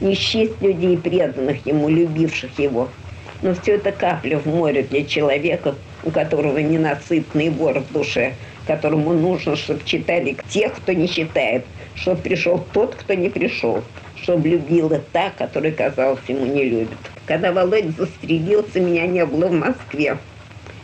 Не 0.00 0.14
счесть 0.14 0.60
людей, 0.62 0.96
преданных 0.96 1.66
ему, 1.66 1.88
любивших 1.88 2.58
его. 2.58 2.88
Но 3.42 3.54
все 3.54 3.76
это 3.76 3.92
капля 3.92 4.38
в 4.38 4.46
море 4.46 4.82
для 4.82 5.04
человека, 5.04 5.74
у 6.04 6.10
которого 6.10 6.58
ненасытный 6.58 7.50
вор 7.50 7.80
в 7.80 7.92
душе, 7.92 8.34
которому 8.66 9.12
нужно, 9.12 9.56
чтобы 9.56 9.84
читали 9.84 10.36
тех, 10.48 10.74
кто 10.74 10.92
не 10.92 11.08
читает, 11.08 11.64
чтобы 11.94 12.20
пришел 12.20 12.64
тот, 12.72 12.94
кто 12.94 13.14
не 13.14 13.28
пришел, 13.28 13.82
чтобы 14.22 14.48
любила 14.48 15.00
та, 15.12 15.30
которая, 15.30 15.72
казалось, 15.72 16.20
ему 16.28 16.46
не 16.46 16.64
любит. 16.64 16.98
Когда 17.26 17.52
Володя 17.52 17.92
застрелился, 17.96 18.80
меня 18.80 19.06
не 19.06 19.24
было 19.24 19.48
в 19.48 19.52
Москве. 19.52 20.18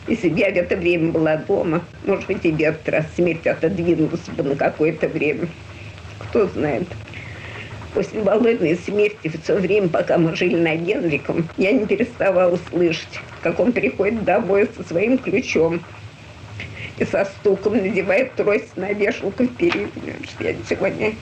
Если 0.09 0.29
бы 0.29 0.39
я 0.39 0.53
в 0.53 0.57
это 0.57 0.77
время 0.77 1.11
была 1.11 1.37
дома, 1.37 1.83
может 2.05 2.27
быть, 2.27 2.45
и 2.45 2.53
в 2.53 2.61
этот 2.61 2.89
раз 2.89 3.07
смерть 3.17 3.47
отодвинулась 3.47 4.21
бы 4.37 4.43
на 4.45 4.55
какое-то 4.55 5.09
время. 5.09 5.49
Кто 6.19 6.47
знает. 6.47 6.87
После 7.97 8.21
Володиной 8.21 8.77
смерти, 8.77 9.33
все 9.43 9.55
время, 9.57 9.89
пока 9.89 10.19
мы 10.19 10.37
жили 10.37 10.57
над 10.57 10.81
Генриком, 10.87 11.49
я 11.57 11.73
не 11.73 11.87
переставала 11.87 12.59
слышать, 12.69 13.21
как 13.41 13.59
он 13.59 13.73
приходит 13.73 14.23
домой 14.23 14.69
со 14.77 14.87
своим 14.87 15.17
ключом 15.17 15.81
и 16.99 17.07
со 17.07 17.25
стуком 17.25 17.79
надевает 17.79 18.35
трость 18.35 18.77
на 18.77 18.93
вешалку 18.93 19.45
в 19.45 19.57
переднюю, 19.57 20.17
что 20.25 20.45
я 20.45 20.55
сегодня 20.69 21.15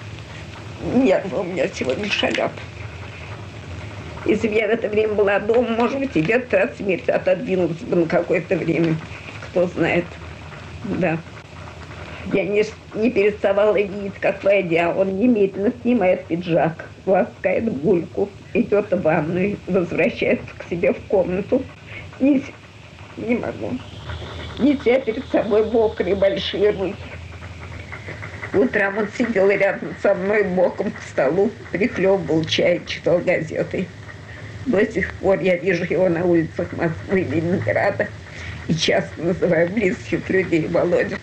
нервы 0.97 1.43
у 1.43 1.45
меня 1.45 1.68
сегодня 1.68 2.11
шалят. 2.11 2.51
Если 4.27 4.49
бы 4.49 4.55
я 4.55 4.66
в 4.66 4.70
это 4.70 4.89
время 4.89 5.14
была 5.14 5.39
дома, 5.39 5.68
может 5.77 6.01
быть, 6.01 6.16
и 6.16 6.22
где-то 6.22 6.61
от 6.61 6.77
смерти 6.77 7.12
отодвинулась 7.12 7.79
бы 7.83 7.95
на 7.95 8.07
какое-то 8.07 8.57
время. 8.57 8.97
Кто 9.53 9.68
знает. 9.68 10.07
Да. 10.83 11.18
Я 12.33 12.45
не, 12.45 12.64
не 12.95 13.11
переставала 13.11 13.77
видеть, 13.77 14.14
как 14.20 14.43
войдя, 14.43 14.95
он 14.95 15.18
немедленно 15.18 15.72
снимает 15.83 16.25
пиджак, 16.25 16.89
ласкает 17.05 17.70
бульку, 17.70 18.31
идет 18.55 18.91
в 18.91 19.03
ванную, 19.03 19.59
возвращается 19.66 20.47
к 20.57 20.64
себе 20.70 20.93
в 20.93 21.01
комнату. 21.09 21.62
Не, 22.20 22.43
не 23.18 23.37
могу. 23.37 23.72
Неся 24.59 25.01
перед 25.01 25.27
собой 25.27 25.70
мокрые 25.70 26.14
большие 26.14 26.70
руки. 26.70 26.97
Утром 28.55 28.99
он 28.99 29.09
сидел 29.18 29.51
рядом 29.51 29.95
со 30.01 30.14
мной 30.14 30.45
боком 30.45 30.93
к 30.93 31.03
столу, 31.11 31.51
прихлебывал 31.72 32.45
чай, 32.45 32.81
читал 32.87 33.18
газеты. 33.18 33.89
До 34.66 34.87
сих 34.87 35.12
пор 35.14 35.41
я 35.41 35.57
вижу 35.57 35.85
его 35.85 36.09
на 36.09 36.25
улицах 36.25 36.72
Москвы 36.72 37.20
Ленинграда 37.20 38.09
и 38.68 38.75
часто 38.75 39.20
называю 39.20 39.68
близких 39.70 40.31
людей 40.31 40.68
Володя. 40.68 41.18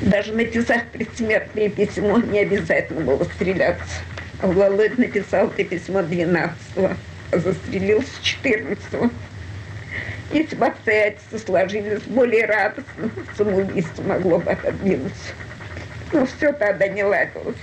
Даже 0.00 0.32
написав 0.32 0.82
предсмертное 0.92 1.70
письмо, 1.70 2.18
не 2.18 2.40
обязательно 2.40 3.00
было 3.00 3.24
стреляться. 3.24 4.02
Володя 4.42 4.94
написал 5.00 5.48
это 5.48 5.64
письмо 5.64 6.00
12-го, 6.00 6.90
а 7.32 7.38
застрелился 7.38 8.10
14-го. 8.22 9.10
Если 10.32 10.56
бы 10.56 10.66
обстоятельства 10.66 11.38
сложились 11.38 12.02
более 12.02 12.46
радостно, 12.46 13.10
самоубийство 13.36 14.02
могло 14.02 14.38
бы 14.38 14.50
отодвинуться. 14.50 15.32
Но 16.12 16.26
все 16.26 16.52
тогда 16.52 16.88
не 16.88 17.02
ладилось. 17.02 17.56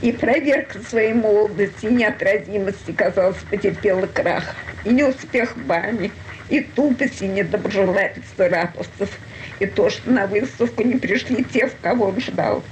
И 0.00 0.10
проверка 0.10 0.80
своей 0.80 1.12
молодости 1.12 1.86
и 1.86 1.92
неотразимости, 1.94 2.90
казалось, 2.90 3.36
потерпела 3.48 4.06
крах. 4.06 4.56
И 4.84 4.90
неуспех 4.90 5.56
бани, 5.58 6.10
и 6.48 6.60
тупость, 6.60 7.22
и 7.22 7.28
недоброжелательство 7.28 8.48
раповцев, 8.48 9.16
и 9.62 9.66
то, 9.66 9.88
что 9.90 10.10
на 10.10 10.26
выставку 10.26 10.82
не 10.82 10.96
пришли 10.96 11.44
те, 11.44 11.68
в 11.68 11.76
кого 11.80 12.06
он 12.06 12.20
ждал, 12.20 12.64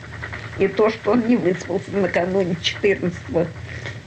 и 0.58 0.66
то, 0.66 0.90
что 0.90 1.12
он 1.12 1.26
не 1.28 1.36
выспался 1.36 1.92
накануне 1.92 2.56
14-го, 2.60 3.46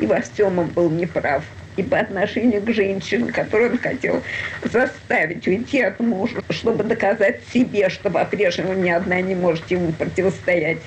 и 0.01 0.05
во 0.05 0.19
всем 0.19 0.59
он 0.59 0.67
был 0.67 0.89
неправ 0.89 1.45
и 1.77 1.81
по 1.81 1.99
отношению 1.99 2.61
к 2.61 2.69
женщине, 2.71 3.31
которую 3.31 3.71
он 3.71 3.77
хотел 3.77 4.21
заставить 4.63 5.47
уйти 5.47 5.81
от 5.81 5.99
мужа, 6.01 6.43
чтобы 6.49 6.83
доказать 6.83 7.39
себе, 7.53 7.89
что 7.89 8.11
по-прежнему 8.11 8.73
ни 8.73 8.89
одна 8.89 9.21
не 9.21 9.33
может 9.33 9.71
ему 9.71 9.93
противостоять 9.93 10.79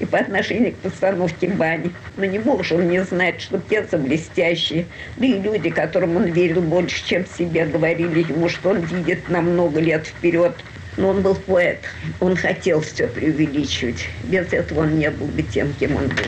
и 0.00 0.04
по 0.04 0.18
отношению 0.18 0.72
к 0.72 0.76
постановке 0.76 1.48
бани. 1.48 1.92
Но 2.16 2.24
не 2.24 2.38
мог 2.38 2.64
же 2.64 2.74
он 2.74 2.88
не 2.88 3.04
знать, 3.04 3.40
что 3.40 3.58
птицы 3.58 3.98
блестящие. 3.98 4.86
Да 5.16 5.26
и 5.26 5.38
люди, 5.38 5.70
которым 5.70 6.16
он 6.16 6.24
верил 6.24 6.60
больше, 6.60 7.06
чем 7.06 7.24
себе, 7.26 7.66
говорили 7.66 8.20
ему, 8.20 8.48
что 8.48 8.70
он 8.70 8.80
видит 8.80 9.28
на 9.28 9.40
много 9.40 9.80
лет 9.80 10.06
вперед. 10.06 10.56
Но 10.96 11.10
он 11.10 11.22
был 11.22 11.34
поэт, 11.34 11.80
он 12.20 12.36
хотел 12.36 12.80
все 12.80 13.06
преувеличивать. 13.06 14.08
Без 14.24 14.52
этого 14.52 14.80
он 14.80 14.98
не 14.98 15.10
был 15.10 15.26
бы 15.26 15.42
тем, 15.42 15.72
кем 15.80 15.96
он 15.96 16.08
был. 16.08 16.24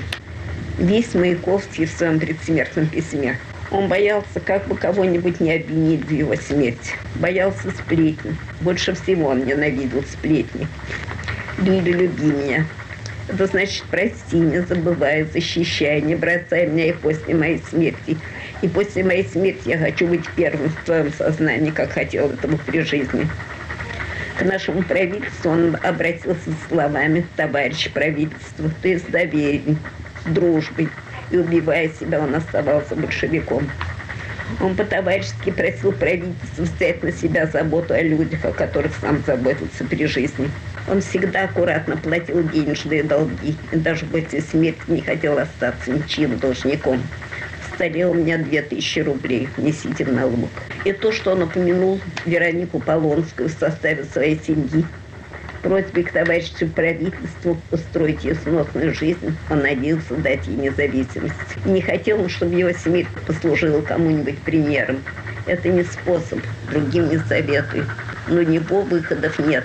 Весь 0.79 1.15
Маяковский 1.15 1.85
в 1.85 1.91
своем 1.91 2.19
предсмертном 2.19 2.87
письме. 2.87 3.39
Он 3.71 3.89
боялся, 3.89 4.41
как 4.45 4.67
бы 4.67 4.77
кого-нибудь 4.77 5.41
не 5.41 5.55
обвинить 5.55 6.05
в 6.05 6.11
его 6.11 6.35
смерти. 6.37 6.93
Боялся 7.17 7.71
сплетни. 7.71 8.37
Больше 8.61 8.95
всего 8.95 9.29
он 9.29 9.45
ненавидел 9.45 10.03
сплетни. 10.05 10.67
Лили, 11.59 11.93
люби 11.93 12.27
меня. 12.27 12.67
Это 13.27 13.47
значит, 13.47 13.85
прости, 13.91 14.37
не 14.37 14.61
забывай, 14.61 15.25
защищай, 15.25 16.03
не 16.03 16.15
бросай 16.15 16.67
меня 16.67 16.89
и 16.89 16.93
после 16.93 17.35
моей 17.35 17.63
смерти. 17.71 18.19
И 18.61 18.69
после 18.69 19.03
моей 19.03 19.25
смерти 19.25 19.71
я 19.71 19.79
хочу 19.79 20.07
быть 20.07 20.29
первым 20.37 20.69
в 20.69 20.85
твоем 20.85 21.13
сознании, 21.13 21.71
как 21.71 21.93
хотел 21.93 22.31
этого 22.31 22.57
при 22.57 22.81
жизни. 22.81 23.27
К 24.39 24.43
нашему 24.43 24.83
правительству 24.83 25.53
он 25.53 25.77
обратился 25.83 26.51
с 26.51 26.69
словами 26.69 27.25
«товарищ 27.37 27.89
правительство», 27.91 28.69
доверие, 29.09 29.77
с 30.25 30.29
дружбой. 30.29 30.89
И 31.31 31.37
убивая 31.37 31.89
себя, 31.89 32.21
он 32.21 32.35
оставался 32.35 32.97
большевиком. 32.97 33.71
Он 34.61 34.75
по-товарищески 34.75 35.51
просил 35.51 35.93
правительство 35.93 36.63
взять 36.63 37.03
на 37.03 37.13
себя 37.13 37.47
заботу 37.47 37.95
о 37.95 38.03
людях, 38.03 38.45
о 38.45 38.53
которых 38.53 38.93
сам 39.01 39.23
заботился 39.25 39.85
при 39.85 40.05
жизни. 40.07 40.51
Он 40.89 41.01
всегда 41.01 41.45
аккуратно 41.45 41.97
платил 41.97 42.43
денежные 42.49 43.05
долги 43.05 43.57
и 43.73 43.77
даже 43.77 44.05
после 44.05 44.41
смерти 44.41 44.83
не 44.89 45.01
хотел 45.01 45.39
остаться 45.39 45.91
ничьим 45.91 46.39
должником. 46.39 47.03
Столе 47.75 48.07
у 48.07 48.15
меня 48.15 48.39
две 48.39 48.63
тысячи 48.63 49.01
рублей, 49.01 49.49
несите 49.57 50.05
в 50.05 50.13
налог. 50.13 50.49
И 50.85 50.93
то, 50.93 51.11
что 51.11 51.33
он 51.33 51.43
упомянул 51.43 51.99
Веронику 52.25 52.79
Полонскую 52.79 53.49
в 53.49 53.53
составе 53.53 54.05
своей 54.05 54.39
семьи, 54.39 54.85
просьбе 55.63 56.05
к 56.05 56.13
товарищу 56.13 56.69
правительству 56.69 57.57
устроить 57.73 58.23
ей 58.23 58.35
сносную 58.37 58.95
жизнь, 58.95 59.37
он 59.51 59.61
надеялся 59.61 60.15
дать 60.15 60.47
ей 60.47 60.57
независимость. 60.57 61.35
И 61.65 61.69
не 61.69 61.81
хотел, 61.81 62.29
чтобы 62.29 62.55
его 62.55 62.73
смерть 62.73 63.09
послужила 63.27 63.81
кому-нибудь 63.81 64.39
примером. 64.43 65.03
Это 65.47 65.69
не 65.69 65.83
способ, 65.83 66.39
другим 66.71 67.09
не 67.09 67.19
советую. 67.19 67.87
Но 68.29 68.43
него 68.43 68.83
выходов 68.83 69.39
нет. 69.41 69.65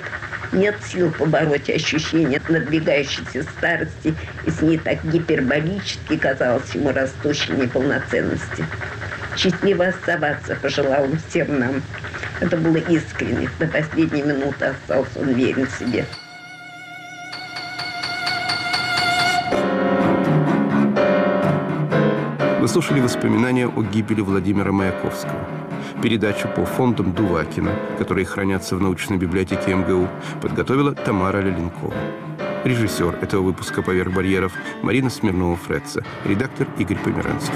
Нет 0.51 0.75
сил 0.83 1.11
побороть 1.11 1.69
ощущение 1.69 2.41
надвигающейся 2.49 3.43
старости 3.43 4.15
и 4.45 4.49
с 4.49 4.61
ней 4.61 4.79
так 4.79 5.03
гиперболически 5.05 6.17
казалось 6.17 6.73
ему 6.73 6.91
растущей 6.91 7.53
неполноценности. 7.53 8.65
Счастливо 9.37 9.87
оставаться 9.87 10.55
пожелал 10.55 11.03
он 11.03 11.19
всем 11.29 11.59
нам. 11.59 11.83
Это 12.39 12.57
было 12.57 12.77
искренне. 12.77 13.49
До 13.59 13.67
последней 13.67 14.23
минуты 14.23 14.65
остался 14.65 15.19
он 15.19 15.33
верен 15.33 15.67
себе. 15.67 16.05
Вы 22.59 22.67
слушали 22.67 22.99
воспоминания 22.99 23.67
о 23.67 23.83
гибели 23.83 24.21
Владимира 24.21 24.71
Маяковского. 24.71 25.58
Передачу 26.01 26.47
по 26.55 26.63
фондам 26.65 27.11
Дувакина, 27.11 27.75
которые 27.97 28.25
хранятся 28.25 28.77
в 28.77 28.81
научной 28.81 29.17
библиотеке 29.17 29.75
МГУ, 29.75 30.07
подготовила 30.41 30.95
Тамара 30.95 31.41
Леленкова. 31.41 31.93
Режиссер 32.63 33.19
этого 33.21 33.41
выпуска 33.41 33.81
«Поверх 33.81 34.13
барьеров» 34.13 34.53
Марина 34.81 35.09
Смирнова-Фредца, 35.09 36.05
редактор 36.23 36.67
Игорь 36.77 36.99
Померанцев. 36.99 37.53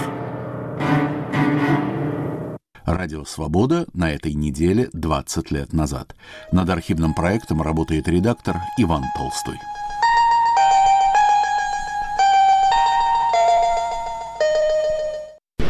Радио 2.85 3.23
«Свобода» 3.23 3.85
на 3.93 4.11
этой 4.11 4.33
неделе 4.33 4.89
20 4.91 5.51
лет 5.51 5.71
назад. 5.71 6.13
Над 6.51 6.69
архивным 6.69 7.13
проектом 7.13 7.61
работает 7.61 8.09
редактор 8.09 8.57
Иван 8.77 9.03
Толстой. 9.15 9.55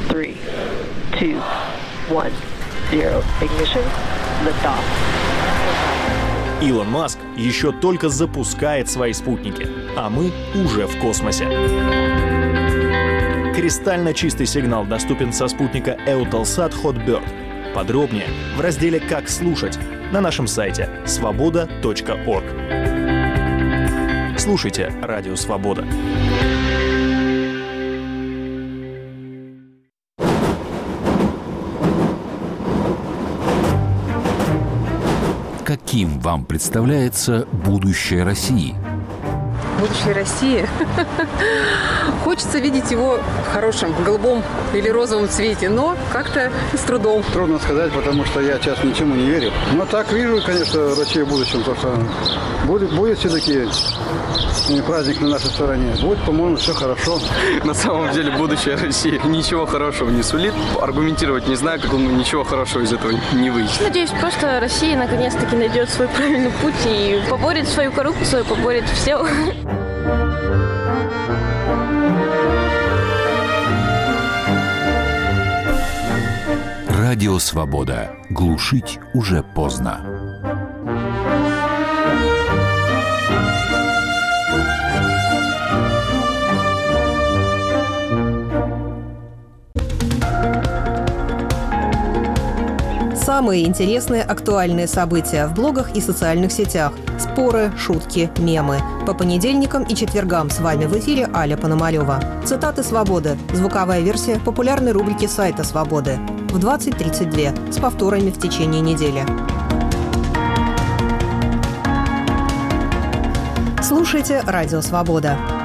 Three, 0.10 0.36
two, 1.20 1.40
one, 2.10 2.32
zero. 2.94 3.24
Ignition. 3.42 3.84
Liftoff. 4.46 4.84
Илон 6.62 6.90
Маск 6.90 7.18
еще 7.36 7.72
только 7.72 8.10
запускает 8.10 8.90
свои 8.90 9.14
спутники, 9.14 9.68
а 9.98 10.10
мы 10.10 10.32
уже 10.56 10.86
в 10.86 10.98
космосе. 11.00 11.46
Кристально 13.56 14.14
чистый 14.14 14.46
сигнал 14.46 14.86
доступен 14.86 15.34
со 15.34 15.48
спутника 15.48 15.98
Eutelsat 16.08 16.74
Hotbird. 16.84 17.74
Подробнее 17.74 18.28
в 18.56 18.62
разделе 18.62 19.00
«Как 19.00 19.28
слушать» 19.28 19.78
на 20.12 20.22
нашем 20.22 20.48
сайте 20.48 20.90
свобода.орг. 21.06 22.46
Слушайте 24.38 24.94
«Радио 25.02 25.36
Свобода». 25.36 25.86
Каким 35.94 36.20
вам 36.22 36.44
представляется 36.44 37.48
будущее 37.52 38.24
России? 38.24 38.76
будущей 39.80 40.14
России. 40.14 40.68
Хочется 42.24 42.60
видеть 42.60 42.90
его 42.90 43.18
в 43.18 43.54
хорошем, 43.54 43.94
голубом 44.04 44.42
или 44.74 44.88
розовом 44.88 45.28
цвете, 45.28 45.70
но 45.70 45.98
как-то 46.12 46.52
с 46.74 46.80
трудом. 46.82 47.22
Трудно 47.34 47.60
сказать, 47.60 47.92
потому 47.92 48.24
что 48.26 48.40
я 48.40 48.58
сейчас 48.60 48.84
ничему 48.84 49.16
не 49.16 49.26
верю. 49.26 49.52
Но 49.74 49.86
так 49.86 50.12
вижу, 50.14 50.42
конечно, 50.42 50.96
Россию 50.96 51.26
в 51.26 51.30
будущем, 51.30 51.64
то 51.64 51.76
что 51.76 51.98
будет, 52.66 52.94
будет 52.94 53.20
все-таки 53.20 53.68
праздник 54.86 55.22
на 55.22 55.30
нашей 55.30 55.50
стороне. 55.50 55.96
Будет, 56.02 56.24
по-моему, 56.26 56.56
все 56.58 56.74
хорошо. 56.74 57.20
На 57.64 57.74
самом 57.74 58.12
деле 58.14 58.32
будущее 58.32 58.76
России 58.76 59.20
ничего 59.26 59.66
хорошего 59.66 60.10
не 60.10 60.24
сулит. 60.24 60.54
Аргументировать 60.82 61.48
не 61.48 61.56
знаю, 61.56 61.80
как 61.80 61.94
ничего 61.94 62.44
хорошего 62.44 62.82
из 62.82 62.94
этого 62.94 63.14
не 63.34 63.50
выйдет. 63.50 63.72
Надеюсь, 63.82 64.12
просто 64.12 64.60
Россия 64.60 64.98
наконец-таки 64.98 65.56
найдет 65.56 65.90
свой 65.90 66.08
правильный 66.08 66.52
путь 66.62 66.74
и 66.86 67.22
поборет 67.30 67.68
свою 67.68 67.92
коррупцию, 67.92 68.46
поборет 68.46 68.86
все. 68.90 69.26
Радио 76.90 77.38
«Свобода». 77.38 78.12
Глушить 78.30 79.00
уже 79.14 79.44
поздно. 79.44 80.13
Самые 93.34 93.66
интересные 93.66 94.22
актуальные 94.22 94.86
события 94.86 95.48
в 95.48 95.56
блогах 95.56 95.96
и 95.96 96.02
социальных 96.02 96.52
сетях. 96.52 96.94
Споры, 97.18 97.74
шутки, 97.76 98.30
мемы. 98.38 98.80
По 99.08 99.16
понедельникам 99.16 99.82
и 99.86 99.96
четвергам 99.96 100.52
с 100.52 100.60
вами 100.60 100.86
в 100.86 100.96
эфире 101.00 101.28
Аля 101.34 101.58
Пономарева. 101.58 102.24
Цитаты 102.46 102.84
«Свободы»– 102.84 103.36
звуковая 103.54 104.02
версия 104.02 104.40
популярной 104.40 104.92
рубрики 104.92 105.26
сайта 105.26 105.64
«Свободы» 105.64 106.20
в 106.52 106.60
20.32 106.60 107.74
с 107.74 107.80
повторами 107.80 108.30
в 108.30 108.40
течение 108.40 108.82
недели. 108.82 109.26
Слушайте 113.82 114.44
«Радио 114.46 114.82
Свобода». 114.82 115.63